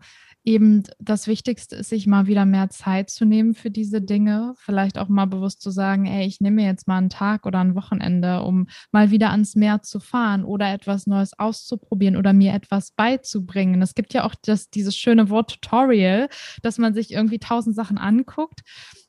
eben 0.50 0.84
das 0.98 1.28
Wichtigste 1.28 1.76
ist, 1.76 1.90
sich 1.90 2.08
mal 2.08 2.26
wieder 2.26 2.44
mehr 2.46 2.72
Zeit 2.72 3.12
zu 3.12 3.24
nehmen 3.24 3.54
für 3.54 3.70
diese 3.70 4.02
Dinge. 4.02 4.56
Vielleicht 4.58 4.98
auch 4.98 5.08
mal 5.08 5.28
bewusst 5.28 5.62
zu 5.62 5.70
sagen, 5.70 6.08
ey, 6.08 6.26
ich 6.26 6.42
nehme 6.42 6.58
mir 6.58 6.66
jetzt 6.66 6.88
mal 6.88 6.98
einen 6.98 7.10
Tag 7.10 7.46
oder 7.46 7.60
ein 7.60 7.76
Wochenende, 7.76 8.42
um 8.42 8.68
mal 8.92 9.12
wieder 9.12 9.30
ans 9.30 9.56
Meer 9.56 9.84
zu 9.84 10.00
fahren 10.00 10.44
oder 10.44 10.74
etwas 10.74 11.06
Neues 11.06 11.38
auszuprobieren 11.38 12.18
oder 12.18 12.34
mir 12.34 12.54
etwas 12.54 12.92
beizubringen. 12.92 13.82
Es 13.84 13.94
gibt 13.94 14.14
ja 14.16 14.24
auch 14.24 14.34
das, 14.44 14.72
dieses 14.72 14.98
schöne 14.98 15.30
Wort 15.30 15.62
Tutorial, 15.62 16.30
dass 16.64 16.80
man 16.80 16.96
sich 16.96 17.12
irgendwie 17.12 17.40
tausend 17.40 17.76
Sachen 17.76 18.00
anguckt. 18.00 18.62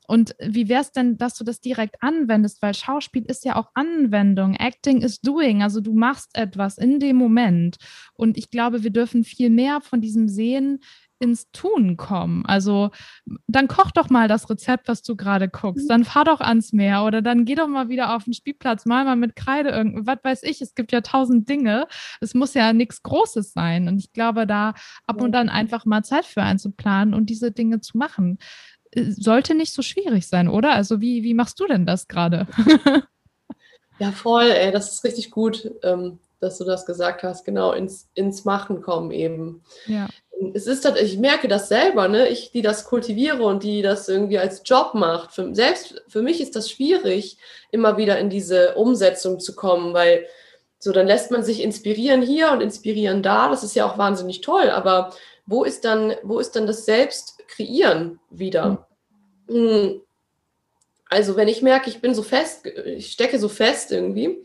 Und 0.06 0.34
wie 0.40 0.68
wäre 0.68 0.82
es 0.82 0.90
denn, 0.90 1.18
dass 1.18 1.36
du 1.36 1.44
das 1.44 1.60
direkt 1.60 2.02
anwendest? 2.02 2.60
Weil 2.62 2.74
Schauspiel 2.74 3.24
ist 3.26 3.44
ja 3.44 3.54
auch 3.54 3.70
Anwendung. 3.74 4.56
Acting 4.56 5.02
is 5.02 5.20
doing. 5.20 5.62
Also 5.62 5.80
du 5.80 5.94
machst 5.94 6.30
etwas 6.34 6.78
in 6.78 6.98
dem 6.98 7.14
Moment. 7.14 7.76
Und 8.14 8.36
ich 8.36 8.50
glaube, 8.50 8.82
wir 8.82 8.90
dürfen 8.90 9.22
viel 9.22 9.50
mehr 9.50 9.80
von 9.80 10.00
diesem 10.00 10.26
Sehen 10.26 10.80
ins 11.20 11.50
Tun 11.52 11.96
kommen. 11.96 12.44
Also 12.46 12.90
dann 13.46 13.68
koch 13.68 13.90
doch 13.90 14.08
mal 14.08 14.26
das 14.26 14.48
Rezept, 14.48 14.88
was 14.88 15.02
du 15.02 15.16
gerade 15.16 15.48
guckst. 15.48 15.88
Dann 15.88 16.04
fahr 16.04 16.24
doch 16.24 16.40
ans 16.40 16.72
Meer 16.72 17.04
oder 17.04 17.20
dann 17.22 17.44
geh 17.44 17.54
doch 17.54 17.68
mal 17.68 17.88
wieder 17.88 18.16
auf 18.16 18.24
den 18.24 18.32
Spielplatz, 18.32 18.86
mal 18.86 19.04
mal 19.04 19.16
mit 19.16 19.36
Kreide 19.36 19.68
irgendwas, 19.68 20.06
was 20.06 20.24
weiß 20.24 20.42
ich. 20.44 20.62
Es 20.62 20.74
gibt 20.74 20.92
ja 20.92 21.02
tausend 21.02 21.48
Dinge. 21.48 21.86
Es 22.20 22.34
muss 22.34 22.54
ja 22.54 22.72
nichts 22.72 23.02
Großes 23.02 23.52
sein. 23.52 23.86
Und 23.86 23.98
ich 23.98 24.12
glaube, 24.12 24.46
da 24.46 24.74
ab 25.06 25.20
und 25.20 25.36
an 25.36 25.50
einfach 25.50 25.84
mal 25.84 26.02
Zeit 26.02 26.24
für 26.24 26.42
einzuplanen 26.42 27.12
und 27.14 27.26
diese 27.26 27.52
Dinge 27.52 27.80
zu 27.80 27.98
machen, 27.98 28.38
äh, 28.92 29.10
sollte 29.10 29.54
nicht 29.54 29.74
so 29.74 29.82
schwierig 29.82 30.26
sein, 30.26 30.48
oder? 30.48 30.72
Also 30.72 31.02
wie, 31.02 31.22
wie 31.22 31.34
machst 31.34 31.60
du 31.60 31.66
denn 31.66 31.84
das 31.84 32.08
gerade? 32.08 32.46
ja, 33.98 34.10
voll, 34.10 34.50
ey, 34.50 34.72
das 34.72 34.94
ist 34.94 35.04
richtig 35.04 35.30
gut. 35.30 35.70
Ähm 35.82 36.18
dass 36.40 36.56
du 36.58 36.64
das 36.64 36.86
gesagt 36.86 37.22
hast, 37.22 37.44
genau, 37.44 37.72
ins, 37.72 38.08
ins 38.14 38.44
Machen 38.44 38.80
kommen 38.80 39.10
eben. 39.10 39.62
Ja. 39.86 40.08
Es 40.54 40.66
ist 40.66 40.84
halt, 40.84 41.00
ich 41.00 41.18
merke 41.18 41.48
das 41.48 41.68
selber, 41.68 42.08
ne? 42.08 42.28
ich, 42.28 42.50
die 42.50 42.62
das 42.62 42.84
kultiviere 42.84 43.42
und 43.42 43.62
die 43.62 43.82
das 43.82 44.08
irgendwie 44.08 44.38
als 44.38 44.62
Job 44.64 44.94
macht. 44.94 45.32
Für, 45.32 45.54
selbst 45.54 46.02
für 46.08 46.22
mich 46.22 46.40
ist 46.40 46.56
das 46.56 46.70
schwierig, 46.70 47.36
immer 47.70 47.96
wieder 47.96 48.18
in 48.18 48.30
diese 48.30 48.74
Umsetzung 48.74 49.38
zu 49.38 49.54
kommen, 49.54 49.92
weil 49.92 50.26
so, 50.78 50.92
dann 50.92 51.06
lässt 51.06 51.30
man 51.30 51.44
sich 51.44 51.62
inspirieren 51.62 52.22
hier 52.22 52.52
und 52.52 52.62
inspirieren 52.62 53.22
da. 53.22 53.50
Das 53.50 53.62
ist 53.62 53.74
ja 53.74 53.84
auch 53.84 53.98
wahnsinnig 53.98 54.40
toll, 54.40 54.70
aber 54.70 55.12
wo 55.44 55.64
ist 55.64 55.84
dann, 55.84 56.14
wo 56.22 56.38
ist 56.38 56.56
dann 56.56 56.66
das 56.66 56.86
Selbstkreieren 56.86 58.18
wieder? 58.30 58.86
Mhm. 59.48 60.00
Also, 61.10 61.36
wenn 61.36 61.48
ich 61.48 61.60
merke, 61.60 61.90
ich 61.90 62.00
bin 62.00 62.14
so 62.14 62.22
fest, 62.22 62.66
ich 62.66 63.10
stecke 63.10 63.38
so 63.38 63.48
fest 63.48 63.90
irgendwie, 63.90 64.42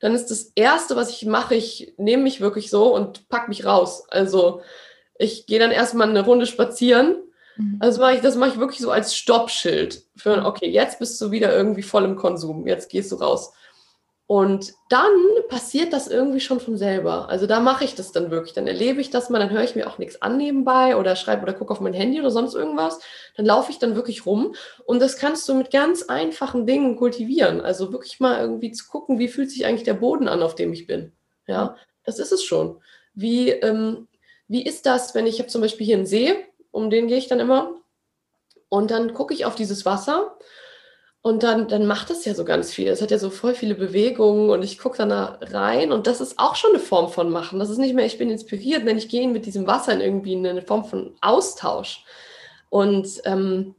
dann 0.00 0.14
ist 0.14 0.26
das 0.26 0.52
Erste, 0.54 0.94
was 0.94 1.10
ich 1.10 1.24
mache, 1.24 1.54
ich 1.54 1.94
nehme 1.96 2.24
mich 2.24 2.40
wirklich 2.40 2.70
so 2.70 2.94
und 2.94 3.28
pack 3.28 3.48
mich 3.48 3.64
raus. 3.64 4.04
Also 4.10 4.60
ich 5.22 5.46
gehe 5.46 5.58
dann 5.58 5.70
erstmal 5.70 6.08
eine 6.08 6.24
Runde 6.24 6.46
spazieren. 6.46 7.16
Mhm. 7.56 7.76
Also 7.80 8.00
mache 8.00 8.14
ich, 8.14 8.20
das 8.20 8.36
mache 8.36 8.50
ich 8.50 8.58
wirklich 8.58 8.80
so 8.80 8.90
als 8.90 9.14
Stoppschild 9.14 10.02
für, 10.16 10.44
okay, 10.44 10.68
jetzt 10.68 10.98
bist 10.98 11.20
du 11.20 11.30
wieder 11.30 11.54
irgendwie 11.54 11.82
voll 11.82 12.04
im 12.04 12.16
Konsum, 12.16 12.66
jetzt 12.66 12.90
gehst 12.90 13.12
du 13.12 13.16
raus. 13.16 13.52
Und 14.26 14.72
dann 14.88 15.12
passiert 15.48 15.92
das 15.92 16.08
irgendwie 16.08 16.40
schon 16.40 16.58
von 16.58 16.78
selber. 16.78 17.28
Also 17.28 17.46
da 17.46 17.60
mache 17.60 17.84
ich 17.84 17.94
das 17.94 18.12
dann 18.12 18.30
wirklich. 18.30 18.54
Dann 18.54 18.66
erlebe 18.66 19.00
ich 19.00 19.10
das 19.10 19.28
mal, 19.28 19.38
dann 19.38 19.50
höre 19.50 19.64
ich 19.64 19.76
mir 19.76 19.86
auch 19.86 19.98
nichts 19.98 20.22
an 20.22 20.38
nebenbei 20.38 20.96
oder 20.96 21.16
schreibe 21.16 21.42
oder 21.42 21.52
gucke 21.52 21.70
auf 21.70 21.80
mein 21.80 21.92
Handy 21.92 22.18
oder 22.18 22.30
sonst 22.30 22.54
irgendwas. 22.54 22.98
Dann 23.36 23.44
laufe 23.44 23.70
ich 23.70 23.78
dann 23.78 23.94
wirklich 23.94 24.24
rum. 24.24 24.54
Und 24.86 25.02
das 25.02 25.18
kannst 25.18 25.46
du 25.48 25.54
mit 25.54 25.70
ganz 25.70 26.04
einfachen 26.04 26.66
Dingen 26.66 26.96
kultivieren. 26.96 27.60
Also 27.60 27.92
wirklich 27.92 28.20
mal 28.20 28.40
irgendwie 28.40 28.72
zu 28.72 28.88
gucken, 28.88 29.18
wie 29.18 29.28
fühlt 29.28 29.50
sich 29.50 29.66
eigentlich 29.66 29.84
der 29.84 29.94
Boden 29.94 30.28
an, 30.28 30.42
auf 30.42 30.54
dem 30.54 30.72
ich 30.72 30.86
bin. 30.86 31.12
Ja, 31.46 31.76
das 32.04 32.18
ist 32.18 32.32
es 32.32 32.42
schon. 32.42 32.80
Wie, 33.12 33.50
ähm, 33.50 34.08
wie 34.52 34.62
ist 34.62 34.84
das, 34.84 35.14
wenn 35.14 35.26
ich 35.26 35.38
habe 35.38 35.48
zum 35.48 35.62
Beispiel 35.62 35.86
hier 35.86 35.96
einen 35.96 36.04
See, 36.04 36.34
um 36.72 36.90
den 36.90 37.08
gehe 37.08 37.16
ich 37.16 37.26
dann 37.26 37.40
immer. 37.40 37.74
Und 38.68 38.90
dann 38.90 39.14
gucke 39.14 39.32
ich 39.32 39.46
auf 39.46 39.54
dieses 39.54 39.86
Wasser 39.86 40.36
und 41.22 41.42
dann, 41.42 41.68
dann 41.68 41.86
macht 41.86 42.10
es 42.10 42.26
ja 42.26 42.34
so 42.34 42.44
ganz 42.44 42.70
viel. 42.70 42.88
Es 42.88 43.00
hat 43.00 43.10
ja 43.10 43.18
so 43.18 43.30
voll 43.30 43.54
viele 43.54 43.74
Bewegungen 43.74 44.50
und 44.50 44.62
ich 44.62 44.78
gucke 44.78 44.98
dann 44.98 45.08
da 45.08 45.38
rein 45.40 45.90
und 45.90 46.06
das 46.06 46.20
ist 46.20 46.38
auch 46.38 46.54
schon 46.54 46.72
eine 46.72 46.80
Form 46.80 47.08
von 47.08 47.30
Machen. 47.30 47.60
Das 47.60 47.70
ist 47.70 47.78
nicht 47.78 47.94
mehr, 47.94 48.04
ich 48.04 48.18
bin 48.18 48.28
inspiriert, 48.28 48.86
denn 48.86 48.98
ich 48.98 49.08
gehe 49.08 49.26
mit 49.26 49.46
diesem 49.46 49.66
Wasser 49.66 49.94
in 49.94 50.02
irgendwie 50.02 50.36
eine 50.36 50.60
Form 50.60 50.84
von 50.84 51.14
Austausch. 51.22 52.04
Und, 52.68 53.22
ähm, 53.24 53.74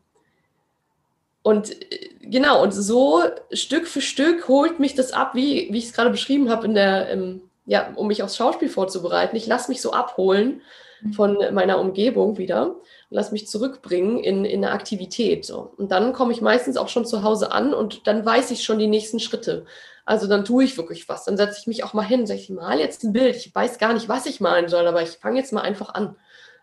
und 1.44 1.70
äh, 1.70 2.10
genau, 2.22 2.64
und 2.64 2.72
so 2.72 3.22
Stück 3.52 3.88
für 3.88 4.02
Stück 4.02 4.48
holt 4.48 4.80
mich 4.80 4.96
das 4.96 5.12
ab, 5.12 5.36
wie, 5.36 5.68
wie 5.72 5.78
ich 5.78 5.86
es 5.86 5.94
gerade 5.94 6.10
beschrieben 6.10 6.50
habe, 6.50 6.66
in 6.66 6.74
der, 6.74 7.10
ähm, 7.12 7.42
ja, 7.66 7.92
um 7.96 8.08
mich 8.08 8.24
aufs 8.24 8.36
Schauspiel 8.36 8.70
vorzubereiten. 8.70 9.36
Ich 9.36 9.48
lasse 9.48 9.72
mich 9.72 9.82
so 9.82 9.92
abholen 9.92 10.62
mhm. 11.02 11.14
von 11.14 11.38
meiner 11.54 11.80
Umgebung 11.80 12.38
wieder 12.38 12.76
lass 13.14 13.32
mich 13.32 13.48
zurückbringen 13.48 14.20
in, 14.20 14.44
in 14.44 14.66
eine 14.66 14.74
Aktivität. 14.74 15.46
So. 15.46 15.72
Und 15.78 15.92
dann 15.92 16.14
komme 16.14 16.34
ich 16.34 16.42
meistens 16.42 16.78
auch 16.78 16.90
schon 16.90 17.06
zu 17.06 17.24
Hause 17.24 17.52
an 17.52 17.74
und 17.74 18.08
dann 18.08 18.26
weiß 18.26 18.52
ich 18.52 18.64
schon 18.64 18.80
die 18.80 18.88
nächsten 18.88 19.20
Schritte. 19.20 19.66
Also 20.04 20.28
dann 20.28 20.44
tue 20.44 20.66
ich 20.66 20.78
wirklich 20.78 21.08
was. 21.08 21.24
Dann 21.24 21.38
setze 21.38 21.60
ich 21.60 21.68
mich 21.68 21.84
auch 21.84 21.94
mal 21.94 22.02
hin, 22.02 22.26
sage 22.26 22.40
ich 22.40 22.50
mal 22.50 22.80
jetzt 22.80 23.04
ein 23.04 23.14
Bild. 23.14 23.36
Ich 23.36 23.54
weiß 23.54 23.78
gar 23.78 23.94
nicht, 23.94 24.10
was 24.10 24.26
ich 24.26 24.42
malen 24.42 24.68
soll, 24.68 24.88
aber 24.88 25.04
ich 25.04 25.12
fange 25.12 25.40
jetzt 25.40 25.54
mal 25.54 25.62
einfach 25.62 25.94
an. 25.94 26.18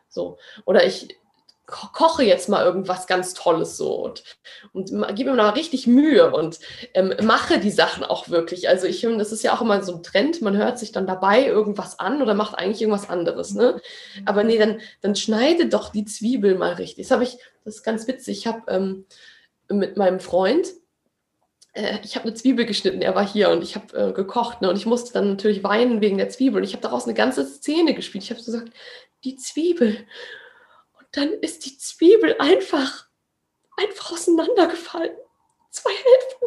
So. 0.09 0.39
Oder 0.67 0.85
ich 0.85 1.17
koche 1.71 2.25
jetzt 2.25 2.49
mal 2.49 2.65
irgendwas 2.65 3.07
ganz 3.07 3.35
Tolles 3.35 3.77
so 3.77 3.95
und, 3.95 4.23
und 4.73 5.15
gebe 5.15 5.31
mir 5.31 5.37
mal 5.37 5.51
richtig 5.51 5.87
Mühe 5.87 6.33
und 6.33 6.59
ähm, 6.95 7.15
mache 7.23 7.59
die 7.59 7.71
Sachen 7.71 8.05
auch 8.05 8.29
wirklich. 8.29 8.69
Also 8.69 8.87
ich 8.87 9.01
finde, 9.01 9.19
das 9.19 9.33
ist 9.33 9.43
ja 9.43 9.55
auch 9.55 9.61
immer 9.61 9.83
so 9.83 9.95
ein 9.95 10.03
Trend, 10.03 10.43
man 10.43 10.57
hört 10.57 10.79
sich 10.79 10.93
dann 10.93 11.07
dabei 11.07 11.47
irgendwas 11.47 11.99
an 11.99 12.21
oder 12.21 12.35
macht 12.35 12.57
eigentlich 12.59 12.83
irgendwas 12.83 13.09
anderes. 13.09 13.55
Ne? 13.55 13.81
Aber 14.27 14.45
nee, 14.45 14.59
dann, 14.59 14.81
dann 15.01 15.17
schneide 15.17 15.69
doch 15.69 15.91
die 15.91 16.05
Zwiebel 16.05 16.57
mal 16.57 16.75
richtig. 16.75 17.09
Das 17.09 17.21
ich, 17.21 17.39
das 17.65 17.77
ist 17.77 17.83
ganz 17.83 18.07
witzig. 18.07 18.39
Ich 18.39 18.47
habe 18.47 18.63
ähm, 18.69 19.07
mit 19.69 19.97
meinem 19.97 20.21
Freund, 20.21 20.69
äh, 21.73 21.99
ich 22.05 22.17
habe 22.17 22.27
eine 22.27 22.35
Zwiebel 22.35 22.67
geschnitten, 22.67 23.03
er 23.03 23.15
war 23.15 23.27
hier 23.27 23.51
und 23.51 23.63
ich 23.63 23.77
habe 23.77 23.97
äh, 23.97 24.13
gekocht 24.13 24.61
ne? 24.61 24.71
und 24.71 24.77
ich 24.77 24.87
musste 24.87 25.13
dann 25.13 25.31
natürlich 25.31 25.63
weinen 25.63 26.01
wegen 26.01 26.19
der 26.19 26.29
Zwiebel 26.29 26.59
und 26.59 26.65
ich 26.65 26.73
habe 26.73 26.83
daraus 26.83 27.05
eine 27.05 27.15
ganze 27.15 27.47
Szene 27.47 27.95
gespielt. 27.95 28.25
Ich 28.25 28.31
habe 28.31 28.41
so 28.41 28.53
gesagt, 28.53 28.73
die 29.25 29.37
Zwiebel 29.37 29.99
dann 31.13 31.33
ist 31.41 31.67
die 31.67 31.77
Zwiebel 31.79 32.37
einfach, 32.39 33.07
einfach 33.77 34.13
auseinandergefallen. 34.13 35.17
Zwei 35.71 35.91
Hälften. 35.93 36.47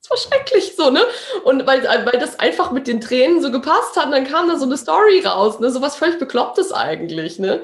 Es 0.00 0.10
war 0.10 0.16
schrecklich 0.16 0.74
so, 0.76 0.90
ne? 0.90 1.02
Und 1.44 1.66
weil, 1.66 1.82
weil 1.84 2.18
das 2.18 2.38
einfach 2.38 2.70
mit 2.70 2.86
den 2.86 3.00
Tränen 3.00 3.42
so 3.42 3.50
gepasst 3.50 3.96
hat, 3.96 4.12
dann 4.12 4.26
kam 4.26 4.48
da 4.48 4.56
so 4.56 4.64
eine 4.64 4.76
Story 4.76 5.20
raus, 5.20 5.60
ne? 5.60 5.70
So 5.70 5.82
was 5.82 5.96
völlig 5.96 6.18
Beklopptes 6.18 6.72
eigentlich, 6.72 7.38
ne? 7.38 7.62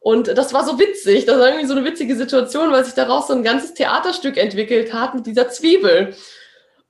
Und 0.00 0.28
das 0.28 0.52
war 0.52 0.64
so 0.64 0.78
witzig. 0.78 1.24
Das 1.24 1.38
war 1.38 1.48
irgendwie 1.48 1.66
so 1.66 1.74
eine 1.74 1.84
witzige 1.84 2.14
Situation, 2.14 2.70
weil 2.70 2.84
sich 2.84 2.94
daraus 2.94 3.26
so 3.28 3.32
ein 3.34 3.42
ganzes 3.42 3.74
Theaterstück 3.74 4.36
entwickelt 4.36 4.92
hat 4.92 5.14
mit 5.14 5.26
dieser 5.26 5.48
Zwiebel. 5.48 6.14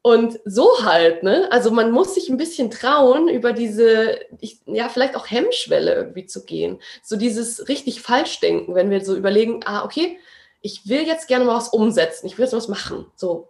Und 0.07 0.39
so 0.45 0.85
halt, 0.85 1.25
ne? 1.25 1.49
Also 1.51 1.73
man 1.73 1.91
muss 1.91 2.15
sich 2.15 2.29
ein 2.29 2.37
bisschen 2.37 2.71
trauen, 2.71 3.29
über 3.29 3.53
diese, 3.53 4.21
ich, 4.39 4.61
ja, 4.67 4.89
vielleicht 4.89 5.17
auch 5.17 5.29
Hemmschwelle 5.29 5.93
irgendwie 5.97 6.27
zu 6.27 6.45
gehen. 6.45 6.81
So 7.03 7.17
dieses 7.17 7.67
richtig 7.67 8.03
falsch 8.03 8.39
denken, 8.39 8.77
wenn 8.77 8.89
wir 8.89 9.05
so 9.05 9.17
überlegen, 9.17 9.63
ah, 9.65 9.85
okay, 9.85 10.21
ich 10.61 10.89
will 10.89 11.05
jetzt 11.05 11.27
gerne 11.27 11.45
mal 11.45 11.57
was 11.57 11.71
umsetzen, 11.71 12.29
ich 12.29 12.39
will 12.39 12.45
jetzt 12.45 12.55
was 12.55 12.69
machen. 12.69 13.07
So 13.17 13.49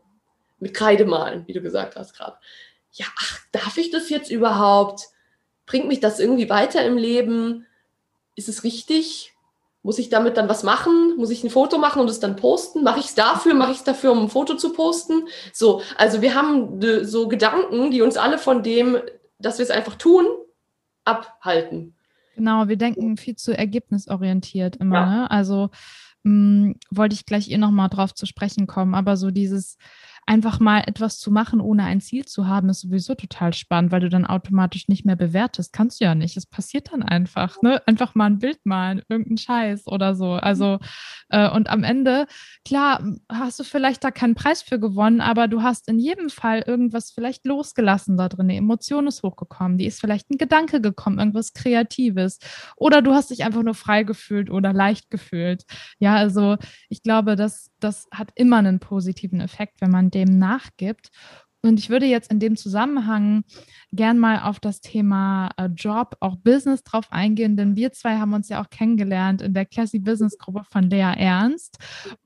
mit 0.59 0.73
Kreide 0.73 1.05
malen, 1.05 1.47
wie 1.47 1.53
du 1.53 1.61
gesagt 1.61 1.95
hast 1.95 2.17
gerade. 2.17 2.39
Ja, 2.93 3.05
ach, 3.19 3.39
darf 3.53 3.77
ich 3.77 3.91
das 3.91 4.09
jetzt 4.09 4.31
überhaupt? 4.31 5.09
Bringt 5.67 5.89
mich 5.89 6.01
das 6.01 6.19
irgendwie 6.19 6.49
weiter 6.49 6.83
im 6.87 6.97
Leben? 6.97 7.67
Ist 8.35 8.49
es 8.49 8.65
richtig? 8.65 9.36
Muss 9.87 10.01
ich 10.01 10.09
damit 10.09 10.37
dann 10.37 10.49
was 10.49 10.65
machen? 10.65 11.17
Muss 11.17 11.31
ich 11.31 11.45
ein 11.45 11.49
Foto 11.49 11.79
machen 11.79 12.03
und 12.03 12.11
es 12.11 12.19
dann 12.19 12.35
posten? 12.35 12.83
Mache 12.83 12.99
ich 12.99 13.07
es 13.07 13.15
dafür? 13.15 13.55
Mache 13.55 13.71
ich 13.71 13.79
es 13.79 13.85
dafür, 13.85 14.11
um 14.11 14.25
ein 14.25 14.29
Foto 14.29 14.57
zu 14.57 14.73
posten? 14.73 15.29
So, 15.53 15.81
also 15.97 16.23
wir 16.23 16.35
haben 16.35 16.81
so 17.05 17.29
Gedanken, 17.29 17.93
die 17.93 18.03
uns 18.03 18.17
alle 18.17 18.39
von 18.39 18.65
dem, 18.65 18.99
dass 19.39 19.59
wir 19.59 19.63
es 19.63 19.71
einfach 19.71 19.95
tun, 19.95 20.27
abhalten. 21.05 21.95
Genau, 22.35 22.67
wir 22.67 22.77
denken 22.77 23.17
viel 23.17 23.37
zu 23.37 23.57
ergebnisorientiert 23.57 24.75
immer. 24.75 24.97
Ja. 24.97 25.07
Ne? 25.07 25.31
Also 25.31 25.71
mh, 26.25 26.33
hm, 26.33 26.75
wollte 26.91 27.15
ich 27.15 27.25
gleich 27.25 27.47
ihr 27.47 27.59
nochmal 27.59 27.89
drauf 27.89 28.13
zu 28.13 28.27
sprechen 28.27 28.67
kommen, 28.67 28.93
aber 28.93 29.17
so 29.17 29.31
dieses 29.31 29.77
einfach 30.27 30.59
mal 30.59 30.83
etwas 30.87 31.21
zu 31.21 31.31
machen, 31.31 31.61
ohne 31.61 31.85
ein 31.85 32.01
Ziel 32.01 32.25
zu 32.25 32.49
haben, 32.49 32.69
ist 32.69 32.81
sowieso 32.81 33.15
total 33.15 33.55
spannend, 33.55 33.93
weil 33.93 34.01
du 34.01 34.09
dann 34.09 34.27
automatisch 34.27 34.89
nicht 34.89 35.07
mehr 35.07 35.15
bewertest. 35.15 35.73
Kannst 35.73 36.01
du 36.01 36.05
ja 36.05 36.17
nicht. 36.17 36.37
Es 36.37 36.47
passiert 36.47 36.93
dann 36.93 37.05
einfach. 37.05 37.63
Ne? 37.63 37.81
Einfach 37.87 38.17
mal 38.17 38.27
ein 38.27 38.41
Bild 38.41 38.59
malen, 38.65 39.03
irgendein 39.09 39.39
Scheiß 39.39 39.87
oder 39.87 40.17
so. 40.17 40.33
Also, 40.33 40.81
äh, 41.29 41.49
und 41.49 41.71
am 41.71 41.85
Ende, 41.85 42.27
klar, 42.65 43.05
hast 43.31 43.61
du 43.61 43.65
vielleicht 43.65 44.03
da 44.03 44.11
keinen 44.11 44.35
Preis 44.35 44.63
für 44.63 44.81
gewonnen, 44.81 45.21
aber 45.21 45.47
du 45.47 45.63
hast 45.63 45.89
in 45.89 46.01
jedem 46.01 46.29
Fall 46.29 46.65
irgendwas 46.67 47.13
vielleicht 47.13 47.47
losgelassen 47.47 48.17
da 48.17 48.29
drin. 48.29 48.47
Eine 48.47 48.57
Emotion 48.57 49.07
ist 49.07 49.23
hochgekommen, 49.23 49.79
die 49.79 49.87
ist 49.87 50.01
vielleicht 50.01 50.29
ein 50.31 50.39
Gedanke 50.39 50.81
gekommen, 50.81 51.21
irgendwas 51.21 51.53
Kreatives. 51.53 52.41
Oder 52.77 53.01
du 53.01 53.13
hast 53.15 53.31
dich 53.31 53.45
einfach 53.45 53.63
nur 53.63 53.75
frei 53.75 54.03
gefühlt 54.03 54.51
oder 54.51 54.73
leicht 54.73 55.09
gefühlt. 55.09 55.65
Ja, 56.01 56.17
also 56.17 56.57
ich 56.89 57.05
glaube, 57.05 57.37
das, 57.37 57.71
das 57.79 58.09
hat 58.11 58.33
immer 58.35 58.57
einen 58.57 58.81
positiven 58.81 59.41
Effekt, 59.41 59.81
wenn 59.81 59.93
man 59.93 60.11
dem 60.17 60.39
nachgibt. 60.39 61.11
Und 61.67 61.79
ich 61.79 61.91
würde 61.91 62.07
jetzt 62.07 62.31
in 62.31 62.41
dem 62.41 62.57
Zusammenhang 62.57 63.45
gern 63.93 64.19
mal 64.19 64.41
auf 64.41 64.61
das 64.61 64.81
Thema 64.81 65.51
äh, 65.57 65.67
Job, 65.67 66.17
auch 66.21 66.37
Business 66.37 66.83
drauf 66.85 67.07
eingehen, 67.11 67.57
denn 67.57 67.77
wir 67.77 67.93
zwei 67.93 68.19
haben 68.19 68.35
uns 68.35 68.49
ja 68.49 68.63
auch 68.63 68.71
kennengelernt 68.71 69.43
in 69.43 69.55
der 69.55 69.65
Classy 69.65 69.99
Business 69.99 70.39
Gruppe 70.39 70.63
von 70.71 70.91
Lea 70.91 71.15
Ernst, 71.17 71.79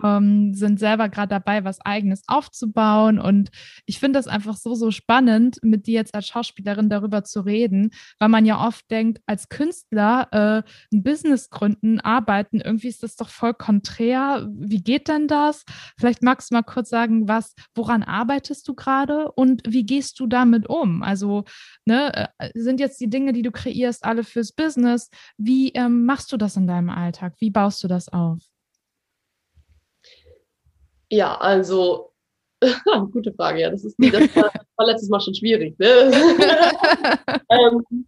ähm, 0.03 0.55
sind 0.55 0.79
selber 0.79 1.09
gerade 1.09 1.29
dabei, 1.29 1.65
was 1.65 1.81
eigenes 1.81 2.23
aufzubauen. 2.27 3.19
Und 3.19 3.51
ich 3.87 3.99
finde 3.99 4.19
das 4.19 4.27
einfach 4.27 4.57
so, 4.57 4.75
so 4.75 4.91
spannend, 4.91 5.59
mit 5.63 5.87
dir 5.87 5.95
jetzt 5.95 6.15
als 6.15 6.27
Schauspielerin 6.27 6.89
darüber 6.89 7.25
zu 7.25 7.41
reden, 7.41 7.91
weil 8.19 8.29
man 8.29 8.45
ja 8.47 8.67
oft 8.67 8.91
denkt, 8.91 9.21
als 9.27 9.49
Künstler 9.49 10.29
äh, 10.33 10.63
ein 10.93 11.03
Business 11.03 11.51
gründen, 11.51 12.01
arbeiten, 12.01 12.61
irgendwie 12.61 12.89
ist 12.89 13.03
das 13.03 13.17
doch 13.17 13.29
voll 13.29 13.55
konträr. 13.55 14.49
Wie 14.53 14.83
geht 14.83 15.09
denn 15.09 15.29
das? 15.29 15.65
Vielleicht 15.99 16.23
magst 16.23 16.51
du 16.51 16.55
mal 16.55 16.63
kurz 16.63 16.91
sagen, 16.91 17.29
was, 17.29 17.55
woran 17.75 18.03
arbeitest 18.03 18.67
du 18.67 18.75
gerade 18.75 19.30
und 19.35 19.63
wie 19.67 19.85
gehst 19.85 20.21
du 20.21 20.27
damit 20.27 20.69
um? 20.69 21.03
Also 21.03 21.45
ne, 21.85 22.31
äh, 22.39 22.51
sind 22.55 22.81
jetzt 22.81 23.01
die 23.01 23.11
Dinge, 23.11 23.33
die 23.33 23.43
du 23.43 23.51
kreierst, 23.51 24.05
alle 24.05 24.25
fürs 24.25 24.53
Business. 24.53 25.11
Wie 25.37 25.71
ähm, 25.71 26.05
machst 26.05 26.33
du 26.33 26.37
das 26.37 26.57
in 26.57 26.67
deinem 26.67 26.91
Alltag? 26.91 27.35
Wie 27.39 27.51
baust 27.51 27.83
du 27.83 27.89
das 27.89 28.09
auf? 28.09 28.41
Ja, 31.11 31.37
also 31.39 32.13
gute 33.13 33.33
Frage. 33.33 33.61
Ja, 33.61 33.71
das 33.71 33.85
ist 33.85 33.97
das 33.99 34.37
war, 34.37 34.53
war 34.77 34.87
letztes 34.87 35.09
Mal 35.09 35.21
schon 35.21 35.35
schwierig. 35.35 35.79
Ne? 35.79 35.87
ähm, 37.51 38.07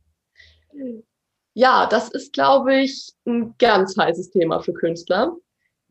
ja, 1.54 1.86
das 1.86 2.10
ist, 2.10 2.32
glaube 2.32 2.80
ich, 2.80 3.12
ein 3.26 3.54
ganz 3.58 3.96
heißes 3.96 4.30
Thema 4.30 4.60
für 4.60 4.72
Künstler 4.72 5.36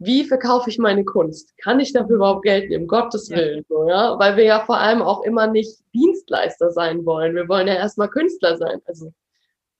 wie 0.03 0.23
verkaufe 0.23 0.69
ich 0.71 0.79
meine 0.79 1.05
Kunst? 1.05 1.55
Kann 1.57 1.79
ich 1.79 1.93
dafür 1.93 2.15
überhaupt 2.15 2.43
Geld 2.43 2.71
nehmen? 2.71 2.87
Gottes 2.87 3.29
ja. 3.29 3.37
Willen, 3.37 3.63
so, 3.69 3.87
ja? 3.87 4.17
Weil 4.17 4.35
wir 4.35 4.43
ja 4.43 4.65
vor 4.65 4.79
allem 4.79 5.03
auch 5.03 5.21
immer 5.23 5.45
nicht 5.45 5.79
Dienstleister 5.93 6.71
sein 6.71 7.05
wollen. 7.05 7.35
Wir 7.35 7.47
wollen 7.47 7.67
ja 7.67 7.75
erstmal 7.75 8.09
Künstler 8.09 8.57
sein. 8.57 8.81
Also, 8.85 9.13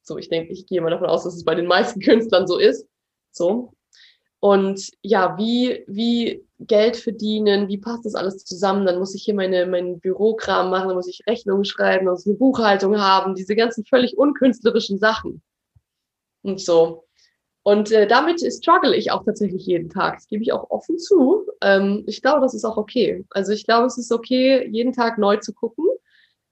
so, 0.04 0.20
ich 0.20 0.30
denke, 0.30 0.54
ich 0.54 0.68
gehe 0.68 0.80
mal 0.80 0.92
davon 0.92 1.08
aus, 1.08 1.24
dass 1.24 1.36
es 1.36 1.44
bei 1.44 1.56
den 1.56 1.66
meisten 1.66 2.00
Künstlern 2.04 2.46
so 2.46 2.60
ist. 2.60 2.88
So. 3.32 3.74
Und 4.40 4.92
ja, 5.02 5.38
wie, 5.40 5.84
wie 5.88 6.46
Geld 6.60 6.98
verdienen, 6.98 7.68
wie 7.68 7.80
passt 7.80 8.06
das 8.06 8.14
alles 8.14 8.46
zusammen? 8.46 8.86
Dann 8.86 9.00
muss 9.00 9.16
ich 9.16 9.24
hier 9.24 9.34
meine, 9.34 9.66
meinen 9.66 10.00
Bürokram 10.00 10.70
machen, 10.70 10.90
dann 10.90 10.98
muss 10.98 11.08
ich 11.08 11.22
Rechnungen 11.28 11.66
schreiben, 11.66 12.06
dann 12.06 12.14
muss 12.14 12.26
ich 12.26 12.30
eine 12.30 12.38
Buchhaltung 12.38 13.00
haben, 13.02 13.34
diese 13.34 13.56
ganzen 13.56 13.86
völlig 13.86 14.20
unkünstlerischen 14.20 15.00
Sachen. 15.00 15.42
Und 16.44 16.62
so. 16.62 17.06
Und 17.64 17.92
äh, 17.92 18.08
damit 18.08 18.42
struggle 18.42 18.96
ich 18.96 19.12
auch 19.12 19.24
tatsächlich 19.24 19.66
jeden 19.66 19.90
Tag. 19.90 20.16
Das 20.16 20.28
gebe 20.28 20.42
ich 20.42 20.52
auch 20.52 20.72
offen 20.72 20.98
zu. 20.98 21.46
Ähm, 21.62 22.04
ich 22.08 22.22
glaube, 22.22 22.42
das 22.42 22.54
ist 22.54 22.66
auch 22.66 22.78
okay. 22.78 23.24
Also 23.30 23.52
ich 23.52 23.66
glaube, 23.66 23.86
es 23.86 23.98
ist 23.98 24.12
okay, 24.12 24.68
jeden 24.72 24.94
Tag 24.94 25.20
neu 25.20 25.38
zu 25.38 25.54
gucken, 25.54 25.86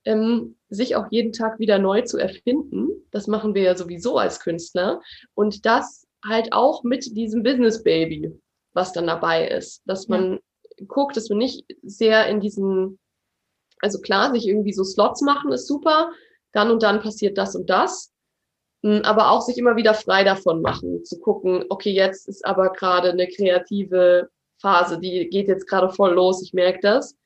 ähm, 0.04 0.56
sich 0.68 0.94
auch 0.94 1.06
jeden 1.10 1.32
Tag 1.32 1.58
wieder 1.58 1.78
neu 1.78 2.02
zu 2.02 2.16
erfinden. 2.16 2.88
Das 3.10 3.26
machen 3.26 3.54
wir 3.54 3.62
ja 3.62 3.76
sowieso 3.76 4.18
als 4.18 4.38
Künstler. 4.38 5.00
Und 5.34 5.66
das 5.66 6.06
halt 6.24 6.52
auch 6.52 6.84
mit 6.84 7.16
diesem 7.16 7.42
Business 7.42 7.82
Baby, 7.82 8.32
was 8.72 8.92
dann 8.92 9.08
dabei 9.08 9.48
ist. 9.48 9.82
Dass 9.86 10.06
man 10.06 10.34
ja. 10.78 10.86
guckt, 10.86 11.16
dass 11.16 11.28
man 11.28 11.38
nicht 11.38 11.64
sehr 11.82 12.28
in 12.28 12.40
diesen, 12.40 13.00
also 13.80 14.00
klar, 14.00 14.32
sich 14.32 14.46
irgendwie 14.46 14.72
so 14.72 14.84
Slots 14.84 15.22
machen 15.22 15.50
ist 15.50 15.66
super. 15.66 16.12
Dann 16.52 16.70
und 16.70 16.84
dann 16.84 17.00
passiert 17.00 17.36
das 17.36 17.56
und 17.56 17.68
das 17.68 18.12
aber 18.82 19.30
auch 19.30 19.42
sich 19.42 19.58
immer 19.58 19.76
wieder 19.76 19.94
frei 19.94 20.24
davon 20.24 20.62
machen, 20.62 21.04
zu 21.04 21.20
gucken, 21.20 21.64
okay, 21.68 21.90
jetzt 21.90 22.28
ist 22.28 22.44
aber 22.46 22.70
gerade 22.70 23.10
eine 23.10 23.28
kreative 23.28 24.30
Phase, 24.60 24.98
die 24.98 25.28
geht 25.28 25.48
jetzt 25.48 25.66
gerade 25.66 25.90
voll 25.90 26.14
los, 26.14 26.42
ich 26.42 26.52
merke 26.52 26.80
das. 26.82 27.16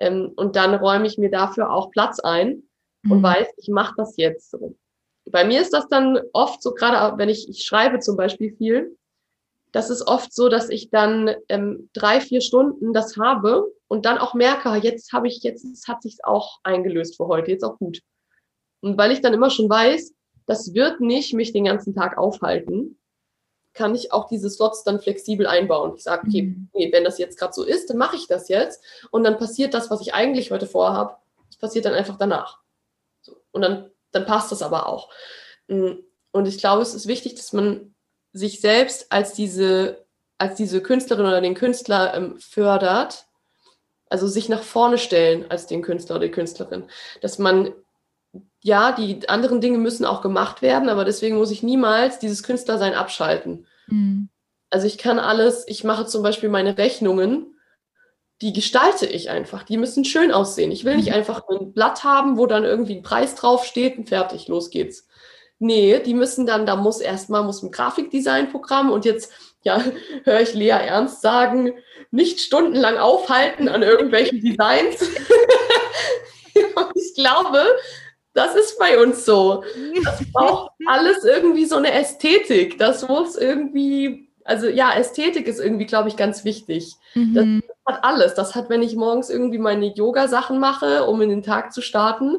Ähm, 0.00 0.32
und 0.36 0.56
dann 0.56 0.74
räume 0.74 1.06
ich 1.06 1.18
mir 1.18 1.30
dafür 1.30 1.70
auch 1.70 1.90
Platz 1.90 2.18
ein 2.20 2.62
und 3.08 3.18
mhm. 3.18 3.22
weiß, 3.22 3.48
ich 3.56 3.68
mache 3.68 3.94
das 3.96 4.16
jetzt 4.16 4.50
so. 4.50 4.76
Bei 5.26 5.44
mir 5.44 5.60
ist 5.60 5.72
das 5.72 5.88
dann 5.88 6.18
oft 6.32 6.62
so, 6.62 6.72
gerade 6.72 7.16
wenn 7.18 7.28
ich, 7.28 7.48
ich 7.48 7.64
schreibe 7.64 8.00
zum 8.00 8.16
Beispiel 8.16 8.56
viel, 8.56 8.96
das 9.70 9.88
ist 9.88 10.06
oft 10.06 10.34
so, 10.34 10.48
dass 10.48 10.68
ich 10.68 10.90
dann 10.90 11.30
ähm, 11.48 11.88
drei, 11.94 12.20
vier 12.20 12.40
Stunden 12.40 12.92
das 12.92 13.16
habe 13.16 13.66
und 13.88 14.04
dann 14.04 14.18
auch 14.18 14.34
merke, 14.34 14.74
jetzt 14.76 15.12
habe 15.12 15.28
ich, 15.28 15.42
jetzt 15.42 15.88
hat 15.88 16.02
sich 16.02 16.18
auch 16.24 16.58
eingelöst 16.62 17.16
für 17.16 17.26
heute, 17.26 17.50
jetzt 17.50 17.64
auch 17.64 17.78
gut. 17.78 18.00
Und 18.80 18.98
weil 18.98 19.12
ich 19.12 19.20
dann 19.20 19.32
immer 19.32 19.50
schon 19.50 19.70
weiß, 19.70 20.12
das 20.46 20.74
wird 20.74 21.00
nicht 21.00 21.34
mich 21.34 21.52
den 21.52 21.64
ganzen 21.64 21.94
Tag 21.94 22.18
aufhalten, 22.18 22.98
kann 23.74 23.94
ich 23.94 24.12
auch 24.12 24.28
diese 24.28 24.50
Slots 24.50 24.84
dann 24.84 25.00
flexibel 25.00 25.46
einbauen. 25.46 25.94
Ich 25.96 26.02
sage, 26.02 26.26
okay, 26.26 26.42
mhm. 26.42 26.68
nee, 26.74 26.92
wenn 26.92 27.04
das 27.04 27.18
jetzt 27.18 27.38
gerade 27.38 27.52
so 27.52 27.64
ist, 27.64 27.88
dann 27.88 27.96
mache 27.96 28.16
ich 28.16 28.26
das 28.26 28.48
jetzt 28.48 28.82
und 29.10 29.24
dann 29.24 29.38
passiert 29.38 29.74
das, 29.74 29.90
was 29.90 30.00
ich 30.00 30.14
eigentlich 30.14 30.50
heute 30.50 30.66
vorhabe, 30.66 31.16
das 31.48 31.56
passiert 31.56 31.84
dann 31.84 31.94
einfach 31.94 32.18
danach. 32.18 32.60
So. 33.22 33.36
Und 33.52 33.62
dann, 33.62 33.90
dann 34.10 34.26
passt 34.26 34.52
das 34.52 34.62
aber 34.62 34.88
auch. 34.88 35.10
Mm, 35.68 35.92
und 36.32 36.48
ich 36.48 36.58
glaube, 36.58 36.82
es 36.82 36.94
ist 36.94 37.06
wichtig, 37.06 37.34
dass 37.34 37.52
man 37.52 37.94
sich 38.32 38.60
selbst 38.60 39.10
als 39.12 39.34
diese, 39.34 40.04
als 40.38 40.56
diese 40.56 40.82
Künstlerin 40.82 41.26
oder 41.26 41.40
den 41.40 41.54
Künstler 41.54 42.14
ähm, 42.14 42.38
fördert, 42.38 43.26
also 44.08 44.26
sich 44.26 44.48
nach 44.48 44.62
vorne 44.62 44.98
stellen 44.98 45.50
als 45.50 45.66
den 45.66 45.82
Künstler 45.82 46.16
oder 46.16 46.26
die 46.26 46.32
Künstlerin, 46.32 46.84
dass 47.20 47.38
man 47.38 47.72
ja, 48.62 48.92
die 48.92 49.28
anderen 49.28 49.60
Dinge 49.60 49.78
müssen 49.78 50.06
auch 50.06 50.22
gemacht 50.22 50.62
werden, 50.62 50.88
aber 50.88 51.04
deswegen 51.04 51.36
muss 51.36 51.50
ich 51.50 51.62
niemals 51.62 52.18
dieses 52.20 52.42
Künstlersein 52.42 52.94
abschalten. 52.94 53.66
Mhm. 53.88 54.28
Also 54.70 54.86
ich 54.86 54.98
kann 54.98 55.18
alles, 55.18 55.64
ich 55.66 55.84
mache 55.84 56.06
zum 56.06 56.22
Beispiel 56.22 56.48
meine 56.48 56.78
Rechnungen, 56.78 57.58
die 58.40 58.52
gestalte 58.52 59.06
ich 59.06 59.30
einfach. 59.30 59.64
Die 59.64 59.76
müssen 59.76 60.04
schön 60.04 60.32
aussehen. 60.32 60.72
Ich 60.72 60.84
will 60.84 60.96
nicht 60.96 61.08
mhm. 61.08 61.14
einfach 61.14 61.42
ein 61.48 61.72
Blatt 61.72 62.04
haben, 62.04 62.38
wo 62.38 62.46
dann 62.46 62.64
irgendwie 62.64 62.96
ein 62.96 63.02
Preis 63.02 63.34
draufsteht 63.34 63.98
und 63.98 64.08
fertig, 64.08 64.48
los 64.48 64.70
geht's. 64.70 65.06
Nee, 65.58 66.00
die 66.00 66.14
müssen 66.14 66.46
dann, 66.46 66.66
da 66.66 66.74
muss 66.74 67.00
erstmal 67.00 67.44
muss 67.44 67.62
ein 67.62 67.70
Grafikdesign-Programm 67.70 68.90
und 68.90 69.04
jetzt, 69.04 69.32
ja, 69.62 69.84
höre 70.24 70.40
ich 70.40 70.54
Lea 70.54 70.70
Ernst 70.70 71.20
sagen, 71.20 71.72
nicht 72.10 72.40
stundenlang 72.40 72.96
aufhalten 72.96 73.68
an 73.68 73.82
irgendwelchen 73.82 74.40
Designs. 74.40 75.00
ich 76.94 77.14
glaube, 77.14 77.64
das 78.34 78.54
ist 78.54 78.78
bei 78.78 79.00
uns 79.00 79.24
so. 79.24 79.64
Das 80.04 80.20
braucht 80.32 80.72
alles 80.86 81.24
irgendwie 81.24 81.64
so 81.64 81.76
eine 81.76 81.92
Ästhetik. 81.92 82.78
Das 82.78 83.06
muss 83.06 83.36
irgendwie, 83.36 84.28
also 84.44 84.68
ja, 84.68 84.92
Ästhetik 84.92 85.46
ist 85.46 85.60
irgendwie, 85.60 85.86
glaube 85.86 86.08
ich, 86.08 86.16
ganz 86.16 86.44
wichtig. 86.44 86.94
Mhm. 87.14 87.62
Das 87.84 87.94
hat 87.96 88.04
alles. 88.04 88.34
Das 88.34 88.54
hat, 88.54 88.70
wenn 88.70 88.82
ich 88.82 88.96
morgens 88.96 89.30
irgendwie 89.30 89.58
meine 89.58 89.94
Yoga-Sachen 89.94 90.58
mache, 90.58 91.04
um 91.04 91.20
in 91.20 91.28
den 91.28 91.42
Tag 91.42 91.72
zu 91.72 91.82
starten, 91.82 92.38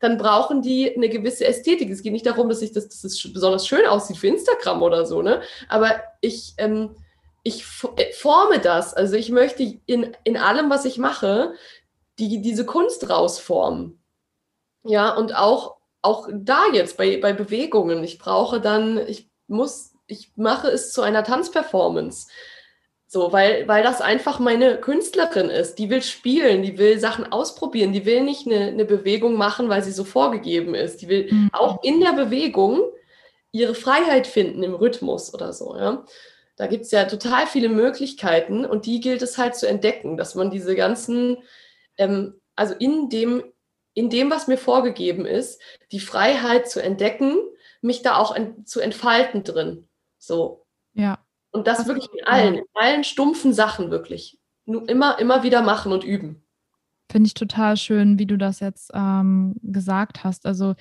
dann 0.00 0.18
brauchen 0.18 0.62
die 0.62 0.94
eine 0.94 1.08
gewisse 1.08 1.46
Ästhetik. 1.46 1.90
Es 1.90 2.02
geht 2.02 2.12
nicht 2.12 2.26
darum, 2.26 2.48
dass 2.48 2.62
ich 2.62 2.72
das, 2.72 2.88
dass 2.88 3.04
es 3.04 3.32
besonders 3.32 3.66
schön 3.66 3.86
aussieht 3.86 4.16
für 4.16 4.28
Instagram 4.28 4.82
oder 4.82 5.06
so, 5.06 5.22
ne? 5.22 5.42
Aber 5.68 6.02
ich, 6.20 6.54
ähm, 6.58 6.96
ich 7.44 7.64
äh, 7.96 8.12
forme 8.12 8.58
das. 8.58 8.94
Also 8.94 9.16
ich 9.16 9.30
möchte 9.30 9.78
in, 9.86 10.16
in 10.24 10.36
allem, 10.36 10.70
was 10.70 10.84
ich 10.84 10.98
mache, 10.98 11.54
die, 12.18 12.42
diese 12.42 12.66
Kunst 12.66 13.08
rausformen. 13.08 14.01
Ja, 14.84 15.14
und 15.14 15.36
auch, 15.36 15.76
auch 16.02 16.28
da 16.32 16.64
jetzt 16.72 16.96
bei, 16.96 17.18
bei 17.18 17.32
Bewegungen. 17.32 18.02
Ich 18.02 18.18
brauche 18.18 18.60
dann, 18.60 18.98
ich 19.06 19.30
muss, 19.46 19.94
ich 20.06 20.32
mache 20.36 20.68
es 20.68 20.92
zu 20.92 21.02
einer 21.02 21.24
Tanzperformance. 21.24 22.28
So, 23.06 23.30
weil, 23.30 23.68
weil 23.68 23.82
das 23.82 24.00
einfach 24.00 24.38
meine 24.38 24.78
Künstlerin 24.78 25.50
ist. 25.50 25.74
Die 25.74 25.90
will 25.90 26.02
spielen, 26.02 26.62
die 26.62 26.78
will 26.78 26.98
Sachen 26.98 27.30
ausprobieren, 27.30 27.92
die 27.92 28.06
will 28.06 28.22
nicht 28.22 28.46
eine, 28.46 28.68
eine 28.68 28.86
Bewegung 28.86 29.34
machen, 29.34 29.68
weil 29.68 29.82
sie 29.82 29.92
so 29.92 30.04
vorgegeben 30.04 30.74
ist. 30.74 31.02
Die 31.02 31.08
will 31.08 31.30
mhm. 31.30 31.50
auch 31.52 31.82
in 31.82 32.00
der 32.00 32.12
Bewegung 32.12 32.80
ihre 33.52 33.74
Freiheit 33.74 34.26
finden 34.26 34.62
im 34.62 34.74
Rhythmus 34.74 35.34
oder 35.34 35.52
so. 35.52 35.76
Ja? 35.76 36.06
Da 36.56 36.66
gibt 36.66 36.86
es 36.86 36.90
ja 36.90 37.04
total 37.04 37.46
viele 37.46 37.68
Möglichkeiten 37.68 38.64
und 38.64 38.86
die 38.86 39.00
gilt 39.00 39.20
es 39.20 39.36
halt 39.36 39.56
zu 39.56 39.68
entdecken, 39.68 40.16
dass 40.16 40.34
man 40.34 40.50
diese 40.50 40.74
ganzen, 40.74 41.36
ähm, 41.98 42.40
also 42.56 42.74
in 42.78 43.10
dem 43.10 43.42
in 43.94 44.10
dem, 44.10 44.30
was 44.30 44.48
mir 44.48 44.58
vorgegeben 44.58 45.26
ist, 45.26 45.60
die 45.90 46.00
Freiheit 46.00 46.68
zu 46.70 46.82
entdecken, 46.82 47.36
mich 47.80 48.02
da 48.02 48.16
auch 48.16 48.34
en 48.34 48.64
zu 48.64 48.80
entfalten 48.80 49.44
drin. 49.44 49.88
So. 50.18 50.64
Ja. 50.94 51.18
Und 51.50 51.66
das, 51.66 51.78
das 51.78 51.86
wirklich 51.88 52.08
in 52.12 52.24
allen, 52.24 52.54
in 52.54 52.64
allen 52.74 53.04
stumpfen 53.04 53.52
Sachen 53.52 53.90
wirklich. 53.90 54.38
Nur 54.64 54.88
immer, 54.88 55.18
immer 55.18 55.42
wieder 55.42 55.62
machen 55.62 55.92
und 55.92 56.04
üben. 56.04 56.44
Finde 57.10 57.26
ich 57.26 57.34
total 57.34 57.76
schön, 57.76 58.18
wie 58.18 58.26
du 58.26 58.38
das 58.38 58.60
jetzt 58.60 58.90
ähm, 58.94 59.56
gesagt 59.62 60.24
hast. 60.24 60.46
Also 60.46 60.74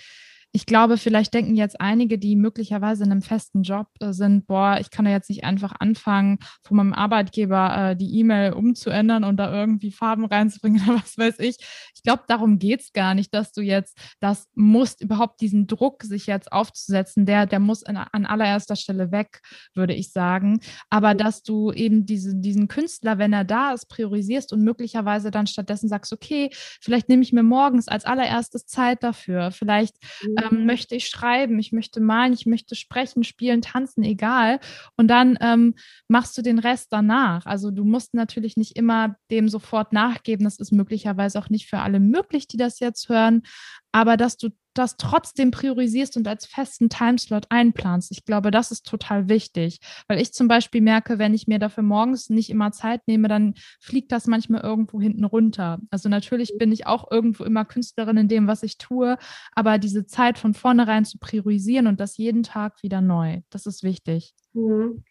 ich 0.53 0.65
glaube, 0.65 0.97
vielleicht 0.97 1.33
denken 1.33 1.55
jetzt 1.55 1.79
einige, 1.79 2.17
die 2.17 2.35
möglicherweise 2.35 3.05
in 3.05 3.11
einem 3.11 3.21
festen 3.21 3.63
Job 3.63 3.87
äh, 4.01 4.11
sind, 4.11 4.47
boah, 4.47 4.77
ich 4.81 4.89
kann 4.89 5.05
da 5.05 5.11
jetzt 5.11 5.29
nicht 5.29 5.45
einfach 5.45 5.73
anfangen, 5.79 6.39
von 6.61 6.77
meinem 6.77 6.93
Arbeitgeber 6.93 7.91
äh, 7.91 7.95
die 7.95 8.19
E-Mail 8.19 8.53
umzuändern 8.53 9.23
und 9.23 9.37
da 9.37 9.53
irgendwie 9.53 9.91
Farben 9.91 10.25
reinzubringen 10.25 10.81
oder 10.83 10.95
was 11.01 11.17
weiß 11.17 11.39
ich. 11.39 11.55
Ich 11.95 12.03
glaube, 12.03 12.23
darum 12.27 12.59
geht 12.59 12.81
es 12.81 12.91
gar 12.91 13.13
nicht, 13.13 13.33
dass 13.33 13.53
du 13.53 13.61
jetzt 13.61 13.97
das 14.19 14.49
musst, 14.53 15.01
überhaupt 15.01 15.39
diesen 15.39 15.67
Druck, 15.67 16.03
sich 16.03 16.27
jetzt 16.27 16.51
aufzusetzen, 16.51 17.25
der, 17.25 17.45
der 17.45 17.59
muss 17.59 17.81
in, 17.81 17.95
an 17.95 18.25
allererster 18.25 18.75
Stelle 18.75 19.11
weg, 19.11 19.41
würde 19.73 19.93
ich 19.93 20.11
sagen. 20.11 20.59
Aber 20.89 21.15
dass 21.15 21.43
du 21.43 21.71
eben 21.71 22.05
diese, 22.05 22.35
diesen 22.35 22.67
Künstler, 22.67 23.17
wenn 23.17 23.31
er 23.31 23.45
da 23.45 23.71
ist, 23.71 23.87
priorisierst 23.87 24.51
und 24.51 24.63
möglicherweise 24.63 25.31
dann 25.31 25.47
stattdessen 25.47 25.87
sagst, 25.87 26.11
okay, 26.11 26.49
vielleicht 26.81 27.07
nehme 27.07 27.23
ich 27.23 27.31
mir 27.31 27.43
morgens 27.43 27.87
als 27.87 28.03
allererstes 28.03 28.65
Zeit 28.65 29.01
dafür. 29.03 29.51
Vielleicht 29.51 29.95
mhm 30.23 30.40
ähm, 30.41 30.65
möchte 30.65 30.95
ich 30.95 31.07
schreiben, 31.07 31.59
ich 31.59 31.71
möchte 31.71 31.99
malen, 31.99 32.33
ich 32.33 32.45
möchte 32.45 32.75
sprechen, 32.75 33.23
spielen, 33.23 33.61
tanzen, 33.61 34.03
egal. 34.03 34.59
Und 34.97 35.07
dann 35.07 35.37
ähm, 35.41 35.75
machst 36.07 36.37
du 36.37 36.41
den 36.41 36.59
Rest 36.59 36.87
danach. 36.91 37.45
Also 37.45 37.71
du 37.71 37.83
musst 37.83 38.13
natürlich 38.13 38.57
nicht 38.57 38.77
immer 38.77 39.15
dem 39.29 39.49
sofort 39.49 39.93
nachgeben. 39.93 40.43
Das 40.43 40.59
ist 40.59 40.71
möglicherweise 40.71 41.39
auch 41.39 41.49
nicht 41.49 41.67
für 41.67 41.79
alle 41.79 41.99
möglich, 41.99 42.47
die 42.47 42.57
das 42.57 42.79
jetzt 42.79 43.09
hören. 43.09 43.43
Aber 43.91 44.17
dass 44.17 44.37
du 44.37 44.49
das 44.73 44.97
trotzdem 44.97 45.51
priorisierst 45.51 46.17
und 46.17 46.27
als 46.27 46.45
festen 46.45 46.89
Timeslot 46.89 47.45
einplanst. 47.49 48.11
Ich 48.11 48.25
glaube, 48.25 48.51
das 48.51 48.71
ist 48.71 48.85
total 48.85 49.29
wichtig, 49.29 49.79
weil 50.07 50.19
ich 50.21 50.33
zum 50.33 50.47
Beispiel 50.47 50.81
merke, 50.81 51.19
wenn 51.19 51.33
ich 51.33 51.47
mir 51.47 51.59
dafür 51.59 51.83
morgens 51.83 52.29
nicht 52.29 52.49
immer 52.49 52.71
Zeit 52.71 53.01
nehme, 53.07 53.27
dann 53.27 53.55
fliegt 53.79 54.11
das 54.11 54.27
manchmal 54.27 54.61
irgendwo 54.61 55.01
hinten 55.01 55.25
runter. 55.25 55.79
Also 55.89 56.09
natürlich 56.09 56.57
bin 56.57 56.71
ich 56.71 56.87
auch 56.87 57.11
irgendwo 57.11 57.43
immer 57.43 57.65
Künstlerin 57.65 58.17
in 58.17 58.27
dem, 58.27 58.47
was 58.47 58.63
ich 58.63 58.77
tue, 58.77 59.17
aber 59.53 59.77
diese 59.77 60.05
Zeit 60.05 60.37
von 60.37 60.53
vornherein 60.53 61.05
zu 61.05 61.17
priorisieren 61.19 61.87
und 61.87 61.99
das 61.99 62.17
jeden 62.17 62.43
Tag 62.43 62.81
wieder 62.83 63.01
neu, 63.01 63.41
das 63.49 63.65
ist 63.65 63.83
wichtig. 63.83 64.33
Mhm. 64.53 65.03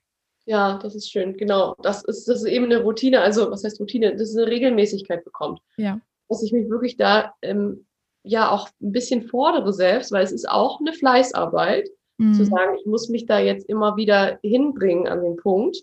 Ja, 0.47 0.79
das 0.79 0.95
ist 0.95 1.11
schön, 1.11 1.37
genau. 1.37 1.77
Das 1.83 2.03
ist, 2.03 2.27
das 2.27 2.39
ist 2.39 2.49
eben 2.49 2.65
eine 2.65 2.83
Routine, 2.83 3.21
also 3.21 3.51
was 3.51 3.63
heißt 3.63 3.79
Routine? 3.79 4.13
Das 4.13 4.31
ist 4.31 4.37
eine 4.37 4.49
Regelmäßigkeit 4.49 5.25
bekommt. 5.25 5.61
Ja. 5.77 6.01
Dass 6.29 6.43
ich 6.43 6.53
mich 6.53 6.69
wirklich 6.69 6.97
da 6.97 7.35
ähm, 7.43 7.87
ja 8.23 8.51
auch 8.51 8.69
ein 8.81 8.93
bisschen 8.93 9.23
fordere 9.23 9.73
selbst, 9.73 10.13
weil 10.13 10.25
es 10.25 10.33
ist 10.33 10.49
auch 10.49 10.81
eine 10.81 10.93
Fleißarbeit, 10.93 11.89
mhm. 12.19 12.35
zu 12.35 12.45
sagen, 12.45 12.77
ich 12.79 12.87
muss 12.87 13.09
mich 13.09 13.27
da 13.27 13.39
jetzt 13.39 13.69
immer 13.69 13.97
wieder 13.97 14.39
hinbringen 14.43 15.09
an 15.09 15.23
den 15.23 15.37
Punkt. 15.37 15.79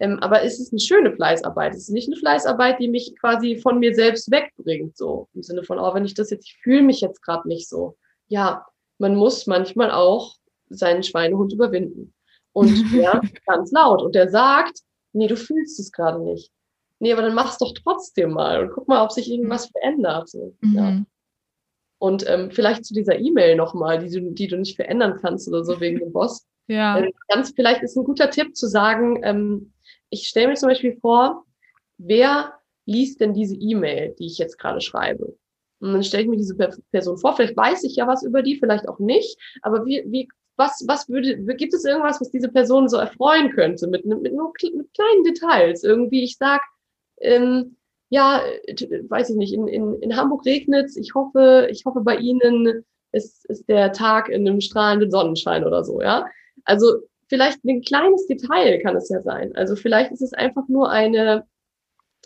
Ähm, 0.00 0.18
aber 0.20 0.44
es 0.44 0.60
ist 0.60 0.72
eine 0.72 0.80
schöne 0.80 1.12
Fleißarbeit. 1.12 1.74
Es 1.74 1.88
ist 1.88 1.90
nicht 1.90 2.08
eine 2.08 2.16
Fleißarbeit, 2.16 2.78
die 2.78 2.88
mich 2.88 3.16
quasi 3.18 3.56
von 3.56 3.80
mir 3.80 3.94
selbst 3.94 4.30
wegbringt, 4.30 4.96
so 4.96 5.28
im 5.34 5.42
Sinne 5.42 5.64
von, 5.64 5.78
oh, 5.78 5.92
wenn 5.92 6.04
ich 6.04 6.14
das 6.14 6.30
jetzt, 6.30 6.46
ich 6.46 6.56
fühle 6.62 6.82
mich 6.82 7.00
jetzt 7.00 7.20
gerade 7.20 7.48
nicht 7.48 7.68
so. 7.68 7.96
Ja, 8.28 8.64
man 8.98 9.16
muss 9.16 9.46
manchmal 9.46 9.90
auch 9.90 10.36
seinen 10.68 11.02
Schweinehund 11.02 11.52
überwinden. 11.52 12.14
Und 12.52 12.68
der 12.92 13.20
ganz 13.46 13.72
laut. 13.72 14.02
Und 14.02 14.14
der 14.14 14.28
sagt, 14.28 14.80
nee, 15.12 15.26
du 15.26 15.36
fühlst 15.36 15.80
es 15.80 15.90
gerade 15.90 16.20
nicht. 16.22 16.52
Nee, 17.00 17.12
aber 17.12 17.22
dann 17.22 17.34
mach's 17.34 17.58
doch 17.58 17.72
trotzdem 17.74 18.32
mal 18.32 18.62
und 18.62 18.72
guck 18.72 18.88
mal, 18.88 19.02
ob 19.04 19.12
sich 19.12 19.30
irgendwas 19.30 19.66
verändert. 19.66 20.28
So, 20.28 20.54
mhm. 20.60 20.74
ja. 20.74 21.02
Und 21.98 22.24
ähm, 22.28 22.50
vielleicht 22.50 22.84
zu 22.84 22.94
dieser 22.94 23.18
E-Mail 23.18 23.56
nochmal, 23.56 23.98
die 23.98 24.10
du, 24.10 24.30
die 24.32 24.46
du 24.46 24.56
nicht 24.56 24.76
verändern 24.76 25.18
kannst 25.20 25.48
oder 25.48 25.64
so 25.64 25.80
wegen 25.80 25.98
dem 25.98 26.12
Boss. 26.12 26.46
Ja. 26.70 26.98
Ähm, 26.98 27.12
ganz 27.28 27.54
vielleicht 27.56 27.82
ist 27.82 27.96
ein 27.96 28.04
guter 28.04 28.28
Tipp 28.28 28.54
zu 28.54 28.66
sagen, 28.66 29.22
ähm, 29.22 29.72
ich 30.10 30.28
stelle 30.28 30.48
mir 30.48 30.54
zum 30.54 30.68
Beispiel 30.68 30.98
vor, 31.00 31.46
wer 31.96 32.52
liest 32.84 33.22
denn 33.22 33.32
diese 33.32 33.56
E-Mail, 33.56 34.14
die 34.18 34.26
ich 34.26 34.36
jetzt 34.36 34.58
gerade 34.58 34.82
schreibe? 34.82 35.34
Und 35.80 35.92
dann 35.94 36.04
stelle 36.04 36.24
ich 36.24 36.28
mir 36.28 36.36
diese 36.36 36.56
Person 36.56 37.16
vor, 37.16 37.34
vielleicht 37.34 37.56
weiß 37.56 37.84
ich 37.84 37.96
ja 37.96 38.06
was 38.06 38.22
über 38.22 38.42
die, 38.42 38.56
vielleicht 38.56 38.86
auch 38.86 38.98
nicht, 38.98 39.38
aber 39.62 39.86
wie, 39.86 40.04
wie, 40.08 40.28
was, 40.56 40.84
was 40.86 41.08
würde, 41.08 41.38
gibt 41.54 41.72
es 41.72 41.86
irgendwas, 41.86 42.20
was 42.20 42.30
diese 42.30 42.50
Person 42.50 42.88
so 42.90 42.98
erfreuen 42.98 43.50
könnte 43.52 43.86
mit, 43.86 44.04
mit 44.04 44.34
nur 44.34 44.52
mit 44.74 44.92
kleinen 44.92 45.24
Details? 45.24 45.84
Irgendwie, 45.84 46.22
ich 46.22 46.36
sag, 46.36 46.60
ähm, 47.20 47.77
ja, 48.10 48.40
weiß 49.08 49.30
ich 49.30 49.36
nicht, 49.36 49.52
in, 49.52 49.68
in, 49.68 49.94
in 50.00 50.16
Hamburg 50.16 50.44
regnet 50.46 50.86
es. 50.86 50.96
Ich 50.96 51.14
hoffe, 51.14 51.68
ich 51.70 51.84
hoffe, 51.84 52.00
bei 52.00 52.16
Ihnen 52.16 52.84
ist, 53.12 53.46
ist 53.46 53.68
der 53.68 53.92
Tag 53.92 54.28
in 54.28 54.46
einem 54.46 54.60
strahlenden 54.60 55.10
Sonnenschein 55.10 55.64
oder 55.64 55.84
so, 55.84 56.00
ja. 56.00 56.26
Also 56.64 57.02
vielleicht 57.28 57.64
ein 57.64 57.82
kleines 57.82 58.26
Detail 58.26 58.80
kann 58.80 58.96
es 58.96 59.08
ja 59.08 59.20
sein. 59.20 59.54
Also 59.54 59.76
vielleicht 59.76 60.12
ist 60.12 60.22
es 60.22 60.32
einfach 60.32 60.66
nur 60.68 60.90
eine, 60.90 61.46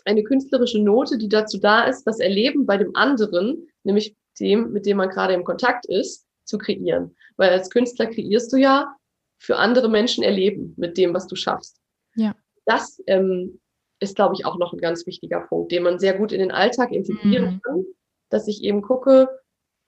eine 0.05 0.23
künstlerische 0.23 0.81
Note, 0.81 1.17
die 1.17 1.29
dazu 1.29 1.59
da 1.59 1.83
ist, 1.83 2.05
das 2.05 2.19
Erleben 2.19 2.65
bei 2.65 2.77
dem 2.77 2.95
anderen, 2.95 3.67
nämlich 3.83 4.15
dem, 4.39 4.71
mit 4.71 4.85
dem 4.85 4.97
man 4.97 5.09
gerade 5.09 5.33
im 5.33 5.43
Kontakt 5.43 5.85
ist, 5.85 6.25
zu 6.45 6.57
kreieren. 6.57 7.15
Weil 7.37 7.51
als 7.51 7.69
Künstler 7.69 8.07
kreierst 8.07 8.51
du 8.51 8.57
ja 8.57 8.95
für 9.37 9.57
andere 9.57 9.89
Menschen 9.89 10.23
Erleben 10.23 10.73
mit 10.77 10.97
dem, 10.97 11.13
was 11.13 11.27
du 11.27 11.35
schaffst. 11.35 11.79
Ja. 12.15 12.35
Das 12.65 13.01
ähm, 13.07 13.59
ist, 14.03 14.15
glaube 14.15 14.35
ich, 14.35 14.45
auch 14.45 14.57
noch 14.57 14.73
ein 14.73 14.79
ganz 14.79 15.07
wichtiger 15.07 15.41
Punkt, 15.41 15.71
den 15.71 15.83
man 15.83 15.99
sehr 15.99 16.13
gut 16.13 16.31
in 16.31 16.39
den 16.39 16.51
Alltag 16.51 16.91
integrieren 16.91 17.55
mhm. 17.55 17.61
kann, 17.61 17.85
dass 18.29 18.47
ich 18.47 18.63
eben 18.63 18.81
gucke, 18.81 19.29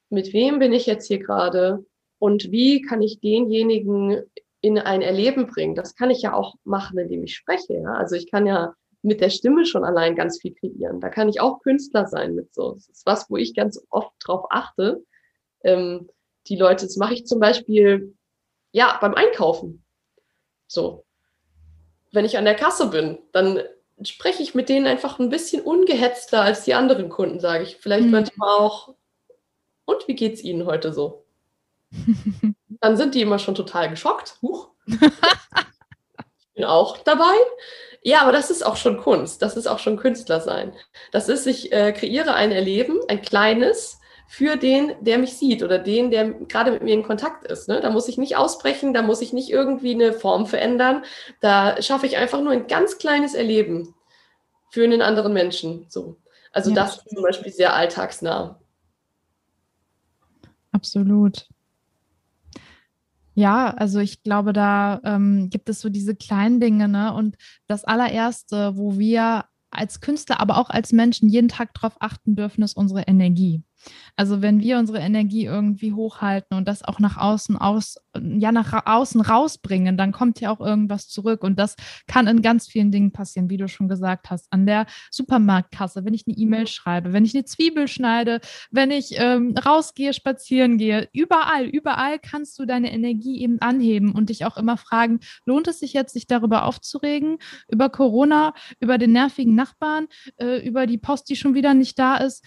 mit 0.09 0.33
wem 0.33 0.59
bin 0.59 0.73
ich 0.73 0.85
jetzt 0.85 1.07
hier 1.07 1.19
gerade 1.19 1.85
und 2.19 2.51
wie 2.51 2.81
kann 2.81 3.01
ich 3.01 3.19
denjenigen 3.19 4.23
in 4.61 4.79
ein 4.79 5.03
Erleben 5.03 5.45
bringen. 5.45 5.75
Das 5.75 5.95
kann 5.95 6.09
ich 6.09 6.23
ja 6.23 6.33
auch 6.33 6.55
machen, 6.63 6.97
indem 6.97 7.23
ich 7.23 7.35
spreche. 7.35 7.75
Ja? 7.75 7.93
Also 7.93 8.15
ich 8.15 8.31
kann 8.31 8.47
ja 8.47 8.73
mit 9.03 9.21
der 9.21 9.29
Stimme 9.29 9.65
schon 9.65 9.83
allein 9.83 10.15
ganz 10.15 10.41
viel 10.41 10.55
kreieren. 10.55 10.99
Da 10.99 11.09
kann 11.09 11.29
ich 11.29 11.39
auch 11.39 11.59
Künstler 11.59 12.07
sein 12.07 12.33
mit 12.33 12.51
so. 12.53 12.73
Das 12.73 12.89
ist 12.89 13.05
was, 13.05 13.29
wo 13.29 13.37
ich 13.37 13.53
ganz 13.53 13.85
oft 13.91 14.11
drauf 14.19 14.45
achte. 14.49 15.03
Ähm, 15.63 16.09
die 16.47 16.55
Leute, 16.55 16.85
das 16.85 16.97
mache 16.97 17.13
ich 17.13 17.27
zum 17.27 17.39
Beispiel 17.39 18.15
ja 18.71 18.97
beim 18.99 19.13
Einkaufen. 19.13 19.83
So, 20.65 21.05
wenn 22.11 22.25
ich 22.25 22.37
an 22.37 22.45
der 22.45 22.55
Kasse 22.55 22.89
bin, 22.89 23.19
dann 23.31 23.59
spreche 24.03 24.43
ich 24.43 24.55
mit 24.55 24.69
denen 24.69 24.87
einfach 24.87 25.19
ein 25.19 25.29
bisschen 25.29 25.61
ungehetzter 25.61 26.41
als 26.41 26.63
die 26.63 26.73
anderen 26.73 27.09
Kunden, 27.09 27.39
sage 27.39 27.63
ich. 27.63 27.77
Vielleicht 27.77 28.05
mhm. 28.05 28.11
manchmal 28.11 28.49
auch, 28.49 28.95
und 29.85 30.07
wie 30.07 30.15
geht's 30.15 30.43
Ihnen 30.43 30.65
heute 30.65 30.93
so? 30.93 31.25
Dann 32.81 32.97
sind 32.97 33.15
die 33.15 33.21
immer 33.21 33.39
schon 33.39 33.55
total 33.55 33.89
geschockt. 33.89 34.37
Huch. 34.41 34.69
ich 34.87 34.99
bin 36.53 36.65
auch 36.65 36.97
dabei. 36.99 37.33
Ja, 38.01 38.21
aber 38.21 38.31
das 38.31 38.51
ist 38.51 38.63
auch 38.63 38.75
schon 38.75 38.97
Kunst. 38.97 39.41
Das 39.41 39.57
ist 39.57 39.67
auch 39.67 39.79
schon 39.79 39.97
Künstler 39.97 40.41
sein. 40.41 40.73
Das 41.11 41.29
ist, 41.29 41.47
ich 41.47 41.71
äh, 41.71 41.91
kreiere 41.91 42.35
ein 42.35 42.51
Erleben, 42.51 42.99
ein 43.07 43.21
kleines, 43.21 43.99
für 44.27 44.57
den, 44.57 44.93
der 45.01 45.17
mich 45.17 45.37
sieht 45.37 45.63
oder 45.63 45.79
den, 45.79 46.11
der 46.11 46.31
gerade 46.31 46.71
mit 46.71 46.83
mir 46.83 46.93
in 46.93 47.03
Kontakt 47.03 47.45
ist. 47.45 47.67
Ne? 47.67 47.79
Da 47.81 47.89
muss 47.89 48.07
ich 48.07 48.17
nicht 48.17 48.37
ausbrechen, 48.37 48.93
da 48.93 49.01
muss 49.01 49.21
ich 49.21 49.33
nicht 49.33 49.49
irgendwie 49.49 49.93
eine 49.93 50.13
Form 50.13 50.47
verändern. 50.47 51.03
Da 51.41 51.81
schaffe 51.81 52.05
ich 52.05 52.17
einfach 52.17 52.41
nur 52.41 52.51
ein 52.51 52.67
ganz 52.67 52.97
kleines 52.97 53.33
Erleben 53.33 53.93
für 54.71 54.83
einen 54.83 55.01
anderen 55.01 55.33
Menschen. 55.33 55.85
So. 55.89 56.17
Also 56.51 56.71
ja, 56.71 56.75
das 56.75 56.97
ist 56.97 57.09
zum 57.09 57.23
Beispiel 57.23 57.51
sehr 57.51 57.73
alltagsnah. 57.73 58.59
Absolut. 60.71 61.47
Ja, 63.35 63.71
also 63.71 63.99
ich 63.99 64.23
glaube, 64.23 64.53
da 64.53 65.01
ähm, 65.03 65.49
gibt 65.49 65.69
es 65.69 65.81
so 65.81 65.89
diese 65.89 66.15
kleinen 66.15 66.61
Dinge, 66.61 66.87
ne? 66.87 67.13
Und 67.13 67.37
das 67.67 67.83
allererste, 67.83 68.77
wo 68.77 68.97
wir 68.97 69.45
als 69.69 69.99
Künstler, 69.99 70.39
aber 70.39 70.57
auch 70.57 70.69
als 70.69 70.93
Menschen 70.93 71.29
jeden 71.29 71.49
Tag 71.49 71.73
darauf 71.73 71.97
achten 71.99 72.35
dürfen, 72.35 72.63
ist 72.63 72.77
unsere 72.77 73.01
Energie. 73.03 73.61
Also 74.15 74.41
wenn 74.41 74.61
wir 74.61 74.77
unsere 74.77 74.99
Energie 74.99 75.45
irgendwie 75.45 75.93
hochhalten 75.93 76.57
und 76.57 76.67
das 76.67 76.83
auch 76.83 76.99
nach 76.99 77.17
außen 77.17 77.57
aus, 77.57 77.97
ja, 78.17 78.51
nach 78.51 78.85
außen 78.85 79.21
rausbringen, 79.21 79.97
dann 79.97 80.11
kommt 80.11 80.39
ja 80.39 80.51
auch 80.51 80.61
irgendwas 80.61 81.07
zurück. 81.07 81.43
Und 81.43 81.59
das 81.59 81.75
kann 82.07 82.27
in 82.27 82.41
ganz 82.41 82.67
vielen 82.67 82.91
Dingen 82.91 83.11
passieren, 83.11 83.49
wie 83.49 83.57
du 83.57 83.67
schon 83.67 83.89
gesagt 83.89 84.29
hast. 84.29 84.47
An 84.51 84.65
der 84.65 84.85
Supermarktkasse, 85.11 86.05
wenn 86.05 86.13
ich 86.13 86.23
eine 86.27 86.37
E-Mail 86.37 86.67
schreibe, 86.67 87.13
wenn 87.13 87.25
ich 87.25 87.35
eine 87.35 87.45
Zwiebel 87.45 87.87
schneide, 87.87 88.39
wenn 88.71 88.91
ich 88.91 89.15
ähm, 89.17 89.53
rausgehe, 89.57 90.13
spazieren 90.13 90.77
gehe, 90.77 91.09
überall, 91.13 91.65
überall 91.65 92.19
kannst 92.19 92.57
du 92.59 92.65
deine 92.65 92.93
Energie 92.93 93.41
eben 93.41 93.59
anheben 93.59 94.13
und 94.13 94.29
dich 94.29 94.45
auch 94.45 94.57
immer 94.57 94.77
fragen, 94.77 95.19
lohnt 95.45 95.67
es 95.67 95.79
sich 95.79 95.93
jetzt, 95.93 96.13
sich 96.13 96.27
darüber 96.27 96.65
aufzuregen, 96.65 97.37
über 97.69 97.89
Corona, 97.89 98.53
über 98.79 98.97
den 98.97 99.11
nervigen 99.11 99.55
Nachbarn, 99.55 100.07
äh, 100.37 100.65
über 100.65 100.87
die 100.87 100.97
Post, 100.97 101.29
die 101.29 101.35
schon 101.35 101.53
wieder 101.53 101.73
nicht 101.73 101.99
da 101.99 102.17
ist? 102.17 102.45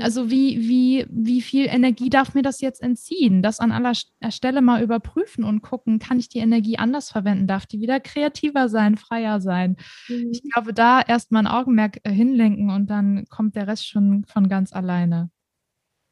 Also 0.00 0.30
wie, 0.30 0.68
wie, 0.68 1.06
wie 1.10 1.40
viel 1.40 1.66
Energie 1.66 2.10
darf 2.10 2.34
mir 2.34 2.42
das 2.42 2.60
jetzt 2.60 2.82
entziehen? 2.82 3.42
Das 3.42 3.60
an 3.60 3.72
aller 3.72 3.92
äh, 4.20 4.30
Stelle 4.30 4.62
mal 4.62 4.82
überprüfen 4.82 5.44
und 5.44 5.62
gucken, 5.62 5.98
kann 5.98 6.18
ich 6.18 6.28
die 6.28 6.38
Energie 6.38 6.78
anders 6.78 7.10
verwenden? 7.10 7.46
Darf 7.46 7.66
die 7.66 7.80
wieder 7.80 8.00
kreativer 8.00 8.68
sein, 8.68 8.96
freier 8.96 9.40
sein? 9.40 9.76
Mhm. 10.08 10.30
Ich 10.32 10.42
glaube, 10.42 10.72
da 10.72 11.00
erst 11.00 11.32
mal 11.32 11.40
ein 11.40 11.46
Augenmerk 11.46 11.98
äh, 12.04 12.10
hinlenken 12.10 12.70
und 12.70 12.88
dann 12.88 13.24
kommt 13.28 13.56
der 13.56 13.66
Rest 13.66 13.86
schon 13.86 14.24
von 14.26 14.48
ganz 14.48 14.72
alleine. 14.72 15.30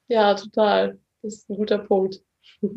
Ja, 0.08 0.34
total. 0.34 0.98
Das 1.22 1.34
ist 1.34 1.50
ein 1.50 1.56
guter 1.56 1.78
Punkt. 1.78 2.22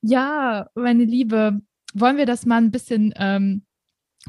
ja, 0.00 0.68
meine 0.74 1.04
Liebe, 1.04 1.60
wollen 1.94 2.16
wir 2.16 2.26
das 2.26 2.46
mal 2.46 2.56
ein 2.56 2.70
bisschen 2.70 3.12
ähm, 3.16 3.64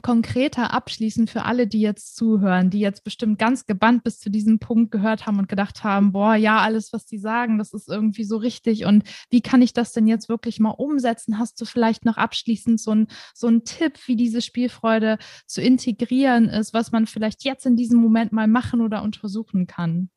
konkreter 0.01 0.73
abschließen 0.73 1.27
für 1.27 1.43
alle, 1.43 1.67
die 1.67 1.81
jetzt 1.81 2.15
zuhören, 2.15 2.69
die 2.69 2.79
jetzt 2.79 3.03
bestimmt 3.03 3.39
ganz 3.39 3.65
gebannt 3.65 4.03
bis 4.03 4.19
zu 4.19 4.29
diesem 4.29 4.59
Punkt 4.59 4.91
gehört 4.91 5.25
haben 5.25 5.39
und 5.39 5.49
gedacht 5.49 5.83
haben, 5.83 6.11
boah, 6.11 6.35
ja, 6.35 6.59
alles, 6.59 6.93
was 6.93 7.05
die 7.05 7.17
sagen, 7.17 7.57
das 7.57 7.73
ist 7.73 7.89
irgendwie 7.89 8.23
so 8.23 8.37
richtig 8.37 8.85
und 8.85 9.03
wie 9.29 9.41
kann 9.41 9.61
ich 9.61 9.73
das 9.73 9.93
denn 9.93 10.07
jetzt 10.07 10.29
wirklich 10.29 10.59
mal 10.59 10.71
umsetzen? 10.71 11.39
Hast 11.39 11.59
du 11.61 11.65
vielleicht 11.65 12.05
noch 12.05 12.17
abschließend 12.17 12.79
so 12.79 12.91
ein, 12.91 13.07
so 13.33 13.47
ein 13.47 13.63
Tipp, 13.63 13.99
wie 14.07 14.15
diese 14.15 14.41
Spielfreude 14.41 15.17
zu 15.47 15.61
integrieren 15.61 16.49
ist, 16.49 16.73
was 16.73 16.91
man 16.91 17.05
vielleicht 17.05 17.43
jetzt 17.43 17.65
in 17.65 17.75
diesem 17.75 17.99
Moment 17.99 18.31
mal 18.31 18.47
machen 18.47 18.81
oder 18.81 19.03
untersuchen 19.03 19.67
kann? 19.67 20.09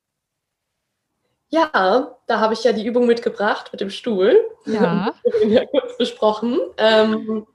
Ja, 1.53 2.17
da 2.25 2.39
habe 2.39 2.55
ich 2.55 2.63
ja 2.63 2.73
die 2.73 2.83
Übung 2.83 3.05
mitgebracht 3.05 3.69
mit 3.71 3.79
dem 3.79 3.91
Stuhl. 3.91 4.43
Ja. 4.65 5.13
ja 5.47 5.63
kurz 5.67 5.95
besprochen. 5.97 6.59
Ähm, 6.77 7.45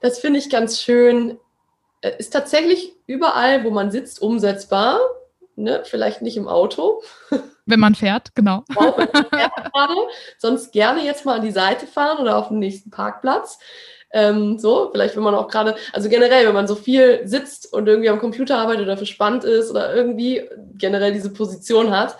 das 0.00 0.18
finde 0.18 0.38
ich 0.38 0.48
ganz 0.48 0.80
schön. 0.80 1.38
Äh, 2.04 2.12
ist 2.18 2.32
tatsächlich 2.32 2.92
überall, 3.06 3.64
wo 3.64 3.70
man 3.70 3.90
sitzt, 3.90 4.20
umsetzbar. 4.20 5.00
Ne? 5.56 5.82
Vielleicht 5.84 6.20
nicht 6.20 6.36
im 6.36 6.48
Auto. 6.48 7.02
Wenn 7.66 7.80
man 7.80 7.94
fährt, 7.94 8.34
genau. 8.34 8.62
Auch 8.76 8.98
wenn 8.98 9.08
man 9.10 9.24
fährt 9.24 9.72
gerade. 9.72 9.94
Sonst 10.36 10.72
gerne 10.72 11.02
jetzt 11.02 11.24
mal 11.24 11.36
an 11.36 11.44
die 11.46 11.50
Seite 11.50 11.86
fahren 11.86 12.18
oder 12.18 12.36
auf 12.36 12.48
den 12.48 12.58
nächsten 12.58 12.90
Parkplatz. 12.90 13.58
Ähm, 14.12 14.58
so, 14.58 14.90
vielleicht 14.92 15.16
wenn 15.16 15.22
man 15.22 15.34
auch 15.34 15.48
gerade, 15.48 15.74
also 15.94 16.10
generell, 16.10 16.46
wenn 16.46 16.52
man 16.52 16.68
so 16.68 16.74
viel 16.74 17.26
sitzt 17.26 17.72
und 17.72 17.88
irgendwie 17.88 18.10
am 18.10 18.18
Computer 18.18 18.58
arbeitet 18.58 18.84
oder 18.84 18.98
verspannt 18.98 19.44
ist 19.44 19.70
oder 19.70 19.94
irgendwie 19.94 20.42
generell 20.74 21.14
diese 21.14 21.32
Position 21.32 21.90
hat, 21.90 22.18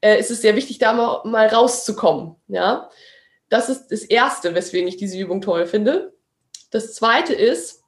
äh, 0.00 0.18
ist 0.18 0.30
es 0.30 0.40
sehr 0.40 0.56
wichtig, 0.56 0.78
da 0.78 0.94
mal, 0.94 1.20
mal 1.24 1.46
rauszukommen. 1.48 2.36
Ja? 2.48 2.88
Das 3.50 3.68
ist 3.68 3.88
das 3.88 4.02
Erste, 4.02 4.54
weswegen 4.54 4.88
ich 4.88 4.96
diese 4.96 5.18
Übung 5.18 5.42
toll 5.42 5.66
finde. 5.66 6.14
Das 6.70 6.94
Zweite 6.94 7.34
ist, 7.34 7.79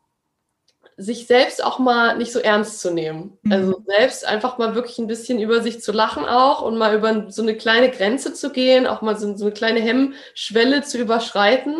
sich 0.96 1.26
selbst 1.26 1.64
auch 1.64 1.78
mal 1.78 2.16
nicht 2.16 2.32
so 2.32 2.38
ernst 2.38 2.80
zu 2.80 2.90
nehmen. 2.90 3.38
Mhm. 3.42 3.52
Also 3.52 3.82
selbst 3.86 4.26
einfach 4.26 4.58
mal 4.58 4.74
wirklich 4.74 4.98
ein 4.98 5.06
bisschen 5.06 5.40
über 5.40 5.62
sich 5.62 5.80
zu 5.80 5.92
lachen 5.92 6.24
auch 6.24 6.62
und 6.62 6.76
mal 6.76 6.94
über 6.94 7.30
so 7.30 7.42
eine 7.42 7.56
kleine 7.56 7.90
Grenze 7.90 8.34
zu 8.34 8.50
gehen, 8.50 8.86
auch 8.86 9.02
mal 9.02 9.16
so, 9.16 9.36
so 9.36 9.46
eine 9.46 9.54
kleine 9.54 9.80
Hemmschwelle 9.80 10.82
zu 10.82 10.98
überschreiten. 10.98 11.76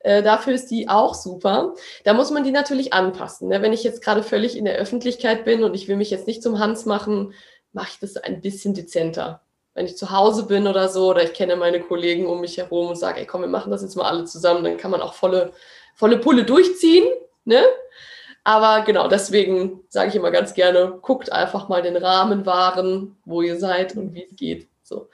Äh, 0.00 0.22
dafür 0.22 0.54
ist 0.54 0.70
die 0.70 0.88
auch 0.88 1.14
super. 1.14 1.74
Da 2.04 2.12
muss 2.12 2.30
man 2.30 2.44
die 2.44 2.52
natürlich 2.52 2.92
anpassen. 2.92 3.48
Ne? 3.48 3.62
Wenn 3.62 3.72
ich 3.72 3.84
jetzt 3.84 4.02
gerade 4.02 4.22
völlig 4.22 4.56
in 4.56 4.64
der 4.64 4.76
Öffentlichkeit 4.76 5.44
bin 5.44 5.62
und 5.62 5.74
ich 5.74 5.88
will 5.88 5.96
mich 5.96 6.10
jetzt 6.10 6.26
nicht 6.26 6.42
zum 6.42 6.58
Hans 6.58 6.86
machen, 6.86 7.34
mache 7.72 7.90
ich 7.92 7.98
das 8.00 8.16
ein 8.16 8.40
bisschen 8.40 8.74
dezenter 8.74 9.42
wenn 9.74 9.86
ich 9.86 9.96
zu 9.96 10.10
Hause 10.10 10.46
bin 10.46 10.66
oder 10.66 10.88
so, 10.88 11.10
oder 11.10 11.22
ich 11.22 11.32
kenne 11.32 11.56
meine 11.56 11.80
Kollegen 11.80 12.26
um 12.26 12.40
mich 12.40 12.58
herum 12.58 12.88
und 12.88 12.96
sage, 12.96 13.20
ey 13.20 13.26
komm, 13.26 13.42
wir 13.42 13.48
machen 13.48 13.70
das 13.70 13.82
jetzt 13.82 13.96
mal 13.96 14.08
alle 14.08 14.24
zusammen, 14.24 14.64
dann 14.64 14.76
kann 14.76 14.90
man 14.90 15.00
auch 15.00 15.14
volle, 15.14 15.52
volle 15.94 16.18
Pulle 16.18 16.44
durchziehen. 16.44 17.06
Ne? 17.44 17.62
Aber 18.44 18.84
genau, 18.84 19.08
deswegen 19.08 19.80
sage 19.88 20.08
ich 20.08 20.16
immer 20.16 20.30
ganz 20.30 20.54
gerne, 20.54 20.98
guckt 21.02 21.30
einfach 21.30 21.68
mal 21.68 21.82
den 21.82 21.96
Rahmen 21.96 22.46
wahren, 22.46 23.16
wo 23.24 23.42
ihr 23.42 23.58
seid 23.58 23.96
und 23.96 24.14
wie 24.14 24.24
es 24.24 24.36
geht. 24.36 24.68
So. 24.82 25.08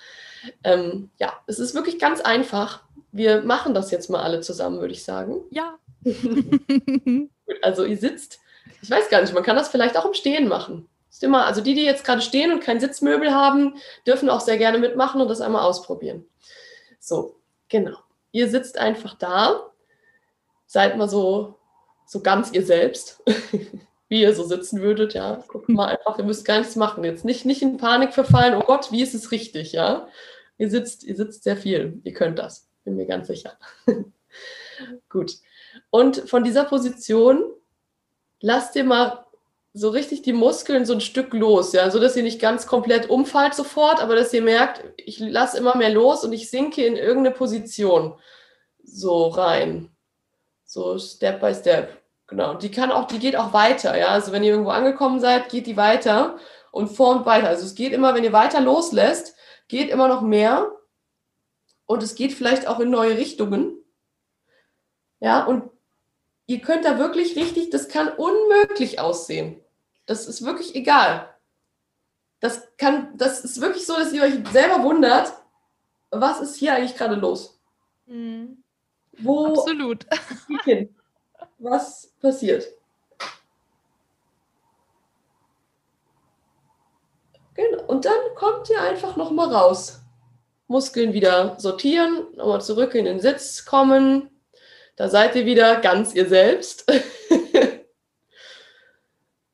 Ähm, 0.63 1.11
ja, 1.19 1.33
es 1.47 1.59
ist 1.59 1.75
wirklich 1.75 1.99
ganz 1.99 2.21
einfach. 2.21 2.83
Wir 3.13 3.43
machen 3.43 3.75
das 3.75 3.91
jetzt 3.91 4.11
mal 4.11 4.23
alle 4.23 4.41
zusammen, 4.41 4.81
würde 4.81 4.95
ich 4.95 5.05
sagen. 5.05 5.43
Ja. 5.51 5.79
also 7.63 7.85
ihr 7.85 7.97
sitzt, 7.97 8.39
ich 8.81 8.91
weiß 8.91 9.11
gar 9.11 9.21
nicht, 9.21 9.35
man 9.35 9.43
kann 9.43 9.57
das 9.57 9.69
vielleicht 9.69 9.97
auch 9.97 10.07
im 10.07 10.15
Stehen 10.15 10.49
machen. 10.49 10.89
Ist 11.11 11.25
immer, 11.25 11.47
also 11.47 11.61
die, 11.61 11.75
die 11.75 11.85
jetzt 11.85 12.05
gerade 12.05 12.21
stehen 12.21 12.53
und 12.53 12.61
kein 12.61 12.79
Sitzmöbel 12.79 13.33
haben, 13.33 13.77
dürfen 14.07 14.29
auch 14.29 14.41
sehr 14.41 14.59
gerne 14.59 14.79
mitmachen 14.79 15.21
und 15.21 15.29
das 15.29 15.41
einmal 15.41 15.63
ausprobieren. 15.63 16.27
So, 17.01 17.37
genau. 17.69 17.97
Ihr 18.33 18.51
sitzt 18.51 18.79
einfach 18.79 19.15
da, 19.15 19.71
seid 20.67 20.97
mal 20.97 21.09
so, 21.09 21.56
so 22.07 22.21
ganz 22.21 22.53
ihr 22.53 22.65
selbst, 22.65 23.23
wie 24.09 24.23
ihr 24.23 24.35
so 24.35 24.45
sitzen 24.45 24.81
würdet, 24.81 25.15
ja. 25.15 25.45
Guckt 25.49 25.69
mal 25.69 25.89
einfach, 25.89 26.19
ihr 26.19 26.25
müsst 26.25 26.45
gar 26.45 26.59
nichts 26.59 26.77
machen. 26.77 27.05
Jetzt 27.05 27.25
nicht, 27.25 27.45
nicht 27.45 27.63
in 27.63 27.77
Panik 27.77 28.15
verfallen, 28.15 28.55
oh 28.55 28.65
Gott, 28.65 28.93
wie 28.93 29.03
ist 29.03 29.15
es 29.15 29.33
richtig, 29.33 29.73
ja. 29.73 30.09
Ihr 30.59 30.71
sitzt, 30.71 31.05
ihr 31.05 31.17
sitzt 31.17 31.43
sehr 31.43 31.57
viel, 31.57 32.01
ihr 32.05 32.15
könnt 32.15 32.39
das, 32.39 32.69
bin 32.85 32.97
mir 32.97 33.07
ganz 33.07 33.27
sicher. 33.27 33.59
Gut. 35.09 35.35
Und 35.91 36.29
von 36.29 36.45
dieser 36.45 36.65
Position 36.65 37.45
lasst 38.41 38.77
ihr 38.77 38.85
mal 38.85 39.27
so 39.75 39.91
richtig 39.91 40.23
die 40.23 40.33
Muskeln 40.33 40.87
so 40.87 40.95
ein 40.95 41.03
Stück 41.03 41.35
los, 41.35 41.75
ja, 41.75 41.91
so 41.91 42.01
dass 42.01 42.17
ihr 42.17 42.23
nicht 42.23 42.41
ganz 42.41 42.67
komplett 42.67 43.11
umfallt 43.11 43.53
sofort, 43.53 44.01
aber 44.01 44.15
dass 44.15 44.33
ihr 44.33 44.41
merkt, 44.41 44.83
ich 44.97 45.19
lasse 45.19 45.59
immer 45.59 45.77
mehr 45.77 45.91
los 45.91 46.25
und 46.25 46.33
ich 46.33 46.49
sinke 46.49 46.87
in 46.87 46.97
irgendeine 46.97 47.35
Position 47.35 48.15
so 48.83 49.27
rein. 49.27 49.91
So 50.67 50.99
Step 50.99 51.41
by 51.41 51.55
Step. 51.55 52.03
Genau. 52.27 52.55
Die 52.55 52.71
kann 52.71 52.91
auch, 52.91 53.07
die 53.07 53.21
geht 53.21 53.37
auch 53.37 53.53
weiter, 53.53 53.97
ja. 53.97 54.09
Also 54.09 54.33
wenn 54.33 54.43
ihr 54.43 54.51
irgendwo 54.51 54.71
angekommen 54.71 55.21
seid, 55.21 55.49
geht 55.49 55.67
die 55.67 55.77
weiter 55.77 56.39
und 56.73 56.89
formt 56.89 57.25
weiter. 57.25 57.49
Also 57.49 57.65
es 57.65 57.75
geht 57.75 57.93
immer, 57.93 58.15
wenn 58.15 58.25
ihr 58.25 58.33
weiter 58.33 58.61
loslässt, 58.61 59.37
geht 59.69 59.91
immer 59.91 60.09
noch 60.09 60.23
mehr 60.23 60.71
und 61.87 62.03
es 62.03 62.17
geht 62.17 62.35
vielleicht 62.35 62.67
auch 62.67 62.81
in 62.81 62.91
neue 62.91 63.17
Richtungen. 63.17 63.79
Ja, 65.21 65.45
und 65.45 65.71
ihr 66.47 66.61
könnt 66.61 66.85
da 66.85 66.99
wirklich 66.99 67.37
richtig, 67.37 67.71
das 67.71 67.89
kann 67.89 68.09
unmöglich 68.09 69.01
aussehen. 69.01 69.61
Das 70.05 70.27
ist 70.27 70.45
wirklich 70.45 70.75
egal. 70.75 71.33
Das 72.41 72.77
kann, 72.77 73.17
das 73.17 73.41
ist 73.41 73.61
wirklich 73.61 73.87
so, 73.87 73.97
dass 73.97 74.13
ihr 74.13 74.23
euch 74.23 74.35
selber 74.53 74.83
wundert, 74.83 75.33
was 76.11 76.41
ist 76.41 76.57
hier 76.57 76.75
eigentlich 76.75 76.97
gerade 76.97 77.15
los? 77.15 77.59
Mhm. 78.07 78.36
Wo 79.19 79.47
Absolut. 79.47 80.07
Hin? 80.65 80.95
Was 81.59 82.13
passiert? 82.21 82.67
Genau. 87.55 87.85
Und 87.85 88.05
dann 88.05 88.35
kommt 88.35 88.69
ihr 88.71 88.81
einfach 88.81 89.17
nochmal 89.17 89.53
raus. 89.53 90.01
Muskeln 90.69 91.13
wieder 91.13 91.59
sortieren, 91.59 92.27
nochmal 92.35 92.61
zurück 92.61 92.95
in 92.95 93.05
den 93.05 93.21
Sitz 93.21 93.65
kommen. 93.65 94.31
Da 94.97 95.09
seid 95.09 95.37
ihr 95.37 95.47
wieder 95.47 95.81
ganz 95.81 96.15
ihr 96.15 96.29
selbst. 96.29 96.91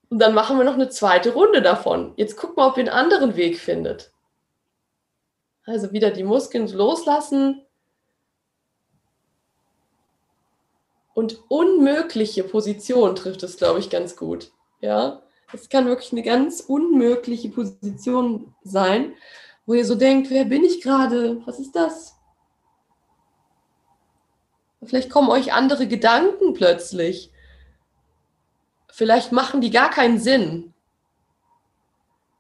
Und 0.09 0.19
dann 0.19 0.35
machen 0.35 0.59
wir 0.59 0.65
noch 0.65 0.75
eine 0.75 0.89
zweite 0.91 1.33
Runde 1.33 1.63
davon. 1.63 2.13
Jetzt 2.17 2.37
guckt 2.37 2.57
mal, 2.57 2.69
ob 2.69 2.77
ihr 2.77 2.83
einen 2.83 2.91
anderen 2.91 3.35
Weg 3.37 3.59
findet. 3.59 4.13
Also 5.65 5.93
wieder 5.93 6.11
die 6.11 6.25
Muskeln 6.25 6.69
loslassen. 6.69 7.65
Und 11.15 11.43
unmögliche 11.49 12.45
Position 12.45 13.15
trifft 13.15 13.43
es, 13.43 13.57
glaube 13.57 13.81
ich, 13.81 13.91
ganz 13.91 14.17
gut. 14.17 14.51
Ja, 14.81 15.23
es 15.53 15.69
kann 15.69 15.87
wirklich 15.87 16.13
eine 16.13 16.23
ganz 16.23 16.61
unmögliche 16.61 17.51
Position 17.51 18.55
sein, 18.63 19.15
wo 19.67 19.75
ihr 19.75 19.85
so 19.85 19.95
denkt, 19.95 20.31
wer 20.31 20.47
bin 20.47 20.65
ich 20.65 20.81
gerade? 20.81 21.43
Was 21.47 21.59
ist 21.59 21.77
das? 21.77 22.17
Vielleicht 24.85 25.11
kommen 25.11 25.29
euch 25.29 25.53
andere 25.53 25.87
Gedanken 25.87 26.55
plötzlich 26.55 27.33
vielleicht 28.93 29.33
machen 29.33 29.61
die 29.61 29.71
gar 29.71 29.91
keinen 29.91 30.21
Sinn. 30.21 30.75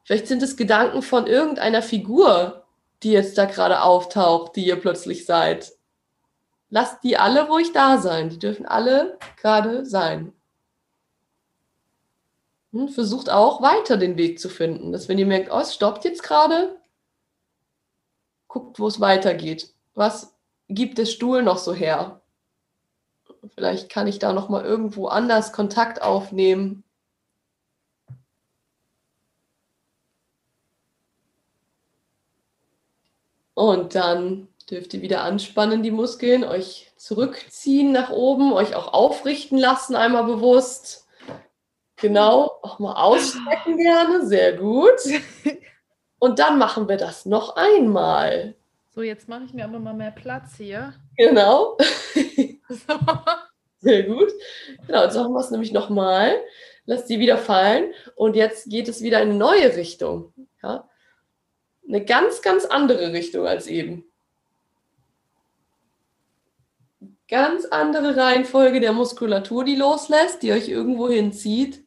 Vielleicht 0.04 0.26
sind 0.28 0.42
es 0.42 0.56
Gedanken 0.56 1.02
von 1.02 1.26
irgendeiner 1.26 1.82
Figur, 1.82 2.66
die 3.02 3.10
jetzt 3.10 3.38
da 3.38 3.46
gerade 3.46 3.82
auftaucht, 3.82 4.54
die 4.54 4.66
ihr 4.66 4.76
plötzlich 4.76 5.24
seid. 5.24 5.72
Lasst 6.74 7.04
die 7.04 7.18
alle 7.18 7.48
ruhig 7.48 7.72
da 7.72 7.98
sein. 7.98 8.30
Die 8.30 8.38
dürfen 8.38 8.64
alle 8.64 9.18
gerade 9.36 9.84
sein. 9.84 10.32
Und 12.72 12.86
hm, 12.86 12.88
versucht 12.88 13.28
auch 13.28 13.60
weiter 13.60 13.98
den 13.98 14.16
Weg 14.16 14.40
zu 14.40 14.48
finden. 14.48 14.90
Dass 14.90 15.06
wenn 15.06 15.18
ihr 15.18 15.26
merkt, 15.26 15.52
oh, 15.52 15.58
es 15.58 15.74
stoppt 15.74 16.06
jetzt 16.06 16.22
gerade, 16.22 16.80
guckt, 18.48 18.80
wo 18.80 18.86
es 18.86 19.00
weitergeht. 19.00 19.74
Was 19.94 20.34
gibt 20.70 20.96
der 20.96 21.04
Stuhl 21.04 21.42
noch 21.42 21.58
so 21.58 21.74
her? 21.74 22.22
Vielleicht 23.54 23.90
kann 23.90 24.06
ich 24.06 24.18
da 24.18 24.32
noch 24.32 24.48
mal 24.48 24.64
irgendwo 24.64 25.08
anders 25.08 25.52
Kontakt 25.52 26.00
aufnehmen. 26.00 26.84
Und 33.52 33.94
dann 33.94 34.48
dürft 34.70 34.94
ihr 34.94 35.02
wieder 35.02 35.22
anspannen, 35.22 35.82
die 35.82 35.90
Muskeln, 35.90 36.44
euch 36.44 36.92
zurückziehen 36.96 37.92
nach 37.92 38.10
oben, 38.10 38.52
euch 38.52 38.74
auch 38.74 38.92
aufrichten 38.92 39.58
lassen, 39.58 39.96
einmal 39.96 40.24
bewusst. 40.24 41.06
Genau, 41.96 42.50
auch 42.62 42.78
mal 42.78 42.94
ausstrecken 42.94 43.76
gerne, 43.76 44.26
sehr 44.26 44.54
gut. 44.56 44.98
Und 46.18 46.38
dann 46.38 46.58
machen 46.58 46.88
wir 46.88 46.96
das 46.96 47.26
noch 47.26 47.56
einmal. 47.56 48.54
So, 48.94 49.02
jetzt 49.02 49.28
mache 49.28 49.44
ich 49.44 49.54
mir 49.54 49.64
aber 49.64 49.78
mal 49.78 49.94
mehr 49.94 50.10
Platz 50.10 50.56
hier. 50.56 50.94
Genau. 51.16 51.78
Sehr 53.78 54.04
gut. 54.04 54.30
Genau, 54.86 55.02
jetzt 55.02 55.16
machen 55.16 55.32
wir 55.32 55.40
es 55.40 55.50
nämlich 55.50 55.72
nochmal. 55.72 56.40
Lass 56.84 57.06
die 57.06 57.18
wieder 57.18 57.38
fallen. 57.38 57.92
Und 58.14 58.36
jetzt 58.36 58.68
geht 58.68 58.88
es 58.88 59.02
wieder 59.02 59.20
in 59.20 59.30
eine 59.30 59.38
neue 59.38 59.76
Richtung. 59.76 60.32
Ja? 60.62 60.88
Eine 61.88 62.04
ganz, 62.04 62.42
ganz 62.42 62.64
andere 62.64 63.12
Richtung 63.12 63.46
als 63.46 63.66
eben. 63.66 64.04
Ganz 67.28 67.64
andere 67.66 68.16
Reihenfolge 68.16 68.80
der 68.80 68.92
Muskulatur, 68.92 69.64
die 69.64 69.76
loslässt, 69.76 70.42
die 70.42 70.52
euch 70.52 70.68
irgendwo 70.68 71.08
hinzieht. 71.08 71.84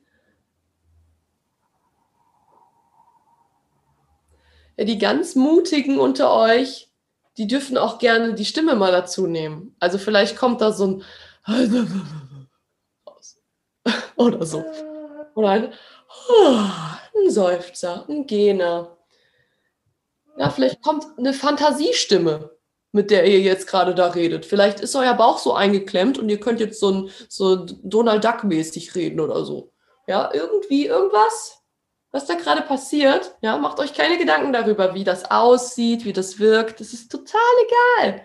Ja, 4.77 4.85
die 4.85 4.97
ganz 4.97 5.35
Mutigen 5.35 5.99
unter 5.99 6.33
euch, 6.33 6.91
die 7.37 7.47
dürfen 7.47 7.77
auch 7.77 7.99
gerne 7.99 8.33
die 8.33 8.45
Stimme 8.45 8.75
mal 8.75 8.91
dazu 8.91 9.27
nehmen. 9.27 9.75
Also 9.79 9.97
vielleicht 9.97 10.37
kommt 10.37 10.61
da 10.61 10.71
so 10.71 11.01
ein 11.43 12.07
oder 14.15 14.45
so. 14.45 14.65
Oder 15.35 15.49
ein, 15.49 15.73
ein 17.13 17.29
Seufzer, 17.29 18.05
ein 18.09 18.25
Gähner. 18.25 18.97
Ja, 20.37 20.49
vielleicht 20.49 20.81
kommt 20.81 21.05
eine 21.17 21.33
Fantasiestimme 21.33 22.54
mit 22.95 23.11
der 23.11 23.27
ihr 23.27 23.41
jetzt 23.41 23.67
gerade 23.67 23.93
da 23.93 24.07
redet. 24.07 24.45
Vielleicht 24.45 24.79
ist 24.79 24.95
euer 24.95 25.13
Bauch 25.13 25.37
so 25.37 25.53
eingeklemmt 25.53 26.17
und 26.17 26.29
ihr 26.29 26.39
könnt 26.39 26.61
jetzt 26.61 26.79
so, 26.79 26.91
ein, 26.91 27.09
so 27.27 27.65
Donald 27.83 28.23
Duck-mäßig 28.23 28.95
reden 28.95 29.19
oder 29.19 29.43
so. 29.43 29.73
Ja, 30.07 30.31
irgendwie 30.33 30.85
irgendwas, 30.85 31.61
was 32.11 32.25
da 32.25 32.35
gerade 32.35 32.61
passiert. 32.61 33.35
Ja, 33.41 33.57
macht 33.57 33.79
euch 33.79 33.93
keine 33.93 34.17
Gedanken 34.17 34.53
darüber, 34.53 34.93
wie 34.93 35.03
das 35.03 35.29
aussieht, 35.29 36.05
wie 36.05 36.13
das 36.13 36.39
wirkt. 36.39 36.79
Das 36.79 36.93
ist 36.93 37.11
total 37.11 37.41
egal. 37.99 38.21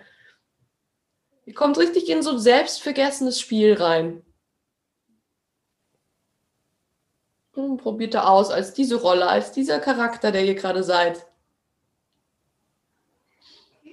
Ihr 1.45 1.53
kommt 1.53 1.77
richtig 1.77 2.09
in 2.09 2.23
so 2.23 2.31
ein 2.31 2.39
selbstvergessenes 2.39 3.41
Spiel 3.41 3.73
rein. 3.73 4.23
Und 7.51 7.75
probiert 7.75 8.13
da 8.13 8.23
aus 8.23 8.51
als 8.51 8.73
diese 8.73 8.95
Rolle, 8.95 9.27
als 9.27 9.51
dieser 9.51 9.81
Charakter, 9.81 10.31
der 10.31 10.45
ihr 10.45 10.55
gerade 10.55 10.83
seid 10.83 11.25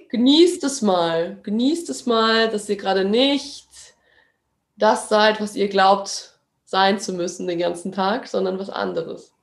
genießt 0.09 0.63
es 0.63 0.81
mal. 0.81 1.37
Genießt 1.43 1.89
es 1.89 2.05
mal, 2.05 2.49
dass 2.49 2.67
ihr 2.69 2.77
gerade 2.77 3.05
nicht 3.05 3.67
das 4.75 5.09
seid, 5.09 5.41
was 5.41 5.55
ihr 5.55 5.69
glaubt 5.69 6.39
sein 6.65 6.99
zu 6.99 7.13
müssen 7.13 7.47
den 7.47 7.59
ganzen 7.59 7.91
Tag, 7.91 8.27
sondern 8.27 8.59
was 8.59 8.69
anderes. 8.69 9.33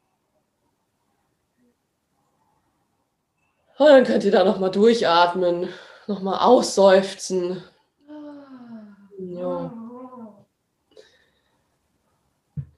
Und 3.78 3.88
dann 3.88 4.04
könnt 4.04 4.24
ihr 4.24 4.30
da 4.30 4.44
nochmal 4.44 4.70
durchatmen, 4.70 5.68
nochmal 6.06 6.38
ausseufzen. 6.38 7.62
Ja. 9.18 9.72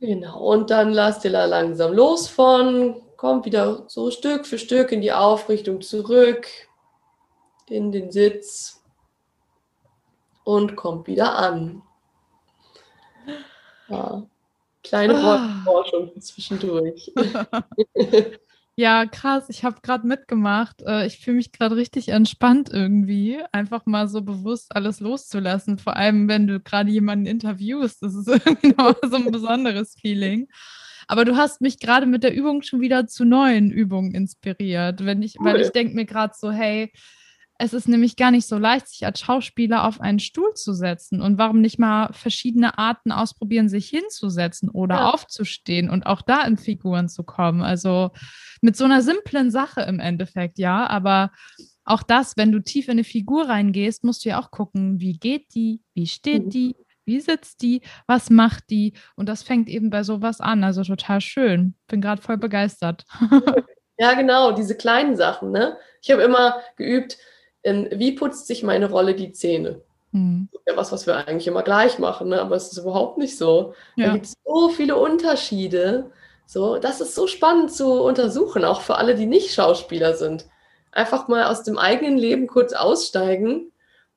Genau, 0.00 0.38
und 0.38 0.70
dann 0.70 0.92
lasst 0.92 1.24
ihr 1.24 1.32
da 1.32 1.44
langsam 1.44 1.92
los 1.92 2.28
von, 2.28 3.00
kommt 3.16 3.44
wieder 3.44 3.84
so 3.88 4.10
Stück 4.10 4.46
für 4.46 4.58
Stück 4.58 4.92
in 4.92 5.00
die 5.00 5.12
Aufrichtung 5.12 5.80
zurück, 5.80 6.46
in 7.70 7.92
den 7.92 8.10
Sitz 8.10 8.82
und 10.44 10.76
kommt 10.76 11.06
wieder 11.06 11.36
an. 11.36 11.82
Ja, 13.88 14.26
kleine 14.82 15.16
ah. 15.16 15.62
Wortforschung 15.64 16.20
zwischendurch. 16.20 17.12
Ja, 18.78 19.06
krass. 19.06 19.46
Ich 19.48 19.64
habe 19.64 19.80
gerade 19.82 20.06
mitgemacht. 20.06 20.82
Äh, 20.86 21.04
ich 21.08 21.18
fühle 21.18 21.38
mich 21.38 21.50
gerade 21.50 21.74
richtig 21.74 22.10
entspannt 22.10 22.70
irgendwie, 22.72 23.40
einfach 23.50 23.86
mal 23.86 24.06
so 24.06 24.22
bewusst 24.22 24.76
alles 24.76 25.00
loszulassen. 25.00 25.78
Vor 25.78 25.96
allem, 25.96 26.28
wenn 26.28 26.46
du 26.46 26.60
gerade 26.60 26.88
jemanden 26.88 27.26
interviewst. 27.26 28.00
Das 28.04 28.14
ist 28.14 28.28
irgendwie 28.46 28.76
so 29.08 29.16
ein 29.16 29.32
besonderes 29.32 29.96
Feeling. 30.00 30.46
Aber 31.08 31.24
du 31.24 31.36
hast 31.36 31.60
mich 31.60 31.80
gerade 31.80 32.06
mit 32.06 32.22
der 32.22 32.32
Übung 32.32 32.62
schon 32.62 32.80
wieder 32.80 33.08
zu 33.08 33.24
neuen 33.24 33.72
Übungen 33.72 34.14
inspiriert. 34.14 35.04
Wenn 35.04 35.22
ich, 35.22 35.40
cool. 35.40 35.46
weil 35.46 35.60
ich 35.60 35.70
denke 35.70 35.96
mir 35.96 36.04
gerade 36.04 36.34
so, 36.36 36.52
hey, 36.52 36.92
es 37.58 37.72
ist 37.72 37.88
nämlich 37.88 38.14
gar 38.14 38.30
nicht 38.30 38.46
so 38.46 38.56
leicht, 38.56 38.88
sich 38.88 39.04
als 39.04 39.20
Schauspieler 39.20 39.84
auf 39.84 40.00
einen 40.00 40.20
Stuhl 40.20 40.54
zu 40.54 40.72
setzen. 40.72 41.20
Und 41.20 41.38
warum 41.38 41.60
nicht 41.60 41.78
mal 41.78 42.12
verschiedene 42.12 42.78
Arten 42.78 43.10
ausprobieren, 43.10 43.68
sich 43.68 43.88
hinzusetzen 43.88 44.70
oder 44.70 44.94
ja. 44.94 45.10
aufzustehen 45.10 45.90
und 45.90 46.06
auch 46.06 46.22
da 46.22 46.44
in 46.44 46.56
Figuren 46.56 47.08
zu 47.08 47.24
kommen? 47.24 47.62
Also 47.62 48.10
mit 48.60 48.76
so 48.76 48.84
einer 48.84 49.02
simplen 49.02 49.50
Sache 49.50 49.80
im 49.82 49.98
Endeffekt, 49.98 50.58
ja. 50.58 50.86
Aber 50.86 51.32
auch 51.84 52.04
das, 52.04 52.36
wenn 52.36 52.52
du 52.52 52.60
tief 52.60 52.86
in 52.86 52.92
eine 52.92 53.04
Figur 53.04 53.48
reingehst, 53.48 54.04
musst 54.04 54.24
du 54.24 54.28
ja 54.28 54.40
auch 54.40 54.52
gucken, 54.52 55.00
wie 55.00 55.18
geht 55.18 55.52
die, 55.54 55.82
wie 55.94 56.06
steht 56.06 56.46
mhm. 56.46 56.50
die, 56.50 56.76
wie 57.04 57.20
sitzt 57.20 57.62
die, 57.62 57.80
was 58.06 58.30
macht 58.30 58.70
die? 58.70 58.92
Und 59.16 59.28
das 59.28 59.42
fängt 59.42 59.68
eben 59.68 59.90
bei 59.90 60.04
sowas 60.04 60.40
an. 60.40 60.62
Also 60.62 60.84
total 60.84 61.20
schön. 61.20 61.74
Bin 61.88 62.00
gerade 62.00 62.22
voll 62.22 62.38
begeistert. 62.38 63.04
Ja, 64.00 64.14
genau, 64.14 64.52
diese 64.52 64.76
kleinen 64.76 65.16
Sachen. 65.16 65.50
Ne? 65.50 65.76
Ich 66.02 66.12
habe 66.12 66.22
immer 66.22 66.60
geübt, 66.76 67.18
in, 67.62 67.88
wie 67.92 68.12
putzt 68.12 68.46
sich 68.46 68.62
meine 68.62 68.90
Rolle 68.90 69.14
die 69.14 69.32
Zähne? 69.32 69.82
Hm. 70.12 70.48
Ja, 70.66 70.76
was, 70.76 70.92
was 70.92 71.06
wir 71.06 71.16
eigentlich 71.16 71.46
immer 71.46 71.62
gleich 71.62 71.98
machen, 71.98 72.28
ne? 72.28 72.40
aber 72.40 72.56
es 72.56 72.72
ist 72.72 72.78
überhaupt 72.78 73.18
nicht 73.18 73.36
so. 73.36 73.74
Ja. 73.96 74.06
Da 74.06 74.12
gibt 74.14 74.26
es 74.26 74.34
so 74.44 74.68
viele 74.70 74.96
Unterschiede. 74.96 76.10
So, 76.46 76.78
das 76.78 77.00
ist 77.00 77.14
so 77.14 77.26
spannend 77.26 77.72
zu 77.72 78.02
untersuchen, 78.02 78.64
auch 78.64 78.80
für 78.80 78.96
alle, 78.96 79.14
die 79.14 79.26
nicht 79.26 79.52
Schauspieler 79.52 80.14
sind. 80.14 80.46
Einfach 80.92 81.28
mal 81.28 81.44
aus 81.44 81.62
dem 81.62 81.76
eigenen 81.76 82.16
Leben 82.16 82.46
kurz 82.46 82.72
aussteigen, 82.72 83.70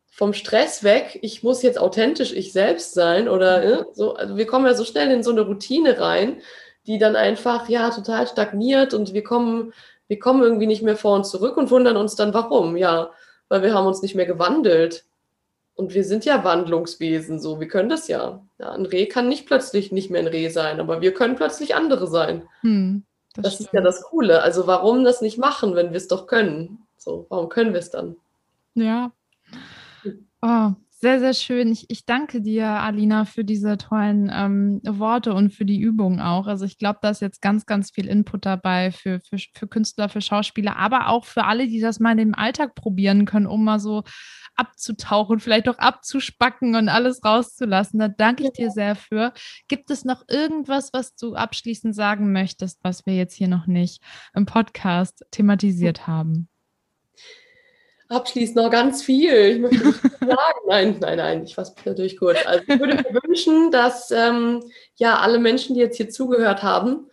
vom 0.10 0.34
Stress 0.34 0.84
weg. 0.84 1.20
Ich 1.22 1.44
muss 1.44 1.62
jetzt 1.62 1.80
authentisch 1.80 2.32
ich 2.32 2.54
selbst 2.54 2.94
sein 2.94 3.28
oder 3.28 3.64
äh, 3.64 3.86
so. 3.94 4.14
Also 4.16 4.38
wir 4.38 4.46
kommen 4.46 4.66
ja 4.66 4.74
so 4.74 4.86
schnell 4.86 5.12
in 5.12 5.24
so 5.24 5.32
eine 5.32 5.42
Routine 5.42 6.00
rein, 6.00 6.42
die 6.88 7.00
dann 7.00 7.16
einfach 7.16 7.68
ja 7.70 7.90
total 7.90 8.28
stagniert 8.28 8.94
und 8.94 9.14
wir 9.14 9.24
kommen, 9.24 9.74
wir 10.08 10.20
kommen 10.20 10.42
irgendwie 10.42 10.68
nicht 10.68 10.84
mehr 10.84 10.98
vor 10.98 11.16
und 11.16 11.26
zurück 11.26 11.58
und 11.58 11.72
wundern 11.72 11.98
uns 11.98 12.16
dann, 12.16 12.34
warum. 12.34 12.78
Ja, 12.78 13.12
weil 13.52 13.64
wir 13.64 13.74
haben 13.74 13.86
uns 13.86 14.02
nicht 14.02 14.16
mehr 14.16 14.26
gewandelt. 14.26 15.04
Und 15.76 15.94
wir 15.94 16.06
sind 16.06 16.24
ja 16.24 16.46
Wandlungswesen, 16.46 17.38
so. 17.38 17.60
Wir 17.60 17.68
können 17.68 17.90
das 17.90 18.08
ja. 18.08 18.42
ja. 18.60 18.72
Ein 18.72 18.86
Reh 18.86 19.08
kann 19.08 19.28
nicht 19.28 19.46
plötzlich 19.46 19.92
nicht 19.92 20.10
mehr 20.10 20.22
ein 20.22 20.28
Reh 20.28 20.48
sein, 20.48 20.80
aber 20.80 21.02
wir 21.02 21.14
können 21.14 21.36
plötzlich 21.36 21.76
andere 21.76 22.08
sein. 22.08 22.44
Hm, 22.62 23.04
das, 23.36 23.44
das 23.44 23.60
ist 23.60 23.74
ja 23.74 23.82
das 23.82 24.04
Coole. 24.04 24.42
Also 24.42 24.68
warum 24.68 25.04
das 25.04 25.22
nicht 25.22 25.38
machen, 25.38 25.76
wenn 25.76 25.90
wir 25.90 25.98
es 25.98 26.08
doch 26.08 26.28
können? 26.28 26.88
So, 26.96 27.26
warum 27.28 27.50
können 27.50 27.74
wir 27.74 27.82
es 27.82 27.90
dann? 27.90 28.16
Ja. 28.74 29.12
Oh, 30.42 30.72
sehr, 31.02 31.20
sehr 31.20 31.34
schön. 31.34 31.72
Ich, 31.72 31.90
ich 31.90 32.06
danke 32.06 32.42
dir, 32.42 32.68
Alina, 32.68 33.26
für 33.26 33.44
diese 33.44 33.76
tollen 33.80 34.32
ähm, 34.32 34.82
Worte 34.84 35.34
und 35.34 35.52
für 35.52 35.66
die 35.66 35.80
Übung 35.80 36.22
auch. 36.22 36.46
Also 36.46 36.66
ich 36.66 36.78
glaube, 36.78 37.00
da 37.02 37.10
ist 37.10 37.22
jetzt 37.22 37.42
ganz, 37.42 37.66
ganz 37.66 37.90
viel 37.90 38.08
Input 38.08 38.46
dabei 38.46 38.92
für, 38.92 39.20
für, 39.20 39.38
für 39.56 39.68
Künstler, 39.68 40.10
für 40.10 40.22
Schauspieler, 40.22 40.78
aber 40.78 41.10
auch 41.10 41.26
für 41.26 41.46
alle, 41.46 41.68
die 41.68 41.80
das 41.80 42.00
mal 42.00 42.20
im 42.20 42.36
Alltag 42.36 42.76
probieren 42.76 43.26
können, 43.26 43.48
um 43.48 43.64
mal 43.64 43.80
so 43.80 44.04
abzutauchen, 44.56 45.40
vielleicht 45.40 45.68
auch 45.70 45.80
abzuspacken 45.80 46.76
und 46.76 46.88
alles 46.88 47.26
rauszulassen. 47.26 48.00
Da 48.00 48.08
danke 48.08 48.44
ich 48.44 48.52
dir 48.52 48.70
sehr 48.70 48.96
für. 48.96 49.34
Gibt 49.68 49.90
es 49.90 50.06
noch 50.06 50.26
irgendwas, 50.30 50.94
was 50.94 51.16
du 51.16 51.34
abschließend 51.34 51.96
sagen 51.96 52.32
möchtest, 52.32 52.80
was 52.84 53.08
wir 53.08 53.16
jetzt 53.16 53.34
hier 53.34 53.48
noch 53.48 53.66
nicht 53.66 54.04
im 54.36 54.46
Podcast 54.46 55.26
thematisiert 55.32 56.06
haben? 56.06 56.51
Abschließend 58.12 58.58
noch 58.58 58.70
ganz 58.70 59.04
viel. 59.04 59.34
Ich 59.34 59.60
möchte 59.60 59.88
nicht 59.88 60.02
sagen. 60.20 60.60
Nein, 60.68 60.98
nein, 61.00 61.18
nein, 61.18 61.44
ich 61.44 61.56
fasse 61.56 61.74
mich 61.76 61.86
natürlich 61.86 62.18
kurz. 62.18 62.40
Also 62.46 62.64
ich 62.68 62.80
würde 62.80 62.96
mir 62.96 63.22
wünschen, 63.24 63.72
dass 63.72 64.12
ähm, 64.12 64.64
ja 64.96 65.20
alle 65.20 65.40
Menschen, 65.40 65.76
die 65.76 65.82
jetzt 65.82 65.98
hier 65.98 66.10
zugehört 66.10 66.64
haben, 66.64 67.08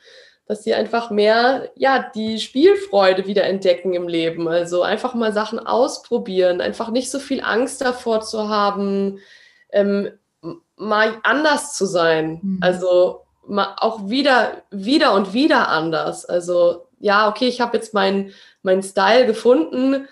dass 0.46 0.64
sie 0.64 0.74
einfach 0.74 1.10
mehr 1.10 1.70
ja 1.76 2.10
die 2.14 2.38
Spielfreude 2.38 3.26
wieder 3.26 3.44
entdecken 3.44 3.94
im 3.94 4.08
Leben. 4.08 4.48
Also 4.48 4.82
einfach 4.82 5.14
mal 5.14 5.32
Sachen 5.32 5.58
ausprobieren, 5.58 6.60
einfach 6.60 6.90
nicht 6.90 7.10
so 7.10 7.18
viel 7.18 7.42
Angst 7.42 7.80
davor 7.80 8.22
zu 8.22 8.48
haben, 8.48 9.18
ähm, 9.70 10.10
mal 10.76 11.18
anders 11.22 11.74
zu 11.74 11.86
sein. 11.86 12.40
Mhm. 12.42 12.58
Also 12.60 13.22
mal 13.46 13.76
auch 13.78 14.08
wieder, 14.08 14.62
wieder 14.70 15.14
und 15.14 15.32
wieder 15.32 15.68
anders. 15.68 16.24
Also 16.24 16.86
ja, 16.98 17.28
okay, 17.28 17.46
ich 17.46 17.60
habe 17.60 17.76
jetzt 17.76 17.94
meinen 17.94 18.32
mein 18.62 18.82
Style 18.82 19.26
gefunden 19.26 20.08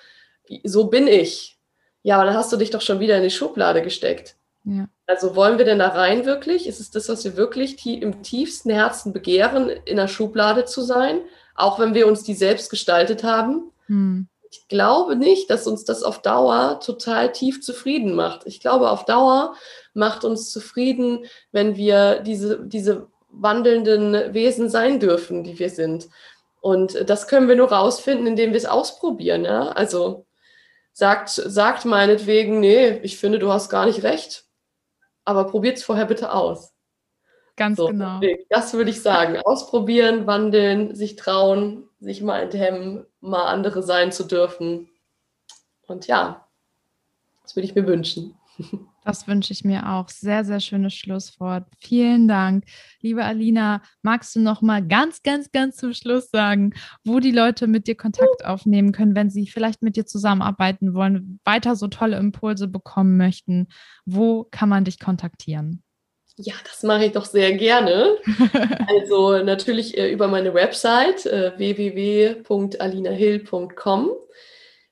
so 0.64 0.84
bin 0.84 1.06
ich. 1.06 1.58
Ja, 2.02 2.16
aber 2.16 2.26
dann 2.26 2.36
hast 2.36 2.52
du 2.52 2.56
dich 2.56 2.70
doch 2.70 2.82
schon 2.82 3.00
wieder 3.00 3.16
in 3.16 3.22
die 3.22 3.30
Schublade 3.30 3.82
gesteckt. 3.82 4.36
Ja. 4.64 4.88
Also 5.06 5.36
wollen 5.36 5.58
wir 5.58 5.64
denn 5.64 5.78
da 5.78 5.88
rein 5.88 6.26
wirklich? 6.26 6.66
Ist 6.66 6.80
es 6.80 6.90
das, 6.90 7.08
was 7.08 7.24
wir 7.24 7.36
wirklich 7.36 7.84
im 7.86 8.22
tiefsten 8.22 8.70
Herzen 8.70 9.12
begehren, 9.12 9.70
in 9.84 9.96
der 9.96 10.08
Schublade 10.08 10.64
zu 10.64 10.82
sein, 10.82 11.20
auch 11.54 11.78
wenn 11.78 11.94
wir 11.94 12.06
uns 12.06 12.24
die 12.24 12.34
selbst 12.34 12.70
gestaltet 12.70 13.22
haben? 13.22 13.70
Hm. 13.86 14.28
Ich 14.50 14.68
glaube 14.68 15.16
nicht, 15.16 15.50
dass 15.50 15.66
uns 15.66 15.84
das 15.84 16.02
auf 16.02 16.22
Dauer 16.22 16.80
total 16.80 17.32
tief 17.32 17.62
zufrieden 17.62 18.14
macht. 18.14 18.46
Ich 18.46 18.60
glaube, 18.60 18.90
auf 18.90 19.04
Dauer 19.04 19.54
macht 19.94 20.24
uns 20.24 20.50
zufrieden, 20.50 21.24
wenn 21.52 21.76
wir 21.76 22.20
diese, 22.20 22.60
diese 22.64 23.08
wandelnden 23.28 24.34
Wesen 24.34 24.68
sein 24.70 24.98
dürfen, 24.98 25.44
die 25.44 25.58
wir 25.58 25.70
sind. 25.70 26.08
Und 26.60 27.08
das 27.08 27.28
können 27.28 27.48
wir 27.48 27.56
nur 27.56 27.70
rausfinden, 27.70 28.26
indem 28.26 28.50
wir 28.50 28.56
es 28.56 28.66
ausprobieren. 28.66 29.44
Ja? 29.44 29.68
Also 29.68 30.26
sagt, 30.96 31.28
sagt 31.28 31.84
meinetwegen, 31.84 32.58
nee, 32.58 33.00
ich 33.02 33.18
finde, 33.18 33.38
du 33.38 33.52
hast 33.52 33.68
gar 33.68 33.84
nicht 33.84 34.02
recht, 34.02 34.46
aber 35.26 35.44
probiert 35.44 35.76
es 35.76 35.84
vorher 35.84 36.06
bitte 36.06 36.32
aus. 36.32 36.72
Ganz 37.54 37.76
so, 37.76 37.88
genau. 37.88 38.18
Das 38.48 38.72
würde 38.72 38.90
ich 38.90 39.02
sagen. 39.02 39.36
Ausprobieren, 39.44 40.26
wandeln, 40.26 40.94
sich 40.94 41.16
trauen, 41.16 41.86
sich 42.00 42.22
mal 42.22 42.40
enthemmen, 42.40 43.04
mal 43.20 43.44
andere 43.44 43.82
sein 43.82 44.10
zu 44.10 44.24
dürfen. 44.24 44.88
Und 45.86 46.06
ja, 46.06 46.48
das 47.42 47.56
würde 47.56 47.66
ich 47.66 47.74
mir 47.74 47.86
wünschen. 47.86 48.38
Das 49.04 49.28
wünsche 49.28 49.52
ich 49.52 49.64
mir 49.64 49.92
auch. 49.92 50.08
Sehr, 50.08 50.44
sehr 50.44 50.58
schönes 50.58 50.94
Schlusswort. 50.94 51.64
Vielen 51.78 52.26
Dank. 52.26 52.64
Liebe 53.00 53.24
Alina, 53.24 53.82
magst 54.02 54.34
du 54.34 54.40
noch 54.40 54.62
mal 54.62 54.84
ganz, 54.84 55.22
ganz, 55.22 55.52
ganz 55.52 55.76
zum 55.76 55.94
Schluss 55.94 56.28
sagen, 56.30 56.74
wo 57.04 57.20
die 57.20 57.30
Leute 57.30 57.68
mit 57.68 57.86
dir 57.86 57.94
Kontakt 57.94 58.44
aufnehmen 58.44 58.90
können, 58.90 59.14
wenn 59.14 59.30
sie 59.30 59.46
vielleicht 59.46 59.82
mit 59.82 59.94
dir 59.94 60.06
zusammenarbeiten 60.06 60.92
wollen, 60.92 61.38
weiter 61.44 61.76
so 61.76 61.86
tolle 61.86 62.16
Impulse 62.16 62.66
bekommen 62.66 63.16
möchten? 63.16 63.68
Wo 64.06 64.48
kann 64.50 64.68
man 64.68 64.84
dich 64.84 64.98
kontaktieren? 64.98 65.84
Ja, 66.38 66.52
das 66.64 66.82
mache 66.82 67.06
ich 67.06 67.12
doch 67.12 67.24
sehr 67.24 67.54
gerne. 67.54 68.18
also 68.88 69.42
natürlich 69.42 69.96
äh, 69.96 70.12
über 70.12 70.28
meine 70.28 70.52
Website 70.52 71.24
äh, 71.26 71.52
www.alinahill.com. 71.56 74.10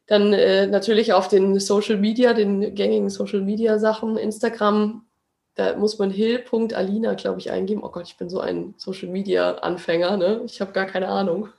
Dann 0.07 0.33
äh, 0.33 0.67
natürlich 0.67 1.13
auf 1.13 1.29
den 1.29 1.59
Social 1.59 1.97
Media, 1.97 2.35
den 2.35 2.75
gängigen 2.75 3.09
Social 3.09 3.41
Media 3.41 3.79
Sachen, 3.79 4.17
Instagram, 4.17 5.07
da 5.55 5.77
muss 5.77 5.99
man 5.99 6.11
hill.alina, 6.11 7.15
glaube 7.15 7.39
ich, 7.39 7.51
eingeben. 7.51 7.83
Oh 7.85 7.89
Gott, 7.89 8.07
ich 8.07 8.17
bin 8.17 8.29
so 8.29 8.41
ein 8.41 8.75
Social 8.77 9.09
Media 9.09 9.55
Anfänger, 9.55 10.17
ne? 10.17 10.43
Ich 10.47 10.61
habe 10.61 10.73
gar 10.73 10.87
keine 10.87 11.09
Ahnung. 11.09 11.49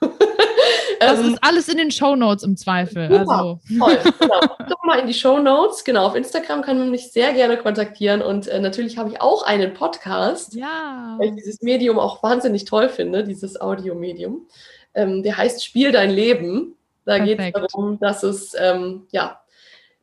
Das 0.98 1.20
ähm, 1.20 1.34
ist 1.34 1.38
alles 1.42 1.68
in 1.68 1.76
den 1.76 1.90
Show 1.90 2.16
Notes 2.16 2.42
im 2.42 2.56
Zweifel. 2.56 3.08
Super, 3.10 3.30
also. 3.30 3.60
Toll, 3.78 3.98
genau. 4.18 4.40
Doch 4.68 4.82
mal 4.84 4.98
in 4.98 5.06
die 5.06 5.14
Show 5.14 5.38
Notes. 5.38 5.84
Genau, 5.84 6.06
auf 6.06 6.14
Instagram 6.14 6.62
kann 6.62 6.78
man 6.78 6.90
mich 6.90 7.12
sehr 7.12 7.32
gerne 7.32 7.56
kontaktieren. 7.56 8.22
Und 8.22 8.48
äh, 8.48 8.60
natürlich 8.60 8.96
habe 8.98 9.10
ich 9.10 9.20
auch 9.20 9.42
einen 9.44 9.74
Podcast, 9.74 10.54
ja. 10.54 11.16
weil 11.18 11.28
ich 11.28 11.34
dieses 11.34 11.60
Medium 11.62 11.98
auch 11.98 12.22
wahnsinnig 12.22 12.64
toll 12.64 12.88
finde, 12.88 13.24
dieses 13.24 13.60
Audiomedium. 13.60 14.46
Ähm, 14.94 15.22
der 15.22 15.36
heißt 15.36 15.64
Spiel 15.64 15.92
dein 15.92 16.10
Leben. 16.10 16.75
Da 17.06 17.18
geht 17.20 17.38
es 17.38 17.52
darum, 17.52 17.98
dass 18.00 18.22
es, 18.22 18.54
ähm, 18.58 19.06
ja, 19.12 19.40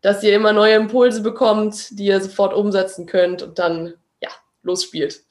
dass 0.02 0.24
ihr 0.24 0.36
immer 0.36 0.54
neue 0.54 0.76
Impulse 0.76 1.22
bekommt, 1.22 2.00
die 2.00 2.06
ihr 2.06 2.22
sofort 2.22 2.54
umsetzen 2.54 3.06
könnt 3.06 3.44
und 3.44 3.60
dann 3.60 3.94
losspielt. 4.64 5.22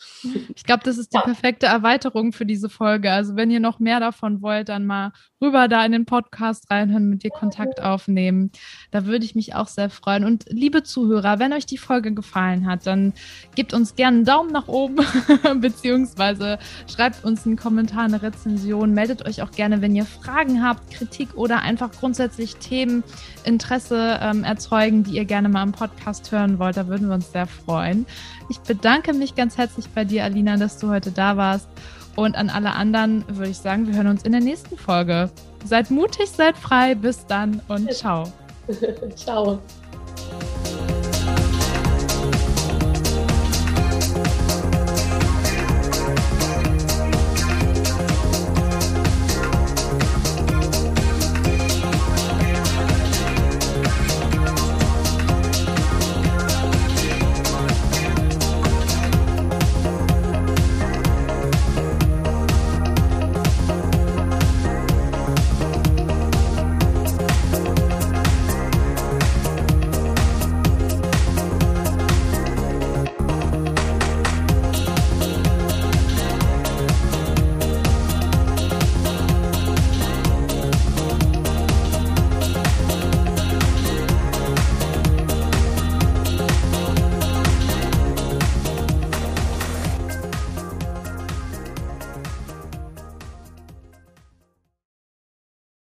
Ich 0.55 0.65
glaube, 0.65 0.85
das 0.85 0.99
ist 0.99 1.13
die 1.13 1.19
perfekte 1.19 1.67
Erweiterung 1.67 2.33
für 2.33 2.47
diese 2.47 2.69
Folge. 2.69 3.11
Also 3.11 3.35
wenn 3.35 3.51
ihr 3.51 3.61
noch 3.61 3.79
mehr 3.79 3.99
davon 3.99 4.43
wollt, 4.43 4.69
dann 4.69 4.85
mal 4.85 5.13
rüber 5.41 5.69
da 5.69 5.85
in 5.85 5.93
den 5.93 6.05
Podcast 6.05 6.71
reinhören, 6.71 7.09
mit 7.09 7.25
dir 7.25 7.31
Kontakt 7.31 7.83
aufnehmen. 7.83 8.53
Da 8.91 9.07
würde 9.07 9.25
ich 9.25 9.35
mich 9.35 9.55
auch 9.55 9.69
sehr 9.69 9.91
freuen. 9.91 10.25
Und 10.25 10.45
liebe 10.49 10.83
Zuhörer, 10.83 11.39
wenn 11.39 11.53
euch 11.53 11.67
die 11.67 11.79
Folge 11.79 12.13
gefallen 12.15 12.67
hat, 12.67 12.87
dann 12.87 13.13
gebt 13.55 13.75
uns 13.75 13.97
gerne 13.97 14.19
einen 14.19 14.25
Daumen 14.25 14.53
nach 14.53 14.69
oben, 14.69 15.05
beziehungsweise 15.61 16.59
schreibt 16.87 17.25
uns 17.25 17.45
einen 17.45 17.57
Kommentar, 17.57 18.05
eine 18.05 18.23
Rezension. 18.23 18.93
Meldet 18.93 19.27
euch 19.27 19.43
auch 19.43 19.51
gerne, 19.51 19.83
wenn 19.83 19.97
ihr 19.97 20.05
Fragen 20.05 20.63
habt, 20.63 20.91
Kritik 20.93 21.35
oder 21.35 21.61
einfach 21.61 21.91
grundsätzlich 21.91 22.57
Themen, 22.57 23.03
Interesse 23.45 24.21
ähm, 24.23 24.45
erzeugen, 24.45 25.03
die 25.03 25.17
ihr 25.17 25.25
gerne 25.25 25.49
mal 25.49 25.63
im 25.65 25.73
Podcast 25.73 26.31
hören 26.31 26.59
wollt. 26.59 26.77
Da 26.77 26.87
würden 26.87 27.09
wir 27.09 27.15
uns 27.15 27.33
sehr 27.33 27.47
freuen. 27.47 28.07
Ich 28.49 28.61
bedanke 28.61 29.15
mich 29.23 29.35
ganz 29.35 29.57
herzlich 29.57 29.89
bei 29.89 30.05
dir, 30.05 30.25
Alina, 30.25 30.57
dass 30.57 30.79
du 30.79 30.91
heute 30.91 31.11
da 31.11 31.37
warst. 31.37 31.69
Und 32.15 32.37
an 32.37 32.51
alle 32.51 32.75
anderen 32.75 33.25
würde 33.29 33.51
ich 33.51 33.59
sagen, 33.59 33.87
wir 33.87 33.95
hören 33.95 34.09
uns 34.09 34.23
in 34.25 34.33
der 34.33 34.41
nächsten 34.43 34.77
Folge. 34.77 35.31
Seid 35.65 35.91
mutig, 35.91 36.29
seid 36.29 36.57
frei. 36.59 36.95
Bis 36.95 37.25
dann 37.27 37.63
und 37.69 37.91
ciao. 37.93 38.31
ciao. 39.17 39.59